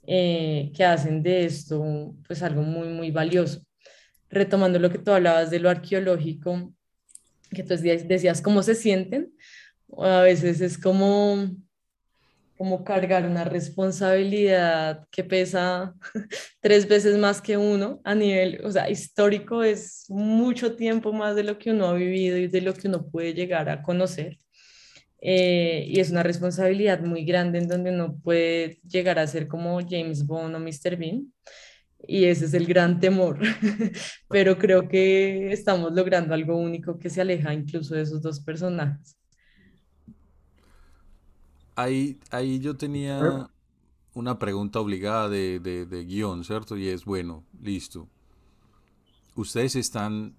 eh, 0.06 0.70
que 0.74 0.84
hacen 0.84 1.22
de 1.22 1.44
esto 1.44 2.14
pues 2.26 2.42
algo 2.42 2.62
muy, 2.62 2.88
muy 2.88 3.10
valioso. 3.10 3.62
Retomando 4.30 4.78
lo 4.78 4.90
que 4.90 4.98
tú 4.98 5.12
hablabas 5.12 5.50
de 5.50 5.60
lo 5.60 5.70
arqueológico, 5.70 6.74
que 7.50 7.62
tú 7.62 7.74
decías 7.76 8.42
cómo 8.42 8.62
se 8.62 8.74
sienten, 8.74 9.32
a 9.96 10.20
veces 10.20 10.60
es 10.60 10.76
como 10.76 11.50
como 12.58 12.82
cargar 12.84 13.24
una 13.24 13.44
responsabilidad 13.44 15.06
que 15.12 15.22
pesa 15.22 15.94
tres 16.60 16.88
veces 16.88 17.16
más 17.16 17.40
que 17.40 17.56
uno 17.56 18.00
a 18.04 18.14
nivel, 18.16 18.60
o 18.64 18.70
sea, 18.70 18.90
histórico 18.90 19.62
es 19.62 20.06
mucho 20.08 20.74
tiempo 20.74 21.12
más 21.12 21.36
de 21.36 21.44
lo 21.44 21.56
que 21.56 21.70
uno 21.70 21.86
ha 21.86 21.94
vivido 21.94 22.36
y 22.36 22.48
de 22.48 22.60
lo 22.60 22.74
que 22.74 22.88
uno 22.88 23.06
puede 23.08 23.32
llegar 23.32 23.68
a 23.70 23.80
conocer. 23.82 24.38
Eh, 25.20 25.84
y 25.88 26.00
es 26.00 26.10
una 26.10 26.22
responsabilidad 26.22 27.00
muy 27.00 27.24
grande 27.24 27.58
en 27.58 27.68
donde 27.68 27.90
uno 27.90 28.18
puede 28.22 28.80
llegar 28.88 29.18
a 29.18 29.26
ser 29.26 29.48
como 29.48 29.80
James 29.80 30.26
Bond 30.26 30.54
o 30.56 30.60
Mr. 30.60 30.96
Bean. 30.96 31.32
Y 32.06 32.24
ese 32.26 32.46
es 32.46 32.54
el 32.54 32.66
gran 32.66 33.00
temor. 33.00 33.38
Pero 34.28 34.58
creo 34.58 34.88
que 34.88 35.52
estamos 35.52 35.92
logrando 35.92 36.34
algo 36.34 36.56
único 36.56 36.98
que 36.98 37.10
se 37.10 37.20
aleja 37.20 37.54
incluso 37.54 37.94
de 37.94 38.02
esos 38.02 38.22
dos 38.22 38.40
personajes 38.40 39.18
ahí, 41.78 42.18
ahí 42.30 42.58
yo 42.58 42.76
tenía 42.76 43.48
una 44.12 44.38
pregunta 44.38 44.80
obligada 44.80 45.28
de, 45.28 45.60
de, 45.60 45.86
de, 45.86 46.04
guion, 46.04 46.44
¿cierto? 46.44 46.76
Y 46.76 46.88
es, 46.88 47.04
bueno, 47.04 47.44
listo. 47.62 48.08
Ustedes 49.36 49.76
están 49.76 50.34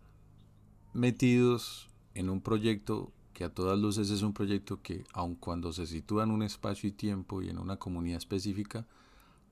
metidos 0.94 1.90
en 2.14 2.30
un 2.30 2.42
proyecto 2.42 3.14
que 3.34 3.46
a 3.46 3.54
todas 3.54 3.80
luces 3.80 4.10
es 4.10 4.22
un 4.22 4.34
proyecto 4.34 4.82
que, 4.82 5.06
aun 5.14 5.36
cuando 5.36 5.72
se 5.72 5.88
sitúa 5.88 6.26
en 6.26 6.32
un 6.32 6.44
espacio 6.44 6.90
y 6.90 6.92
tiempo 6.92 7.42
y 7.42 7.48
en 7.48 7.58
una 7.58 7.78
comunidad 7.78 8.18
específica, 8.18 8.86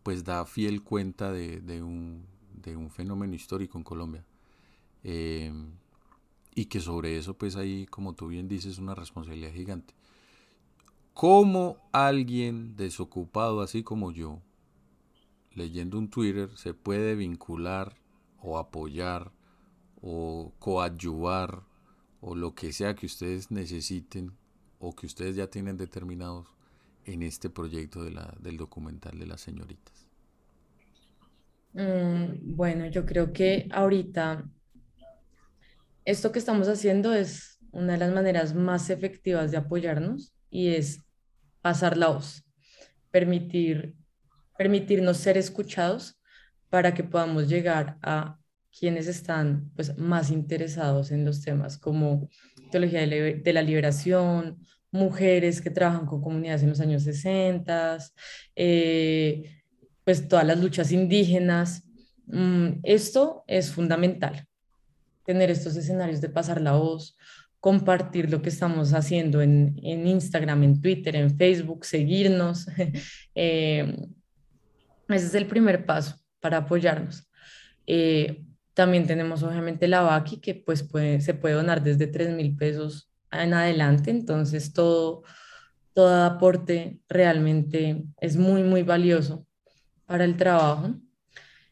pues 0.03 0.25
da 0.25 0.45
fiel 0.45 0.83
cuenta 0.83 1.31
de, 1.31 1.61
de 1.61 1.81
un, 1.81 2.25
de 2.61 2.75
un 2.75 2.89
fenómeno 2.89 3.33
histórico 3.33 3.77
en 3.77 3.85
Colombia. 3.85 4.25
Eh, 5.05 5.53
y 6.53 6.65
que 6.65 6.81
sobre 6.81 7.17
eso, 7.17 7.37
pues 7.37 7.55
hay, 7.55 7.85
como 7.85 8.13
tú 8.13 8.27
bien 8.27 8.49
dices, 8.49 8.77
una 8.77 8.93
responsabilidad 8.93 9.53
gigante. 9.53 9.96
¿Cómo 11.17 11.89
alguien 11.93 12.75
desocupado 12.75 13.61
así 13.61 13.81
como 13.81 14.11
yo, 14.11 14.39
leyendo 15.51 15.97
un 15.97 16.11
Twitter, 16.11 16.55
se 16.55 16.75
puede 16.75 17.15
vincular 17.15 17.95
o 18.39 18.59
apoyar 18.59 19.31
o 19.99 20.53
coadyuvar 20.59 21.63
o 22.21 22.35
lo 22.35 22.53
que 22.53 22.71
sea 22.71 22.93
que 22.93 23.07
ustedes 23.07 23.49
necesiten 23.49 24.37
o 24.77 24.95
que 24.95 25.07
ustedes 25.07 25.35
ya 25.35 25.47
tienen 25.47 25.75
determinados 25.75 26.45
en 27.05 27.23
este 27.23 27.49
proyecto 27.49 28.03
de 28.03 28.11
la, 28.11 28.35
del 28.39 28.57
documental 28.57 29.17
de 29.17 29.25
las 29.25 29.41
señoritas? 29.41 30.07
Mm, 31.73 32.55
bueno, 32.55 32.85
yo 32.85 33.07
creo 33.07 33.33
que 33.33 33.67
ahorita 33.71 34.47
esto 36.05 36.31
que 36.31 36.37
estamos 36.37 36.67
haciendo 36.67 37.11
es 37.15 37.57
una 37.71 37.93
de 37.93 37.97
las 37.97 38.13
maneras 38.13 38.53
más 38.53 38.91
efectivas 38.91 39.49
de 39.49 39.57
apoyarnos 39.57 40.31
y 40.51 40.75
es 40.75 41.06
pasar 41.67 41.97
la 41.97 42.07
voz, 42.07 42.45
permitir, 43.11 43.93
permitirnos 44.57 45.17
ser 45.17 45.37
escuchados 45.37 46.17
para 46.69 46.93
que 46.93 47.03
podamos 47.03 47.49
llegar 47.49 47.97
a 48.01 48.39
quienes 48.71 49.07
están 49.07 49.69
pues, 49.75 49.97
más 49.97 50.31
interesados 50.31 51.11
en 51.11 51.25
los 51.25 51.41
temas 51.41 51.77
como 51.77 52.29
teología 52.71 53.05
de, 53.05 53.51
la 53.53 53.61
liberación, 53.61 54.59
mujeres 54.91 55.59
que 55.59 55.69
trabajan 55.69 56.05
con 56.05 56.21
comunidades 56.21 56.63
en 56.63 56.69
los 56.69 56.79
años 56.79 57.03
60, 57.03 57.97
eh, 58.55 59.61
pues 60.05 60.25
todas 60.29 60.47
las 60.47 60.57
luchas 60.57 60.93
indígenas. 60.93 61.83
Mm, 62.27 62.79
esto 62.83 63.43
es 63.45 63.73
fundamental, 63.73 64.47
tener 65.25 65.51
estos 65.51 65.75
escenarios 65.75 66.21
de 66.21 66.29
pasar 66.29 66.61
la 66.61 66.77
voz, 66.77 67.17
compartir 67.59 68.29
lo 68.29 68.41
que 68.41 68.49
estamos 68.49 68.93
haciendo 68.93 69.41
en, 69.41 69.79
en 69.83 70.07
Instagram, 70.07 70.63
en 70.63 70.81
Twitter, 70.81 71.15
en 71.15 71.35
Facebook, 71.35 71.85
seguirnos. 71.85 72.67
eh, 73.35 73.95
ese 75.09 75.25
es 75.25 75.35
el 75.35 75.47
primer 75.47 75.85
paso 75.85 76.15
para 76.39 76.57
apoyarnos. 76.57 77.29
Eh, 77.85 78.43
también 78.73 79.07
tenemos 79.07 79.41
obviamente 79.41 79.87
la 79.87 80.01
VACI 80.01 80.37
que 80.39 80.55
pues 80.55 80.83
puede, 80.83 81.19
se 81.21 81.33
puede 81.33 81.55
donar 81.55 81.81
desde 81.81 82.07
3 82.07 82.35
mil 82.35 82.55
pesos 82.55 83.09
en 83.31 83.53
adelante, 83.53 84.11
entonces 84.11 84.71
todo, 84.71 85.23
todo 85.93 86.23
aporte 86.23 86.99
realmente 87.09 88.03
es 88.21 88.37
muy, 88.37 88.63
muy 88.63 88.83
valioso 88.83 89.47
para 90.05 90.25
el 90.25 90.37
trabajo. 90.37 90.93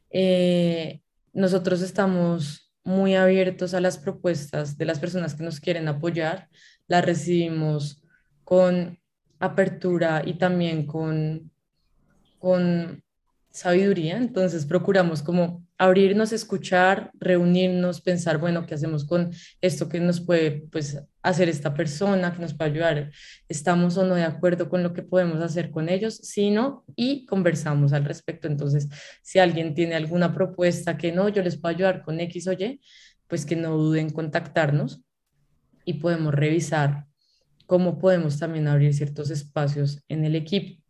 Eh, 0.09 1.01
nosotros 1.33 1.81
estamos 1.81 2.64
muy 2.85 3.15
abiertos 3.15 3.73
a 3.73 3.81
las 3.81 3.97
propuestas 3.97 4.77
de 4.77 4.85
las 4.85 4.99
personas 4.99 5.33
que 5.33 5.43
nos 5.43 5.59
quieren 5.59 5.87
apoyar, 5.87 6.47
las 6.87 7.03
recibimos 7.03 8.01
con 8.43 8.99
apertura 9.39 10.21
y 10.25 10.35
también 10.35 10.85
con, 10.85 11.51
con 12.39 13.03
sabiduría, 13.49 14.17
entonces 14.17 14.65
procuramos 14.65 15.21
como 15.21 15.65
abrirnos, 15.77 16.31
escuchar, 16.31 17.11
reunirnos, 17.15 18.01
pensar, 18.01 18.37
bueno, 18.37 18.65
¿qué 18.65 18.75
hacemos 18.75 19.03
con 19.03 19.31
esto 19.61 19.89
que 19.89 19.99
nos 19.99 20.21
puede 20.21 20.51
pues, 20.71 21.01
hacer 21.25 21.49
esta 21.49 21.73
persona, 21.73 22.33
que 22.33 22.39
nos 22.39 22.53
puede 22.53 22.71
ayudar? 22.71 23.11
¿Estamos 23.49 23.97
o 23.97 24.05
no 24.05 24.15
de 24.15 24.23
acuerdo 24.23 24.69
con 24.69 24.83
lo 24.83 24.93
que 24.93 25.01
podemos 25.01 25.41
hacer 25.41 25.71
con 25.71 25.89
ellos? 25.89 26.15
Si 26.17 26.51
no, 26.51 26.85
y 26.95 27.25
conversamos 27.25 27.93
al 27.93 28.05
respecto. 28.05 28.47
Entonces, 28.47 28.89
si 29.21 29.39
alguien 29.39 29.73
tiene 29.73 29.95
alguna 29.95 30.33
propuesta 30.33 30.97
que 30.97 31.11
no, 31.11 31.27
yo 31.29 31.41
les 31.41 31.57
puedo 31.57 31.75
ayudar 31.75 32.03
con 32.03 32.19
X 32.19 32.47
o 32.47 32.53
Y, 32.53 32.79
pues 33.27 33.45
que 33.45 33.55
no 33.55 33.75
duden 33.75 34.07
en 34.07 34.13
contactarnos 34.13 35.01
y 35.83 35.93
podemos 35.95 36.33
revisar 36.33 37.05
cómo 37.65 37.97
podemos 37.97 38.37
también 38.37 38.67
abrir 38.67 38.93
ciertos 38.93 39.31
espacios 39.31 40.03
en 40.07 40.25
el 40.25 40.35
equipo. 40.35 40.81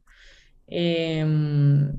Em, 0.67 1.93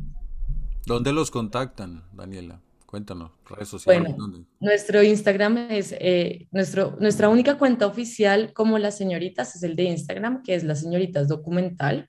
¿Dónde 0.84 1.12
los 1.12 1.30
contactan, 1.30 2.05
Daniela? 2.12 2.61
Cuéntanos, 2.87 3.32
redes 3.51 3.68
sociales. 3.68 4.16
Bueno, 4.16 4.47
nuestro 4.61 5.03
Instagram 5.03 5.59
es, 5.70 5.95
eh, 5.99 6.47
nuestro, 6.53 6.97
nuestra 7.01 7.28
única 7.28 7.59
cuenta 7.59 7.87
oficial 7.87 8.53
como 8.53 8.78
las 8.78 8.97
señoritas 8.97 9.57
es 9.57 9.62
el 9.64 9.74
de 9.74 9.84
Instagram, 9.84 10.43
que 10.43 10.55
es 10.55 10.62
las 10.62 10.80
señoritas 10.80 11.26
documental. 11.26 12.09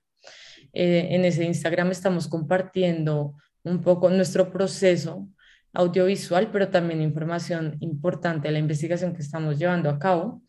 Eh, 0.73 1.07
en 1.11 1.25
ese 1.25 1.43
Instagram 1.43 1.89
estamos 1.89 2.27
compartiendo 2.27 3.35
un 3.63 3.81
poco 3.81 4.09
nuestro 4.09 4.51
proceso 4.51 5.27
audiovisual, 5.73 6.51
pero 6.51 6.69
también 6.69 7.01
información 7.01 7.77
importante 7.79 8.47
de 8.47 8.51
la 8.53 8.59
investigación 8.59 9.13
que 9.13 9.21
estamos 9.21 9.57
llevando 9.57 9.89
a 9.89 9.97
cabo. 9.97 10.43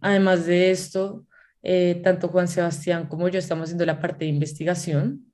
Además 0.00 0.46
de 0.46 0.70
esto, 0.70 1.26
eh, 1.62 2.00
tanto 2.02 2.28
Juan 2.28 2.48
Sebastián 2.48 3.06
como 3.06 3.28
yo 3.28 3.38
estamos 3.38 3.64
haciendo 3.64 3.86
la 3.86 4.00
parte 4.00 4.24
de 4.24 4.30
investigación. 4.30 5.27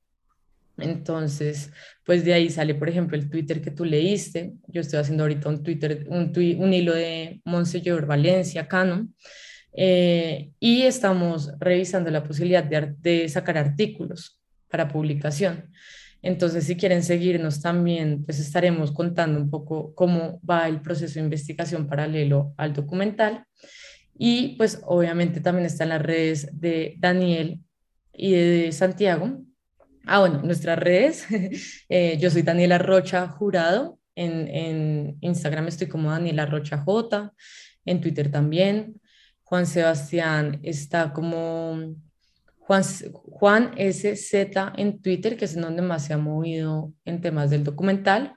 Entonces, 0.77 1.71
pues 2.05 2.25
de 2.25 2.35
ahí 2.35 2.51
sale, 2.51 2.75
por 2.75 2.89
ejemplo, 2.89 3.17
el 3.17 3.31
Twitter 3.31 3.61
que 3.63 3.71
tú 3.71 3.85
leíste. 3.85 4.55
Yo 4.67 4.81
estoy 4.81 4.99
haciendo 4.99 5.25
ahorita 5.25 5.49
un 5.49 5.63
Twitter, 5.63 6.07
un, 6.09 6.33
hilo 6.73 6.95
de 6.95 7.41
Monseñor 7.45 8.07
Valencia, 8.07 8.67
Canon. 8.67 9.15
Eh, 9.77 10.51
y 10.61 10.83
estamos 10.83 11.53
revisando 11.59 12.11
la 12.11 12.25
posibilidad 12.25 12.65
de, 12.65 12.95
de, 13.01 13.29
sacar 13.29 13.59
artículos 13.59 14.41
para 14.69 14.89
publicación. 14.89 15.71
Entonces, 16.23 16.65
si 16.65 16.77
quieren 16.77 17.03
seguirnos 17.03 17.61
también, 17.61 18.25
pues 18.25 18.39
estaremos 18.41 18.93
contando 18.93 19.39
un 19.39 19.51
poco 19.51 19.95
cómo 19.95 20.41
va 20.49 20.69
el 20.69 20.81
proceso 20.81 21.15
de 21.15 21.25
investigación 21.25 21.87
paralelo 21.87 22.55
al 22.57 22.73
documental. 22.73 23.45
Y 24.17 24.57
pues 24.57 24.81
obviamente 24.85 25.41
también 25.41 25.67
están 25.67 25.89
las 25.91 26.03
redes 26.03 26.49
de 26.53 26.95
Daniel 26.99 27.61
y 28.13 28.33
de 28.33 28.73
Santiago, 28.73 29.41
Ah, 30.07 30.21
bueno, 30.21 30.41
nuestras 30.43 30.79
redes. 30.79 31.27
Eh, 31.89 32.17
yo 32.19 32.31
soy 32.31 32.43
Daniela 32.43 32.79
Rocha 32.79 33.29
Jurado. 33.29 33.99
En, 34.17 34.49
en, 34.49 35.17
Instagram 35.21 35.69
estoy 35.69 35.87
como 35.89 36.11
Daniela 36.11 36.47
Rocha 36.47 36.79
J. 36.79 37.33
En 37.85 38.01
Twitter 38.01 38.31
también. 38.31 39.01
Juan 39.43 39.67
Sebastián 39.67 40.61
está 40.63 41.13
como 41.13 41.95
Juan, 42.59 42.83
Juan 43.13 43.73
SZ 43.77 44.35
en 44.77 45.01
Twitter, 45.03 45.37
que 45.37 45.45
es 45.45 45.55
en 45.55 45.63
donde 45.63 45.83
más 45.83 46.07
se 46.07 46.15
ha 46.15 46.19
movido 46.19 46.93
en 47.05 47.21
temas 47.21 47.51
del 47.51 47.63
documental. 47.63 48.35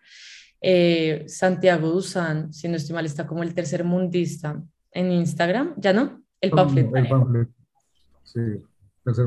Eh, 0.59 1.23
Santiago 1.27 1.89
Duzán, 1.89 2.53
si 2.53 2.67
no 2.67 2.75
estoy 2.75 2.95
mal, 2.95 3.05
está 3.05 3.25
como 3.25 3.43
el 3.43 3.53
tercer 3.53 3.83
mundista 3.83 4.61
en 4.91 5.11
Instagram. 5.11 5.75
¿Ya 5.77 5.93
no? 5.93 6.23
El 6.41 6.51
panfleto. 6.51 6.95
El 6.95 7.07
panfleto. 7.07 7.51
Sí 8.23 8.41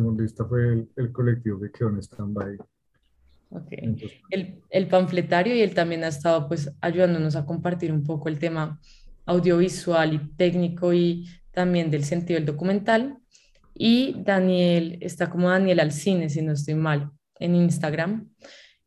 mundista 0.01 0.45
fue 0.45 0.87
el, 0.97 1.13
colectivo 1.13 1.61
que 1.61 1.71
quedó 1.71 1.89
en 1.89 1.99
stand-by. 1.99 2.59
el, 4.31 4.63
el, 4.71 4.89
panfletario 4.89 5.55
y 5.55 5.61
él 5.61 5.75
también 5.75 6.05
ha 6.05 6.09
estado 6.09 6.47
pues 6.49 6.71
ayudándonos 6.81 7.37
a 7.37 7.47
compartir 7.47 7.93
un 7.93 8.05
poco 8.05 8.29
el 8.29 8.39
tema 8.39 8.81
audiovisual 9.27 10.15
y 10.15 10.19
técnico 10.37 10.93
y 10.93 11.29
también 11.53 11.91
del 11.91 12.05
sentido 12.05 12.39
del 12.39 12.47
documental. 12.47 13.19
Y 13.75 14.17
Daniel 14.25 14.99
está 15.01 15.31
como 15.31 15.49
Daniel 15.51 15.81
al 15.81 15.93
cine, 15.93 16.29
si 16.29 16.43
no 16.43 16.53
estoy 16.53 16.75
mal, 16.75 17.11
en 17.39 17.55
Instagram. 17.55 18.29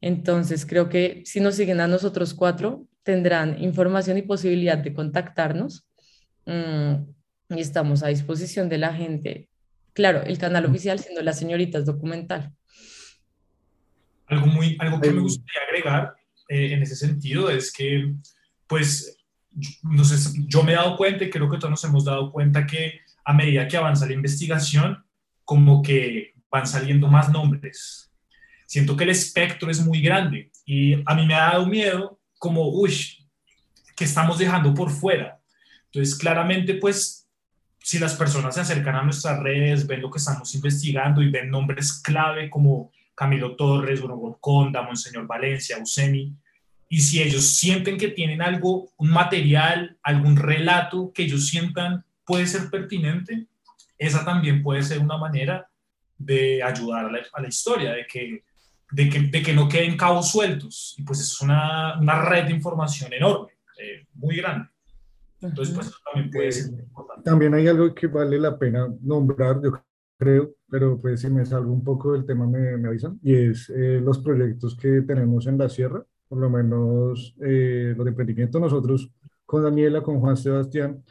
Entonces 0.02 0.66
creo 0.66 0.90
que 0.90 1.24
si 1.26 1.40
nos 1.40 1.56
siguen 1.56 1.80
a 1.80 1.88
nosotros 1.88 2.34
cuatro, 2.34 2.86
tendrán 3.04 3.62
información 3.62 4.18
y 4.18 4.22
posibilidad 4.22 4.78
de 4.78 4.94
contactarnos. 4.94 5.88
Mm, 6.46 6.94
y 7.50 7.60
estamos 7.60 8.04
a 8.04 8.08
disposición 8.08 8.70
de 8.70 8.78
la 8.78 8.94
gente 8.94 9.50
Claro, 9.94 10.24
el 10.24 10.38
canal 10.38 10.66
oficial 10.66 11.00
siendo 11.00 11.22
las 11.22 11.38
señoritas 11.38 11.86
documental. 11.86 12.52
Algo, 14.28 14.48
muy, 14.48 14.76
algo 14.80 15.00
que 15.00 15.12
me 15.12 15.22
gustaría 15.22 15.62
agregar 15.68 16.16
eh, 16.50 16.74
en 16.74 16.82
ese 16.82 16.96
sentido 16.96 17.50
es 17.50 17.72
que, 17.72 18.14
pues, 18.68 19.18
no 19.84 20.04
sé, 20.04 20.42
yo 20.48 20.64
me 20.64 20.72
he 20.72 20.76
dado 20.76 20.98
cuenta 20.98 21.24
y 21.24 21.30
creo 21.30 21.50
que 21.50 21.58
todos 21.58 21.70
nos 21.70 21.84
hemos 21.84 22.06
dado 22.06 22.32
cuenta 22.32 22.66
que 22.66 23.02
a 23.24 23.34
medida 23.34 23.68
que 23.68 23.78
avanza 23.78 24.08
la 24.08 24.14
investigación, 24.14 25.06
como 25.46 25.82
que 25.82 26.34
van 26.50 26.66
saliendo 26.66 27.08
más 27.08 27.30
nombres. 27.30 28.12
Siento 28.66 28.98
que 28.98 29.04
el 29.04 29.12
espectro 29.12 29.70
es 29.70 29.86
muy 29.86 30.02
grande 30.02 30.52
y 30.66 30.94
a 31.06 31.16
mí 31.16 31.26
me 31.28 31.36
ha 31.36 31.52
dado 31.52 31.68
miedo 31.68 32.20
como, 32.40 32.70
uy, 32.70 33.30
que 33.96 34.06
estamos 34.06 34.40
dejando 34.40 34.74
por 34.74 34.90
fuera. 34.90 35.40
Entonces, 35.86 36.16
claramente, 36.16 36.76
pues 36.76 37.23
si 37.84 38.00
las 38.00 38.16
personas 38.16 38.56
se 38.56 38.62
acercan 38.62 38.96
a 38.96 39.04
nuestras 39.04 39.38
redes, 39.42 39.86
ven 39.86 40.02
lo 40.02 40.10
que 40.10 40.18
estamos 40.18 40.56
investigando 40.56 41.22
y 41.22 41.30
ven 41.30 41.50
nombres 41.50 42.02
clave 42.02 42.50
como 42.50 42.94
Camilo 43.14 43.58
Torres, 43.58 44.02
Bruno 44.02 44.38
Conda, 44.40 44.84
Monseñor 44.84 45.28
Valencia, 45.28 45.78
Usemi, 45.78 46.34
y 46.88 47.02
si 47.02 47.22
ellos 47.22 47.46
sienten 47.46 47.98
que 47.98 48.08
tienen 48.08 48.42
algo, 48.42 48.90
un 48.96 49.10
material, 49.10 49.98
algún 50.02 50.38
relato 50.38 51.12
que 51.14 51.24
ellos 51.24 51.48
sientan 51.48 52.06
puede 52.26 52.48
ser 52.48 52.70
pertinente, 52.70 53.48
esa 53.98 54.24
también 54.24 54.64
puede 54.64 54.82
ser 54.82 55.00
una 55.00 55.18
manera 55.18 55.68
de 56.18 56.64
ayudar 56.64 57.08
a 57.08 57.42
la, 57.42 57.48
historia, 57.50 57.92
de 57.92 58.08
que, 58.08 58.46
de, 58.92 59.10
que, 59.10 59.20
de 59.24 59.44
que 59.44 59.54
no 59.54 59.68
queden 59.68 59.98
cabos 59.98 60.32
sueltos. 60.32 60.96
Y 60.98 61.04
pues 61.04 61.20
es 61.20 61.42
una, 61.42 62.00
una 62.00 62.22
red 62.22 62.46
de 62.46 62.54
información 62.54 63.12
enorme, 63.12 63.52
eh, 63.78 64.06
muy 64.14 64.38
grande. 64.38 64.70
Entonces, 65.44 65.76
pues 65.76 65.92
también 66.06 66.32
puede 66.32 66.52
ser 66.52 66.80
importante. 66.80 67.24
También 67.24 67.54
hay 67.54 67.68
algo 67.68 67.94
que 67.94 68.08
vale 68.08 68.40
la 68.40 68.58
pena 68.58 68.88
nombrar, 69.02 69.62
yo 69.62 69.74
creo, 70.18 70.56
pero 70.70 71.00
pues 71.00 71.22
si 71.22 71.30
me 71.30 71.46
salgo 71.46 71.72
un 71.72 71.84
poco 71.84 72.14
del 72.14 72.26
tema 72.26 72.48
me, 72.48 72.78
me 72.78 72.88
avisan, 72.88 73.20
y 73.22 73.36
es 73.36 73.70
eh, 73.70 74.00
los 74.02 74.20
proyectos 74.20 74.76
que 74.76 75.02
tenemos 75.02 75.48
en 75.48 75.58
la 75.58 75.70
sierra, 75.70 76.04
por 76.28 76.40
lo 76.40 76.50
menos 76.50 77.36
eh, 77.42 77.94
los 77.96 78.06
de 78.06 78.10
emprendimiento 78.10 78.60
nosotros 78.60 79.12
con 79.46 79.64
Daniela, 79.64 80.02
con 80.02 80.20
Juan 80.20 80.38
Sebastián, 80.38 81.04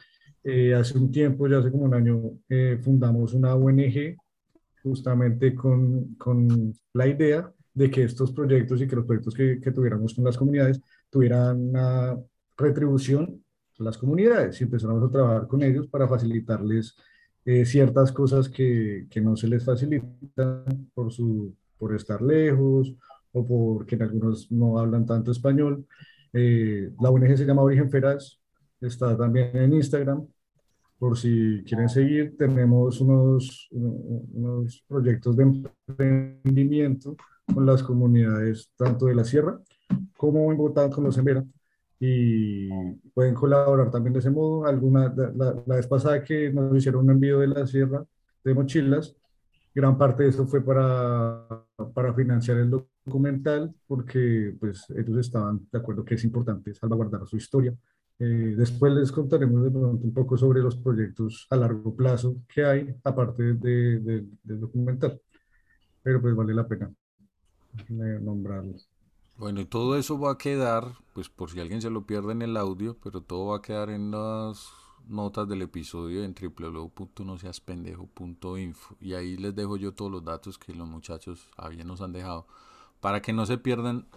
eh, 0.43 0.73
hace 0.73 0.97
un 0.97 1.11
tiempo, 1.11 1.47
ya 1.47 1.59
hace 1.59 1.71
como 1.71 1.83
un 1.85 1.93
año, 1.93 2.19
fundamos 2.81 3.33
una 3.33 3.55
ONG 3.55 4.17
justamente 4.81 5.55
con, 5.55 6.15
con, 6.15 6.73
la 6.93 7.07
idea 7.07 7.49
de 7.73 7.89
que 7.89 8.03
estos 8.03 8.33
proyectos 8.33 8.81
y 8.81 8.87
que 8.87 8.95
los 8.95 9.05
proyectos 9.05 9.33
que, 9.33 9.59
que 9.61 9.71
tuviéramos 9.71 10.13
con 10.13 10.25
las 10.25 10.37
comunidades 10.37 10.81
tuvieran 11.09 11.69
una 11.69 12.17
retribución 12.57 13.42
las 13.77 13.97
comunidades 13.97 14.59
y 14.59 14.63
empezamos 14.65 15.03
a 15.03 15.11
trabajar 15.11 15.47
con 15.47 15.63
ellos 15.63 15.87
para 15.87 16.07
facilitarles 16.07 16.95
eh, 17.45 17.65
ciertas 17.65 18.11
cosas 18.11 18.47
que, 18.49 19.07
que, 19.09 19.21
no 19.21 19.35
se 19.35 19.47
les 19.47 19.65
facilitan 19.65 20.89
por, 20.93 21.11
su, 21.11 21.53
por 21.77 21.93
estar 21.95 22.21
lejos 22.21 22.95
o 23.33 23.45
porque 23.45 23.95
en 23.95 24.03
algunos 24.03 24.51
no 24.51 24.79
hablan 24.79 25.05
tanto 25.05 25.31
español. 25.31 25.85
Eh, 26.31 26.91
la 27.01 27.09
ONG 27.09 27.37
se 27.37 27.45
llama 27.45 27.63
Origen 27.63 27.89
Feraz, 27.89 28.39
está 28.79 29.17
también 29.17 29.55
en 29.55 29.73
Instagram, 29.73 30.25
por 30.97 31.17
si 31.17 31.63
quieren 31.65 31.89
seguir. 31.89 32.37
Tenemos 32.37 33.01
unos, 33.01 33.67
unos 33.71 34.83
proyectos 34.87 35.35
de 35.35 35.43
emprendimiento 35.43 37.17
con 37.53 37.65
las 37.65 37.83
comunidades 37.83 38.69
tanto 38.77 39.07
de 39.07 39.15
la 39.15 39.25
Sierra 39.25 39.59
como 40.15 40.49
en 40.51 40.57
Bogotá 40.57 40.89
con 40.89 41.03
los 41.03 41.17
Embera 41.17 41.43
y 42.05 42.69
pueden 43.13 43.33
colaborar 43.33 43.89
también 43.89 44.11
de 44.11 44.19
ese 44.19 44.29
modo. 44.29 44.65
Alguna, 44.65 45.13
la, 45.15 45.63
la, 45.65 45.75
vez 45.77 45.87
pasada 45.87 46.21
que 46.21 46.51
nos 46.51 46.75
hicieron 46.75 47.05
un 47.05 47.11
envío 47.11 47.39
de 47.39 47.47
la 47.47 47.65
sierra 47.65 48.03
de 48.43 48.53
mochilas, 48.53 49.15
gran 49.73 49.97
parte 49.97 50.23
de 50.23 50.29
eso 50.29 50.45
fue 50.45 50.61
para, 50.61 51.47
para 51.93 52.13
financiar 52.13 52.57
el 52.57 52.69
documental, 52.69 53.73
porque 53.87 54.53
pues 54.59 54.85
ellos 54.89 55.17
estaban 55.17 55.65
de 55.71 55.79
acuerdo 55.79 56.03
que 56.03 56.15
es 56.15 56.23
importante 56.25 56.73
salvaguardar 56.73 57.25
su 57.25 57.37
historia. 57.37 57.73
Eh, 58.19 58.53
después 58.57 58.91
les 58.93 59.09
contaremos 59.09 59.63
de 59.63 59.71
pronto 59.71 60.05
un 60.05 60.13
poco 60.13 60.37
sobre 60.37 60.59
los 60.59 60.75
proyectos 60.75 61.47
a 61.51 61.55
largo 61.55 61.95
plazo 61.95 62.35
que 62.53 62.65
hay, 62.65 62.93
aparte 63.05 63.53
de, 63.53 63.99
de, 64.01 64.25
del 64.43 64.59
documental. 64.59 65.21
Pero 66.03 66.21
pues 66.21 66.35
vale 66.35 66.53
la 66.53 66.67
pena 66.67 66.93
nombrarlos. 67.87 68.92
Bueno, 69.37 69.61
y 69.61 69.65
todo 69.65 69.97
eso 69.97 70.19
va 70.19 70.31
a 70.33 70.37
quedar, 70.37 70.93
pues 71.13 71.29
por 71.29 71.49
si 71.49 71.59
alguien 71.59 71.81
se 71.81 71.89
lo 71.89 72.05
pierde 72.05 72.33
en 72.33 72.41
el 72.43 72.55
audio, 72.55 72.95
pero 73.03 73.21
todo 73.21 73.47
va 73.47 73.57
a 73.57 73.61
quedar 73.61 73.89
en 73.89 74.11
las 74.11 74.71
notas 75.07 75.47
del 75.49 75.63
episodio 75.63 76.23
en 76.23 76.35
www.noseaspendejo.info 76.35 78.95
y 79.01 79.13
ahí 79.15 79.35
les 79.37 79.55
dejo 79.55 79.75
yo 79.77 79.93
todos 79.93 80.11
los 80.11 80.23
datos 80.23 80.57
que 80.57 80.73
los 80.73 80.87
muchachos 80.87 81.49
habían 81.57 81.87
nos 81.87 81.99
han 82.01 82.13
dejado 82.13 82.47
para 83.01 83.21
que 83.21 83.33
no 83.33 83.45
se 83.45 83.57
pierdan 83.57 84.07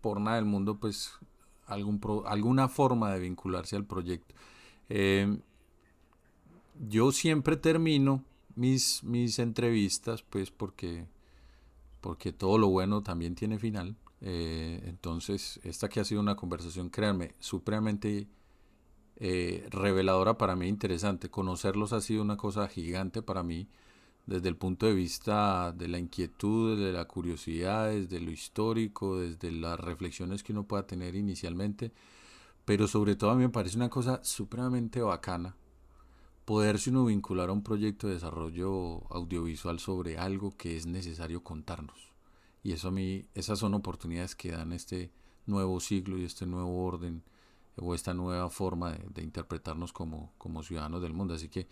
por 0.00 0.20
nada 0.20 0.36
del 0.36 0.44
mundo 0.44 0.78
pues 0.78 1.12
algún 1.66 2.00
alguna 2.26 2.68
forma 2.68 3.10
de 3.12 3.20
vincularse 3.20 3.76
al 3.76 3.84
proyecto. 3.86 4.34
Em, 4.88 5.40
yo 6.88 7.12
siempre 7.12 7.56
termino 7.56 8.22
mis, 8.54 9.02
mis 9.02 9.38
entrevistas 9.38 10.22
pues 10.22 10.50
porque, 10.50 11.06
porque 12.00 12.32
todo 12.32 12.58
lo 12.58 12.68
bueno 12.68 13.02
también 13.02 13.34
tiene 13.34 13.58
final. 13.58 13.96
Eh, 14.20 14.82
entonces, 14.84 15.60
esta 15.62 15.88
que 15.88 16.00
ha 16.00 16.04
sido 16.04 16.20
una 16.20 16.36
conversación, 16.36 16.90
créanme, 16.90 17.34
supremamente 17.38 18.28
eh, 19.16 19.66
reveladora 19.70 20.38
para 20.38 20.56
mí, 20.56 20.68
interesante. 20.68 21.30
Conocerlos 21.30 21.92
ha 21.92 22.00
sido 22.00 22.22
una 22.22 22.36
cosa 22.36 22.68
gigante 22.68 23.22
para 23.22 23.42
mí, 23.42 23.68
desde 24.26 24.48
el 24.48 24.56
punto 24.56 24.86
de 24.86 24.94
vista 24.94 25.72
de 25.72 25.88
la 25.88 25.98
inquietud, 25.98 26.78
de 26.78 26.92
la 26.92 27.06
curiosidad, 27.06 27.90
desde 27.90 28.20
lo 28.20 28.30
histórico, 28.30 29.18
desde 29.18 29.52
las 29.52 29.78
reflexiones 29.78 30.42
que 30.42 30.52
uno 30.52 30.64
pueda 30.64 30.86
tener 30.86 31.14
inicialmente. 31.14 31.92
Pero 32.64 32.88
sobre 32.88 33.16
todo 33.16 33.30
a 33.30 33.34
mí 33.36 33.42
me 33.42 33.48
parece 33.50 33.76
una 33.76 33.90
cosa 33.90 34.20
supremamente 34.24 35.00
bacana 35.00 35.56
poderse 36.46 36.90
uno 36.90 37.04
vincular 37.04 37.48
a 37.50 37.52
un 37.52 37.62
proyecto 37.62 38.06
de 38.06 38.14
desarrollo 38.14 39.04
audiovisual 39.12 39.80
sobre 39.80 40.16
algo 40.16 40.56
que 40.56 40.76
es 40.76 40.86
necesario 40.86 41.42
contarnos. 41.42 42.15
Y 42.66 42.72
eso 42.72 42.88
a 42.88 42.90
mí, 42.90 43.28
esas 43.32 43.60
son 43.60 43.74
oportunidades 43.74 44.34
que 44.34 44.50
dan 44.50 44.72
este 44.72 45.12
nuevo 45.46 45.78
siglo 45.78 46.18
y 46.18 46.24
este 46.24 46.46
nuevo 46.46 46.84
orden 46.84 47.22
o 47.76 47.94
esta 47.94 48.12
nueva 48.12 48.50
forma 48.50 48.90
de, 48.90 49.22
interpretarnos 49.22 49.92
como, 49.92 50.32
como 50.36 50.64
ciudadanos 50.64 51.00
del 51.00 51.12
mundo. 51.12 51.34
Así 51.34 51.48
que 51.48 51.68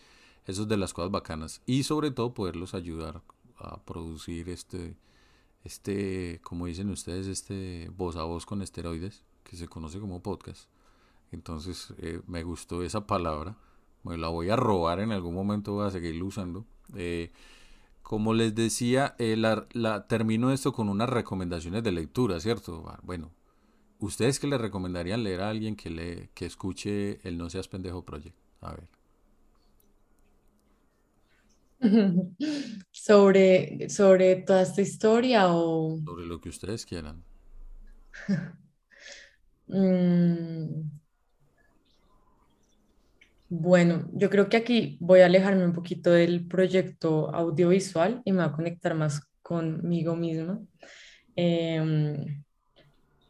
eso 0.46 0.62
es 0.62 0.68
de 0.68 0.76
las 0.76 0.94
cosas 0.94 1.10
bacanas. 1.10 1.62
Y 1.66 1.82
sobre 1.82 2.12
todo 2.12 2.32
poderlos 2.32 2.74
ayudar 2.74 3.22
a 3.56 3.82
producir 3.82 4.48
este, 4.48 4.96
este, 5.64 6.40
como 6.44 6.66
dicen 6.66 6.88
ustedes, 6.90 7.26
este 7.26 7.90
voz 7.96 8.14
a 8.14 8.22
voz 8.22 8.46
con 8.46 8.62
esteroides, 8.62 9.24
que 9.42 9.56
se 9.56 9.66
conoce 9.66 9.98
como 9.98 10.22
podcast. 10.22 10.68
Entonces 11.32 11.92
eh, 11.98 12.20
me 12.28 12.44
gustó 12.44 12.84
esa 12.84 13.04
palabra. 13.04 13.56
Me 14.04 14.16
la 14.16 14.28
voy 14.28 14.48
a 14.48 14.54
robar 14.54 15.00
en 15.00 15.10
algún 15.10 15.34
momento, 15.34 15.72
voy 15.72 15.88
a 15.88 15.90
seguir 15.90 16.22
usando. 16.22 16.64
Eh, 16.94 17.32
como 18.04 18.34
les 18.34 18.54
decía, 18.54 19.16
eh, 19.18 19.34
la, 19.34 20.06
termino 20.06 20.52
esto 20.52 20.74
con 20.74 20.90
unas 20.90 21.08
recomendaciones 21.08 21.82
de 21.82 21.90
lectura, 21.90 22.38
¿cierto? 22.38 22.84
Ah, 22.86 23.00
bueno, 23.02 23.32
¿ustedes 23.98 24.38
qué 24.38 24.46
le 24.46 24.58
recomendarían 24.58 25.24
leer 25.24 25.40
a 25.40 25.48
alguien 25.48 25.74
que, 25.74 25.88
le, 25.88 26.28
que 26.34 26.44
escuche 26.44 27.18
el 27.26 27.38
No 27.38 27.48
Seas 27.48 27.66
Pendejo 27.66 28.04
Project? 28.04 28.36
A 28.60 28.74
ver. 28.74 28.88
sobre, 32.92 33.88
sobre 33.88 34.36
toda 34.36 34.62
esta 34.62 34.82
historia 34.82 35.48
o... 35.48 35.98
Sobre 36.04 36.26
lo 36.26 36.42
que 36.42 36.50
ustedes 36.50 36.84
quieran. 36.84 37.24
Mm. 39.66 41.03
Bueno, 43.48 44.08
yo 44.12 44.30
creo 44.30 44.48
que 44.48 44.56
aquí 44.56 44.96
voy 45.00 45.20
a 45.20 45.26
alejarme 45.26 45.64
un 45.64 45.72
poquito 45.72 46.10
del 46.10 46.46
proyecto 46.46 47.34
audiovisual 47.34 48.22
y 48.24 48.32
me 48.32 48.38
voy 48.38 48.46
a 48.48 48.52
conectar 48.52 48.94
más 48.94 49.22
conmigo 49.42 50.16
misma. 50.16 50.60
Em, 51.36 52.42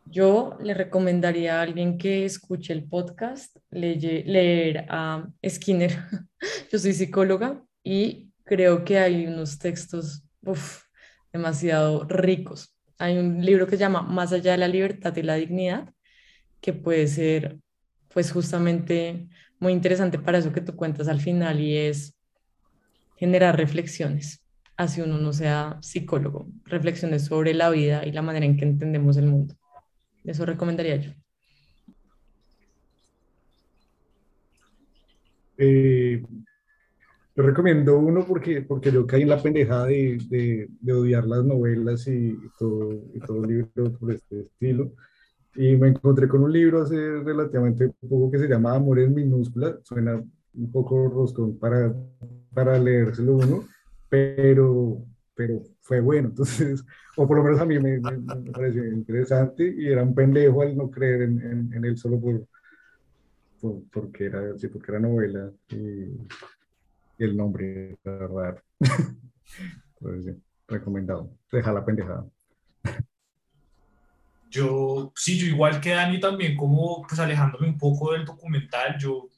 yo 0.06 0.56
le 0.62 0.74
recomendaría 0.74 1.58
a 1.58 1.62
alguien 1.62 1.98
que 1.98 2.24
escuche 2.24 2.72
el 2.72 2.84
podcast 2.84 3.56
leer 3.70 4.86
a 4.88 5.26
Skinner. 5.46 5.90
yo 6.72 6.78
soy 6.78 6.92
psicóloga 6.92 7.62
y 7.82 8.30
creo 8.44 8.84
que 8.84 8.98
hay 8.98 9.26
unos 9.26 9.58
textos 9.58 10.22
demasiado 11.32 12.04
ricos. 12.04 12.76
Hay 12.98 13.18
un 13.18 13.44
libro 13.44 13.66
que 13.66 13.72
se 13.72 13.80
llama 13.80 14.02
Más 14.02 14.32
allá 14.32 14.52
de 14.52 14.58
la 14.58 14.68
libertad 14.68 15.16
y 15.16 15.22
la 15.22 15.34
dignidad, 15.34 15.92
que 16.60 16.72
puede 16.72 17.08
ser 17.08 17.58
pues 18.12 18.30
justamente 18.30 19.28
muy 19.64 19.72
interesante 19.72 20.18
para 20.18 20.36
eso 20.36 20.52
que 20.52 20.60
tú 20.60 20.76
cuentas 20.76 21.08
al 21.08 21.20
final 21.20 21.58
y 21.58 21.74
es 21.74 22.14
generar 23.16 23.56
reflexiones, 23.56 24.44
así 24.76 25.00
uno 25.00 25.16
no 25.16 25.32
sea 25.32 25.78
psicólogo, 25.80 26.46
reflexiones 26.66 27.24
sobre 27.24 27.54
la 27.54 27.70
vida 27.70 28.06
y 28.06 28.12
la 28.12 28.20
manera 28.20 28.44
en 28.44 28.58
que 28.58 28.66
entendemos 28.66 29.16
el 29.16 29.24
mundo. 29.24 29.54
Eso 30.22 30.44
recomendaría 30.44 30.96
yo. 30.96 31.12
Eh, 35.56 36.22
recomiendo 37.34 37.98
uno 37.98 38.26
porque, 38.26 38.60
porque 38.60 38.92
yo 38.92 39.06
caí 39.06 39.22
en 39.22 39.30
la 39.30 39.42
pendejada 39.42 39.86
de, 39.86 40.68
de, 40.78 40.92
odiar 40.92 41.24
las 41.26 41.42
novelas 41.42 42.06
y, 42.06 42.36
todo, 42.58 42.92
y 43.14 43.20
todo 43.20 43.46
libro 43.46 43.92
por 43.98 44.12
este 44.12 44.40
estilo. 44.40 44.92
Y 45.56 45.76
me 45.76 45.88
encontré 45.88 46.26
con 46.28 46.42
un 46.42 46.52
libro 46.52 46.82
hace 46.82 46.96
relativamente 47.20 47.92
poco 48.08 48.30
que 48.30 48.38
se 48.38 48.48
llama 48.48 48.74
Amor 48.74 48.98
en 48.98 49.14
minúscula. 49.14 49.78
Suena 49.82 50.22
un 50.54 50.72
poco 50.72 51.08
roscón 51.08 51.58
para, 51.58 51.94
para 52.52 52.78
leérselo 52.78 53.36
uno, 53.36 53.64
pero, 54.08 55.04
pero 55.34 55.62
fue 55.80 56.00
bueno. 56.00 56.28
Entonces, 56.30 56.84
o 57.16 57.26
por 57.26 57.36
lo 57.36 57.44
menos 57.44 57.60
a 57.60 57.64
mí 57.64 57.78
me, 57.78 58.00
me, 58.00 58.50
pareció 58.52 58.84
interesante 58.84 59.74
y 59.76 59.86
era 59.86 60.02
un 60.02 60.14
pendejo 60.14 60.62
al 60.62 60.76
no 60.76 60.90
creer 60.90 61.22
en, 61.22 61.72
en, 61.72 61.84
él 61.84 61.96
solo 61.96 62.20
por, 62.20 62.46
por, 63.60 63.82
porque, 63.92 64.26
era, 64.26 64.56
sí, 64.58 64.68
porque 64.68 64.92
era 64.92 65.00
novela 65.00 65.50
y, 65.68 66.10
el 67.16 67.36
nombre 67.36 67.96
era 68.02 68.26
raro. 68.26 68.60
Entonces, 70.00 70.36
recomendado. 70.66 71.30
Deja 71.50 71.72
la 71.72 71.84
pendejada. 71.84 72.26
Yo, 74.54 75.12
sí, 75.16 75.36
yo 75.36 75.46
igual 75.46 75.80
que 75.80 75.90
Dani 75.90 76.20
también, 76.20 76.56
como 76.56 77.04
pues 77.08 77.18
alejándome 77.18 77.66
un 77.66 77.76
poco 77.76 78.12
del 78.12 78.24
documental, 78.24 78.96
yo 79.00 79.28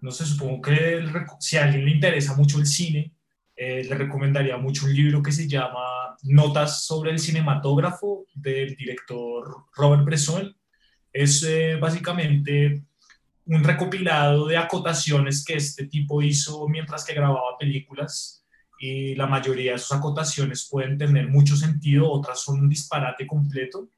no 0.00 0.10
sé, 0.10 0.26
supongo 0.26 0.60
que 0.62 1.04
si 1.38 1.56
a 1.56 1.62
alguien 1.62 1.84
le 1.84 1.92
interesa 1.92 2.34
mucho 2.34 2.58
el 2.58 2.66
cine, 2.66 3.14
eh, 3.54 3.84
le 3.88 3.94
recomendaría 3.94 4.56
mucho 4.56 4.86
un 4.86 4.94
libro 4.94 5.22
que 5.22 5.30
se 5.30 5.46
llama 5.46 6.16
Notas 6.24 6.84
sobre 6.84 7.12
el 7.12 7.20
cinematógrafo 7.20 8.26
del 8.34 8.74
director 8.74 9.66
Robert 9.76 10.04
Bresson. 10.04 10.56
Es 11.12 11.44
eh, 11.44 11.76
básicamente 11.76 12.82
un 13.46 13.62
recopilado 13.62 14.48
de 14.48 14.56
acotaciones 14.56 15.44
que 15.44 15.54
este 15.54 15.86
tipo 15.86 16.20
hizo 16.20 16.68
mientras 16.68 17.04
que 17.04 17.14
grababa 17.14 17.56
películas 17.60 18.44
y 18.80 19.14
la 19.14 19.28
mayoría 19.28 19.72
de 19.74 19.78
sus 19.78 19.92
acotaciones 19.92 20.68
pueden 20.68 20.98
tener 20.98 21.28
mucho 21.28 21.54
sentido, 21.56 22.10
otras 22.10 22.40
son 22.40 22.58
un 22.58 22.68
disparate 22.68 23.24
completo 23.24 23.88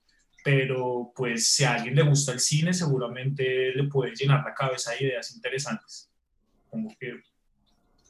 pero 0.44 1.10
pues 1.16 1.48
si 1.48 1.64
a 1.64 1.72
alguien 1.72 1.94
le 1.94 2.02
gusta 2.02 2.32
el 2.32 2.38
cine, 2.38 2.74
seguramente 2.74 3.72
le 3.74 3.84
puede 3.84 4.14
llenar 4.14 4.44
la 4.44 4.52
cabeza 4.52 4.90
de 4.90 5.06
ideas 5.06 5.34
interesantes. 5.34 6.10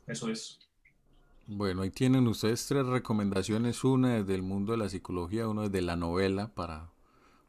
Eso 0.09 0.29
es. 0.29 0.59
Bueno, 1.47 1.83
ahí 1.83 1.91
tienen 1.91 2.27
ustedes 2.27 2.67
tres 2.67 2.87
recomendaciones, 2.87 3.85
una 3.85 4.17
desde 4.17 4.35
el 4.35 4.43
mundo 4.43 4.73
de 4.73 4.79
la 4.79 4.89
psicología, 4.89 5.47
una 5.47 5.69
desde 5.69 5.81
la 5.83 5.95
novela 5.95 6.49
para, 6.53 6.91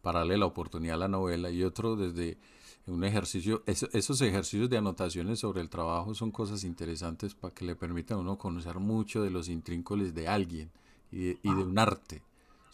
para 0.03 0.20
darle 0.20 0.38
la 0.38 0.45
oportunidad 0.45 0.98
a 0.98 0.99
la 0.99 1.07
novela 1.07 1.49
y 1.49 1.64
otro 1.64 1.95
desde 1.95 2.38
un 2.86 3.03
ejercicio, 3.03 3.64
esos 3.66 4.22
ejercicios 4.22 4.70
de 4.70 4.78
anotaciones 4.78 5.40
sobre 5.40 5.62
el 5.62 5.70
trabajo 5.70 6.14
son 6.14 6.30
cosas 6.30 6.64
interesantes 6.64 7.34
para 7.34 7.56
que 7.56 7.66
le 7.66 7.76
permitan 7.76 8.20
a 8.20 8.22
uno 8.22 8.38
conocer 8.38 8.78
mucho 8.78 9.24
de 9.24 9.32
los 9.32 9.49
intrínculos 9.49 10.14
de 10.14 10.28
alguien 10.28 10.70
y 11.12 11.34
de 11.34 11.64
un 11.64 11.80
arte 11.80 12.22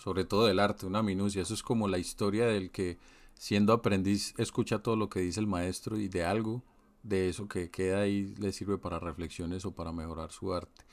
sobre 0.01 0.25
todo 0.25 0.47
del 0.47 0.59
arte, 0.59 0.87
una 0.87 1.03
minucia. 1.03 1.43
Eso 1.43 1.53
es 1.53 1.61
como 1.61 1.87
la 1.87 1.99
historia 1.99 2.47
del 2.47 2.71
que 2.71 2.97
siendo 3.35 3.71
aprendiz 3.71 4.33
escucha 4.37 4.79
todo 4.79 4.95
lo 4.95 5.09
que 5.09 5.19
dice 5.19 5.39
el 5.39 5.47
maestro 5.47 5.99
y 5.99 6.07
de 6.07 6.23
algo 6.23 6.63
de 7.03 7.29
eso 7.29 7.47
que 7.47 7.69
queda 7.69 8.01
ahí 8.01 8.33
le 8.39 8.51
sirve 8.51 8.79
para 8.79 8.99
reflexiones 8.99 9.63
o 9.65 9.75
para 9.75 9.91
mejorar 9.91 10.31
su 10.31 10.53
arte. 10.53 10.85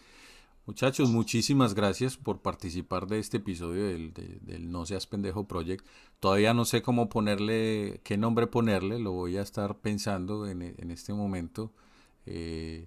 Muchachos, 0.66 1.08
muchísimas 1.08 1.72
gracias 1.72 2.18
por 2.18 2.42
participar 2.42 3.06
de 3.06 3.18
este 3.18 3.38
episodio 3.38 3.86
del, 3.86 4.12
del, 4.12 4.70
No 4.70 4.84
Seas 4.84 5.06
Pendejo 5.06 5.48
Project. 5.48 5.86
Todavía 6.20 6.52
no 6.52 6.66
sé 6.66 6.82
cómo 6.82 7.08
ponerle, 7.08 8.02
qué 8.04 8.18
nombre 8.18 8.46
ponerle, 8.46 8.98
lo 8.98 9.12
voy 9.12 9.38
a 9.38 9.42
estar 9.42 9.78
pensando 9.78 10.46
en, 10.46 10.60
en 10.60 10.90
este 10.90 11.14
momento. 11.14 11.72
Eh, 12.26 12.86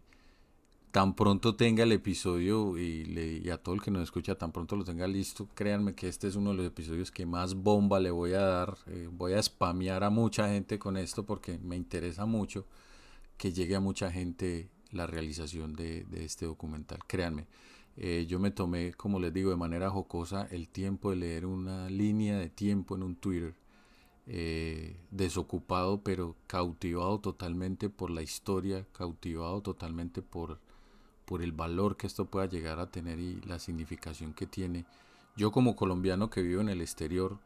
tan 0.91 1.15
pronto 1.15 1.55
tenga 1.55 1.83
el 1.83 1.91
episodio 1.93 2.77
y, 2.77 3.49
a 3.49 3.57
todo 3.57 3.75
el 3.75 3.81
que 3.81 3.91
nos 3.91 4.03
escucha, 4.03 4.35
tan 4.35 4.51
pronto 4.51 4.75
lo 4.75 4.83
tenga 4.83 5.07
listo, 5.07 5.47
créanme 5.55 5.95
que 5.95 6.07
este 6.07 6.27
es 6.27 6.35
uno 6.35 6.51
de 6.51 6.57
los 6.57 6.65
episodios 6.67 7.11
que 7.11 7.25
más 7.25 7.55
bomba 7.55 7.99
le 7.99 8.11
voy 8.11 8.33
a 8.33 8.41
dar. 8.41 8.77
Eh, 8.87 9.09
voy 9.11 9.33
a 9.33 9.41
spamear 9.41 10.03
a 10.03 10.09
mucha 10.09 10.49
gente 10.49 10.77
con 10.79 10.97
esto 10.97 11.25
porque 11.25 11.57
me 11.59 11.75
interesa 11.77 12.25
mucho 12.25 12.65
que 13.37 13.53
llegue 13.53 13.75
a 13.75 13.79
mucha 13.79 14.11
gente 14.11 14.69
la 14.91 15.07
realización 15.07 15.73
de, 15.73 16.05
este 16.13 16.45
documental. 16.45 16.99
Créanme, 17.07 17.47
Eh, 17.97 18.25
yo 18.27 18.39
me 18.39 18.51
tomé, 18.51 18.93
como 18.93 19.19
les 19.19 19.33
digo, 19.33 19.49
de 19.51 19.57
manera 19.57 19.89
jocosa 19.89 20.47
el 20.51 20.69
tiempo 20.69 21.09
de 21.11 21.17
leer 21.17 21.45
una 21.45 21.89
línea 21.89 22.37
de 22.39 22.49
tiempo 22.49 22.95
en 22.95 23.03
un 23.03 23.15
Twitter. 23.15 23.53
Eh, 24.27 24.97
desocupado, 25.11 26.01
pero 26.03 26.35
cautivado 26.47 27.19
totalmente 27.19 27.89
por 27.89 28.09
la 28.11 28.21
historia, 28.21 28.85
cautivado 28.93 29.61
totalmente 29.61 30.21
por, 30.21 30.59
por 31.31 31.41
el 31.41 31.53
valor 31.53 31.95
que 31.95 32.07
esto 32.07 32.25
pueda 32.25 32.45
llegar 32.45 32.81
a 32.81 32.91
tener 32.91 33.17
y 33.17 33.39
la 33.45 33.57
significación 33.57 34.33
que 34.33 34.45
tiene. 34.45 34.83
Yo 35.37 35.53
como 35.53 35.77
colombiano 35.77 36.29
que 36.29 36.41
vivo 36.41 36.59
en 36.59 36.67
el 36.67 36.81
exterior, 36.81 37.39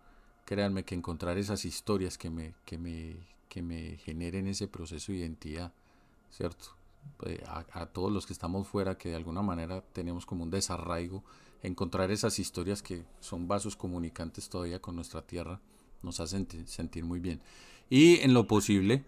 créanme 0.43 0.83
que 0.83 0.95
encontrar 0.95 1.37
esas 1.37 1.65
historias 1.65 2.17
que 2.17 2.31
me, 2.31 2.55
que 2.65 2.79
me, 2.79 3.15
que 3.47 3.61
me 3.61 3.97
generen 3.97 4.47
ese 4.47 4.67
proceso 4.67 5.11
de 5.11 5.19
identidad, 5.19 5.71
¿cierto? 6.31 6.65
Eh, 7.27 7.43
a, 7.47 7.85
todos 7.85 8.11
los 8.11 8.25
que 8.25 8.33
estamos 8.33 8.67
fuera, 8.67 8.97
que 8.97 9.09
de 9.09 9.17
alguna 9.17 9.43
manera 9.43 9.83
tenemos 9.93 10.25
como 10.25 10.45
un 10.45 10.49
desarraigo, 10.49 11.23
encontrar 11.61 12.09
esas 12.09 12.39
historias 12.39 12.81
que 12.81 13.05
son 13.19 13.47
vasos 13.47 13.75
comunicantes 13.75 14.49
todavía 14.49 14.81
con 14.81 14.95
nuestra 14.95 15.21
tierra, 15.21 15.61
nos 16.01 16.19
hacen 16.19 16.47
sentir 16.65 17.05
muy 17.05 17.19
bien. 17.19 17.39
Y 17.87 18.15
en 18.21 18.33
lo 18.33 18.47
posible, 18.47 19.05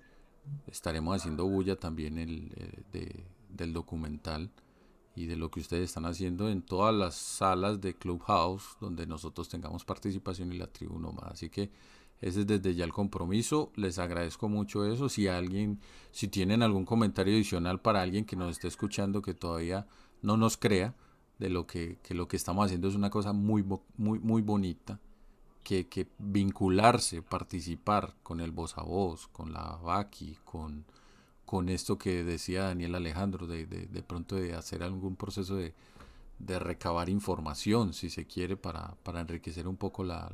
estaremos 0.67 1.15
haciendo 1.15 1.47
bulla 1.47 1.77
también 1.77 2.19
el, 2.19 2.51
eh, 2.93 3.23
del 3.49 3.73
documental 3.73 4.51
y 5.17 5.25
de 5.25 5.35
lo 5.35 5.49
que 5.49 5.59
ustedes 5.59 5.85
están 5.85 6.05
haciendo 6.05 6.47
en 6.47 6.61
todas 6.61 6.93
las 6.93 7.15
salas 7.15 7.81
de 7.81 7.95
Clubhouse 7.95 8.77
donde 8.79 9.07
nosotros 9.07 9.49
tengamos 9.49 9.83
participación 9.83 10.53
y 10.53 10.59
la 10.59 10.67
tribu 10.67 10.99
más. 10.99 11.31
Así 11.31 11.49
que 11.49 11.71
ese 12.21 12.41
es 12.41 12.47
desde 12.47 12.75
ya 12.75 12.85
el 12.85 12.93
compromiso. 12.93 13.71
Les 13.75 13.97
agradezco 13.97 14.47
mucho 14.47 14.85
eso. 14.85 15.09
Si 15.09 15.27
alguien, 15.27 15.79
si 16.11 16.27
tienen 16.27 16.61
algún 16.61 16.85
comentario 16.85 17.33
adicional 17.33 17.81
para 17.81 18.03
alguien 18.03 18.25
que 18.25 18.35
nos 18.35 18.51
esté 18.51 18.67
escuchando 18.67 19.23
que 19.23 19.33
todavía 19.33 19.87
no 20.21 20.37
nos 20.37 20.55
crea 20.55 20.93
de 21.39 21.49
lo 21.49 21.65
que, 21.65 21.97
que 22.03 22.13
lo 22.13 22.27
que 22.27 22.37
estamos 22.37 22.67
haciendo 22.67 22.87
es 22.87 22.93
una 22.93 23.09
cosa 23.09 23.33
muy, 23.33 23.65
muy, 23.97 24.19
muy 24.19 24.43
bonita. 24.43 24.99
Que, 25.63 25.87
que 25.87 26.07
vincularse, 26.19 27.23
participar 27.23 28.13
con 28.21 28.39
el 28.39 28.51
voz 28.51 28.77
a 28.77 28.83
voz, 28.83 29.27
con 29.27 29.51
la 29.51 29.77
VACI, 29.77 30.37
con 30.45 30.85
con 31.47 31.69
esto 31.69 31.97
que 31.97 32.25
decía 32.25 32.63
Daniel 32.63 32.95
Alejandro, 32.95 33.47
de, 33.47 33.65
de, 33.65 34.03
pronto 34.03 34.35
de 34.35 34.53
hacer 34.53 34.83
algún 34.83 35.15
proceso 35.15 35.55
de, 35.55 35.73
de, 36.39 36.59
recabar 36.59 37.07
información, 37.07 37.93
si 37.93 38.09
se 38.09 38.27
quiere, 38.27 38.57
para, 38.57 38.95
para 39.03 39.21
enriquecer 39.21 39.65
un 39.65 39.77
poco 39.77 40.03
la, 40.03 40.29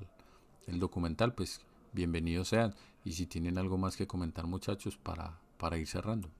el 0.65 0.80
documental, 0.80 1.35
pues 1.35 1.61
bienvenidos 1.94 2.48
sean. 2.48 2.73
Y 3.06 3.11
si 3.11 3.27
tienen 3.27 3.60
algo 3.60 3.77
más 3.77 3.95
que 3.95 4.07
comentar, 4.07 4.48
muchachos, 4.48 4.98
para, 4.98 5.38
para 5.60 5.77
ir 5.77 5.85
cerrando. 5.85 6.31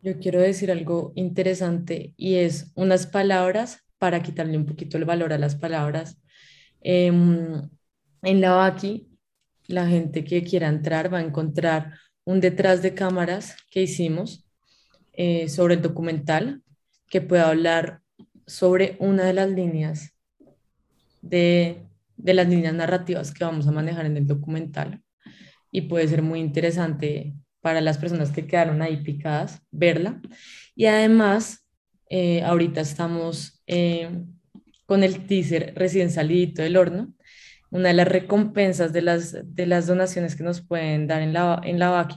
Yo 0.00 0.16
quiero 0.20 0.40
decir 0.40 0.70
algo 0.70 1.12
interesante 1.16 2.14
y 2.16 2.36
es 2.36 2.70
unas 2.76 3.08
palabras 3.08 3.82
para 3.98 4.22
quitarle 4.22 4.56
un 4.56 4.66
poquito 4.66 4.96
el 4.96 5.06
valor 5.06 5.32
a 5.32 5.38
las 5.38 5.56
palabras. 5.56 6.18
Em, 6.82 7.68
en 8.22 8.40
la 8.40 8.52
VACI, 8.52 9.08
la 9.66 9.88
gente 9.88 10.22
que 10.22 10.44
quiera 10.44 10.68
entrar 10.68 11.12
va 11.12 11.18
a 11.18 11.24
encontrar 11.24 11.94
un 12.26 12.40
detrás 12.40 12.82
de 12.82 12.92
cámaras 12.92 13.56
que 13.70 13.82
hicimos 13.82 14.46
eh, 15.12 15.48
sobre 15.48 15.74
el 15.74 15.82
documental 15.82 16.62
que 17.08 17.22
puede 17.22 17.42
hablar 17.42 18.02
sobre 18.46 18.96
una 18.98 19.24
de 19.24 19.32
las 19.32 19.48
líneas 19.48 20.12
de, 21.22 21.86
de 22.16 22.34
las 22.34 22.48
líneas 22.48 22.74
narrativas 22.74 23.32
que 23.32 23.44
vamos 23.44 23.66
a 23.66 23.72
manejar 23.72 24.06
en 24.06 24.16
el 24.16 24.26
documental 24.26 25.02
y 25.70 25.82
puede 25.82 26.08
ser 26.08 26.22
muy 26.22 26.40
interesante 26.40 27.34
para 27.60 27.80
las 27.80 27.96
personas 27.96 28.30
que 28.30 28.46
quedaron 28.46 28.82
ahí 28.82 29.02
picadas 29.02 29.62
verla. 29.70 30.20
Y 30.74 30.86
además, 30.86 31.66
eh, 32.08 32.42
ahorita 32.42 32.80
estamos 32.80 33.62
eh, 33.66 34.24
con 34.84 35.04
el 35.04 35.26
teaser 35.26 35.74
recién 35.76 36.10
salidito 36.10 36.62
del 36.62 36.76
horno 36.76 37.14
una 37.70 37.88
de 37.88 37.94
las 37.94 38.08
recompensas 38.08 38.92
de 38.92 39.02
las, 39.02 39.36
de 39.44 39.66
las 39.66 39.86
donaciones 39.86 40.36
que 40.36 40.44
nos 40.44 40.60
pueden 40.60 41.06
dar 41.06 41.22
en 41.22 41.32
la, 41.32 41.60
en 41.64 41.78
la 41.78 42.08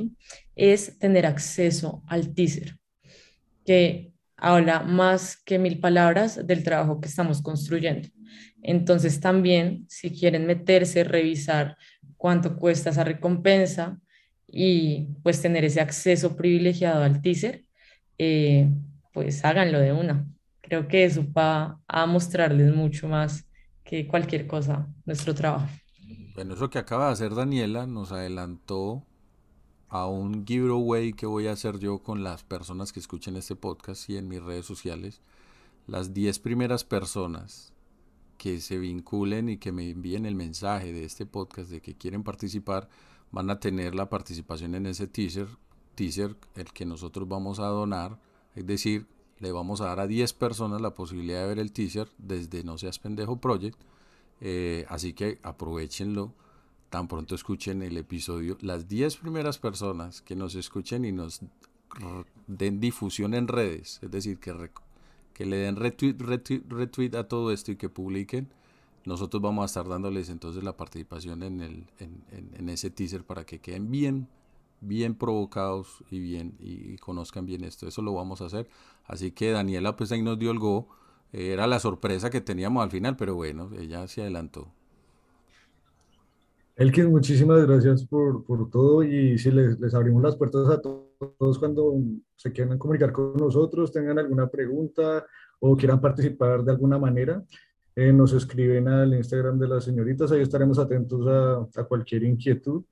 es 0.56 1.00
tener 1.00 1.26
acceso 1.26 2.04
al 2.08 2.34
teaser, 2.34 2.78
que 3.66 4.12
habla 4.38 4.82
más 4.82 5.38
que 5.38 5.60
mil 5.60 5.80
palabras 5.80 6.46
del 6.46 6.64
trabajo 6.64 7.02
que 7.02 7.08
estamos 7.08 7.42
construyendo. 7.42 8.08
Entonces 8.62 9.20
también, 9.20 9.86
si 9.90 10.12
quieren 10.12 10.46
meterse, 10.46 11.04
revisar 11.04 11.78
cuánto 12.18 12.58
cuesta 12.58 12.90
esa 12.90 13.04
recompensa 13.04 14.00
y 14.48 15.08
pues 15.24 15.42
tener 15.42 15.64
ese 15.66 15.82
acceso 15.82 16.36
privilegiado 16.36 17.04
al 17.04 17.22
teaser, 17.22 17.64
eh, 18.18 18.70
pues 19.14 19.44
háganlo 19.46 19.80
de 19.80 19.94
una. 19.94 20.26
Creo 20.62 20.88
que 20.88 21.06
eso 21.06 21.26
va 21.32 21.80
a 21.88 22.06
mostrarles 22.06 22.74
mucho 22.74 23.08
más 23.08 23.49
que 23.90 24.06
cualquier 24.06 24.46
cosa, 24.46 24.88
nuestro 25.08 25.34
trabajo. 25.34 25.68
Bueno, 26.36 26.54
eso 26.54 26.70
que 26.70 26.78
acaba 26.78 27.08
de 27.08 27.14
hacer 27.14 27.34
Daniela 27.34 27.88
nos 27.88 28.12
adelantó 28.12 29.04
a 29.88 30.06
un 30.06 30.46
giveaway 30.46 31.14
que 31.14 31.26
voy 31.26 31.48
a 31.48 31.54
hacer 31.54 31.80
yo 31.80 32.04
con 32.04 32.24
las 32.24 32.44
personas 32.44 32.94
que 32.94 33.00
escuchen 33.00 33.36
este 33.36 33.56
podcast 33.56 34.08
y 34.08 34.18
en 34.18 34.28
mis 34.28 34.44
redes 34.44 34.68
sociales. 34.68 35.22
Las 35.88 36.14
10 36.14 36.38
primeras 36.38 36.84
personas 36.84 37.74
que 38.38 38.62
se 38.62 38.78
vinculen 38.78 39.50
y 39.50 39.58
que 39.58 39.72
me 39.72 39.90
envíen 39.90 40.28
el 40.28 40.36
mensaje 40.36 40.94
de 40.94 41.04
este 41.04 41.26
podcast 41.26 41.72
de 41.72 41.82
que 41.82 41.98
quieren 41.98 42.22
participar 42.22 42.90
van 43.32 43.50
a 43.50 43.60
tener 43.60 43.96
la 43.96 44.08
participación 44.08 44.76
en 44.76 44.86
ese 44.86 45.08
teaser, 45.08 45.48
teaser 45.96 46.36
el 46.56 46.72
que 46.74 46.86
nosotros 46.86 47.28
vamos 47.28 47.58
a 47.60 47.66
donar, 47.66 48.20
es 48.54 48.68
decir, 48.68 49.08
le 49.40 49.52
vamos 49.52 49.82
a 49.82 49.86
dar 49.86 50.00
a 50.00 50.08
10 50.08 50.34
personas 50.34 50.82
la 50.82 50.94
posibilidad 50.94 51.42
de 51.42 51.48
ver 51.48 51.60
el 51.60 51.72
teaser 51.72 52.10
desde 52.18 52.64
No 52.64 52.78
Seas 52.78 53.00
Pendejo 53.00 53.38
Project. 53.38 53.80
Eh, 54.42 54.86
así 54.90 55.14
que 55.14 55.40
aprovechenlo. 55.44 56.34
Tan 56.90 57.08
pronto 57.08 57.36
escuchen 57.36 57.82
el 57.84 57.98
episodio. 57.98 58.58
Las 58.62 58.88
10 58.88 59.18
primeras 59.18 59.60
personas 59.60 60.22
que 60.22 60.36
nos 60.36 60.56
escuchen 60.56 61.06
y 61.06 61.12
nos 61.12 61.42
den 62.48 62.80
difusión 62.80 63.34
en 63.34 63.48
redes, 63.48 64.00
es 64.02 64.12
decir, 64.12 64.40
que, 64.40 64.72
que 65.34 65.46
le 65.46 65.58
den 65.58 65.76
retweet, 65.76 66.18
retweet, 66.20 67.16
a 67.16 67.28
todo 67.28 67.52
esto 67.52 67.72
y 67.72 67.76
que 67.76 67.90
publiquen, 67.90 68.50
nosotros 69.06 69.42
vamos 69.42 69.64
a 69.64 69.66
estar 69.66 69.88
dándoles 69.88 70.30
entonces 70.30 70.64
la 70.64 70.78
participación 70.78 71.44
en, 71.44 71.62
el, 71.62 71.88
en, 72.00 72.24
en 72.32 72.70
ese 72.70 72.90
teaser 72.90 73.24
para 73.24 73.46
que 73.46 73.60
queden 73.60 73.90
bien 73.90 74.28
bien 74.82 75.16
provocados 75.16 76.04
y 76.10 76.20
bien 76.20 76.56
y, 76.60 76.98
conozcan 76.98 77.46
bien 77.46 77.64
esto. 77.64 77.88
Eso 77.88 78.02
lo 78.02 78.14
vamos 78.14 78.42
a 78.42 78.46
hacer. 78.46 78.68
Así 79.06 79.32
que 79.32 79.52
Daniela 79.52 79.96
pues 79.96 80.12
ahí 80.12 80.22
nos 80.22 80.40
dio 80.40 80.52
el 80.52 80.60
go. 80.60 80.88
Era 81.32 81.68
la 81.68 81.80
sorpresa 81.80 82.30
que 82.30 82.42
teníamos 82.42 82.84
al 82.84 82.90
final, 82.90 83.16
pero 83.16 83.36
bueno, 83.36 83.70
ella 83.78 84.08
se 84.08 84.22
adelantó. 84.22 84.72
Elkin, 86.76 87.12
muchísimas 87.12 87.68
gracias 87.68 88.06
por, 88.06 88.46
por 88.46 88.70
todo 88.70 89.04
y 89.04 89.38
si 89.38 89.52
les, 89.52 89.80
les, 89.80 89.94
abrimos 89.94 90.24
las 90.24 90.38
puertas 90.38 90.70
a 90.70 90.82
todos 90.82 91.60
cuando 91.60 91.94
se 92.38 92.54
quieran 92.54 92.78
comunicar 92.78 93.12
con 93.12 93.36
nosotros, 93.36 93.92
tengan 93.92 94.18
alguna 94.18 94.48
pregunta 94.48 95.26
o 95.60 95.76
quieran 95.76 96.00
participar 96.00 96.64
de 96.64 96.72
alguna 96.72 96.98
manera, 96.98 97.44
eh, 97.96 98.14
nos 98.14 98.32
escriben 98.32 98.88
al 98.88 99.14
Instagram 99.14 99.60
de 99.60 99.68
las 99.68 99.84
señoritas, 99.84 100.32
ahí 100.32 100.40
estaremos 100.40 100.80
atentos 100.80 101.28
a, 101.28 101.82
a 101.82 101.84
cualquier 101.84 102.24
inquietud. 102.24 102.84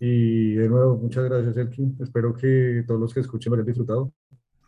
Y 0.00 0.52
de 0.54 0.68
nuevo, 0.68 0.96
muchas 0.96 1.24
gracias, 1.24 1.56
Elkin. 1.56 1.96
Espero 2.00 2.34
que 2.34 2.84
todos 2.86 3.00
los 3.00 3.12
que 3.12 3.20
escuchen 3.20 3.50
lo 3.50 3.56
hayan 3.56 3.66
disfrutado 3.66 4.12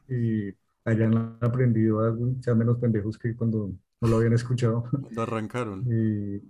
y 0.09 0.53
hayan 0.85 1.39
aprendido 1.41 2.01
algo, 2.01 2.35
sean 2.41 2.59
menos 2.59 2.79
pendejos 2.79 3.17
que 3.17 3.37
cuando 3.37 3.73
no 4.01 4.09
lo 4.09 4.17
habían 4.17 4.33
escuchado. 4.33 4.85
Cuando 4.91 5.23
arrancaron. 5.23 5.85
Y 5.91 6.41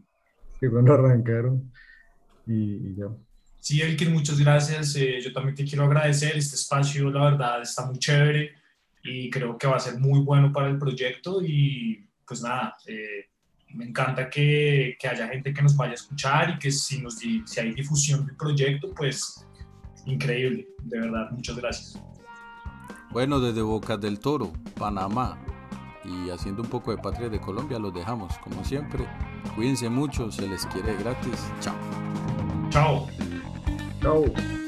que 0.60 0.70
cuando 0.70 0.92
arrancaron. 0.92 1.72
Y, 2.46 2.94
ya. 2.94 3.06
Sí, 3.58 3.80
Elkin, 3.80 4.12
muchas 4.12 4.38
gracias. 4.38 4.94
Eh, 4.96 5.20
yo 5.22 5.32
también 5.32 5.54
te 5.54 5.64
quiero 5.64 5.84
agradecer. 5.84 6.36
Este 6.36 6.56
espacio, 6.56 7.10
la 7.10 7.30
verdad, 7.30 7.62
está 7.62 7.86
muy 7.86 7.98
chévere 7.98 8.52
y 9.02 9.30
creo 9.30 9.56
que 9.56 9.66
va 9.66 9.76
a 9.76 9.80
ser 9.80 9.98
muy 9.98 10.20
bueno 10.20 10.52
para 10.52 10.68
el 10.68 10.78
proyecto. 10.78 11.40
Y 11.42 12.06
pues 12.26 12.42
nada, 12.42 12.76
eh, 12.86 13.29
me 13.74 13.86
encanta 13.86 14.28
que, 14.28 14.96
que, 14.98 15.08
haya 15.08 15.28
gente 15.28 15.52
que 15.52 15.62
nos 15.62 15.76
vaya 15.76 15.92
a 15.92 15.94
escuchar 15.94 16.50
y 16.50 16.58
que 16.58 16.70
si, 16.70 17.00
nos, 17.00 17.16
si 17.16 17.60
hay 17.60 17.72
difusión 17.72 18.26
del 18.26 18.36
proyecto, 18.36 18.92
pues 18.94 19.46
increíble, 20.06 20.68
de 20.84 21.00
verdad, 21.00 21.30
muchas 21.30 21.56
gracias. 21.56 22.02
Bueno, 23.12 23.40
desde 23.40 23.62
Bocas 23.62 24.00
del 24.00 24.20
Toro, 24.20 24.52
Panamá 24.78 25.38
y 26.04 26.30
haciendo 26.30 26.62
un 26.62 26.68
poco 26.68 26.90
de 26.90 26.98
Patria 26.98 27.28
de 27.28 27.40
Colombia, 27.40 27.78
los 27.78 27.92
dejamos, 27.92 28.36
como 28.38 28.64
siempre. 28.64 29.06
Cuídense 29.54 29.88
mucho, 29.88 30.30
se 30.30 30.48
les 30.48 30.64
quiere 30.66 30.96
gratis. 30.96 31.50
Chao. 31.60 31.74
Chao. 32.70 33.08
Chao. 34.00 34.59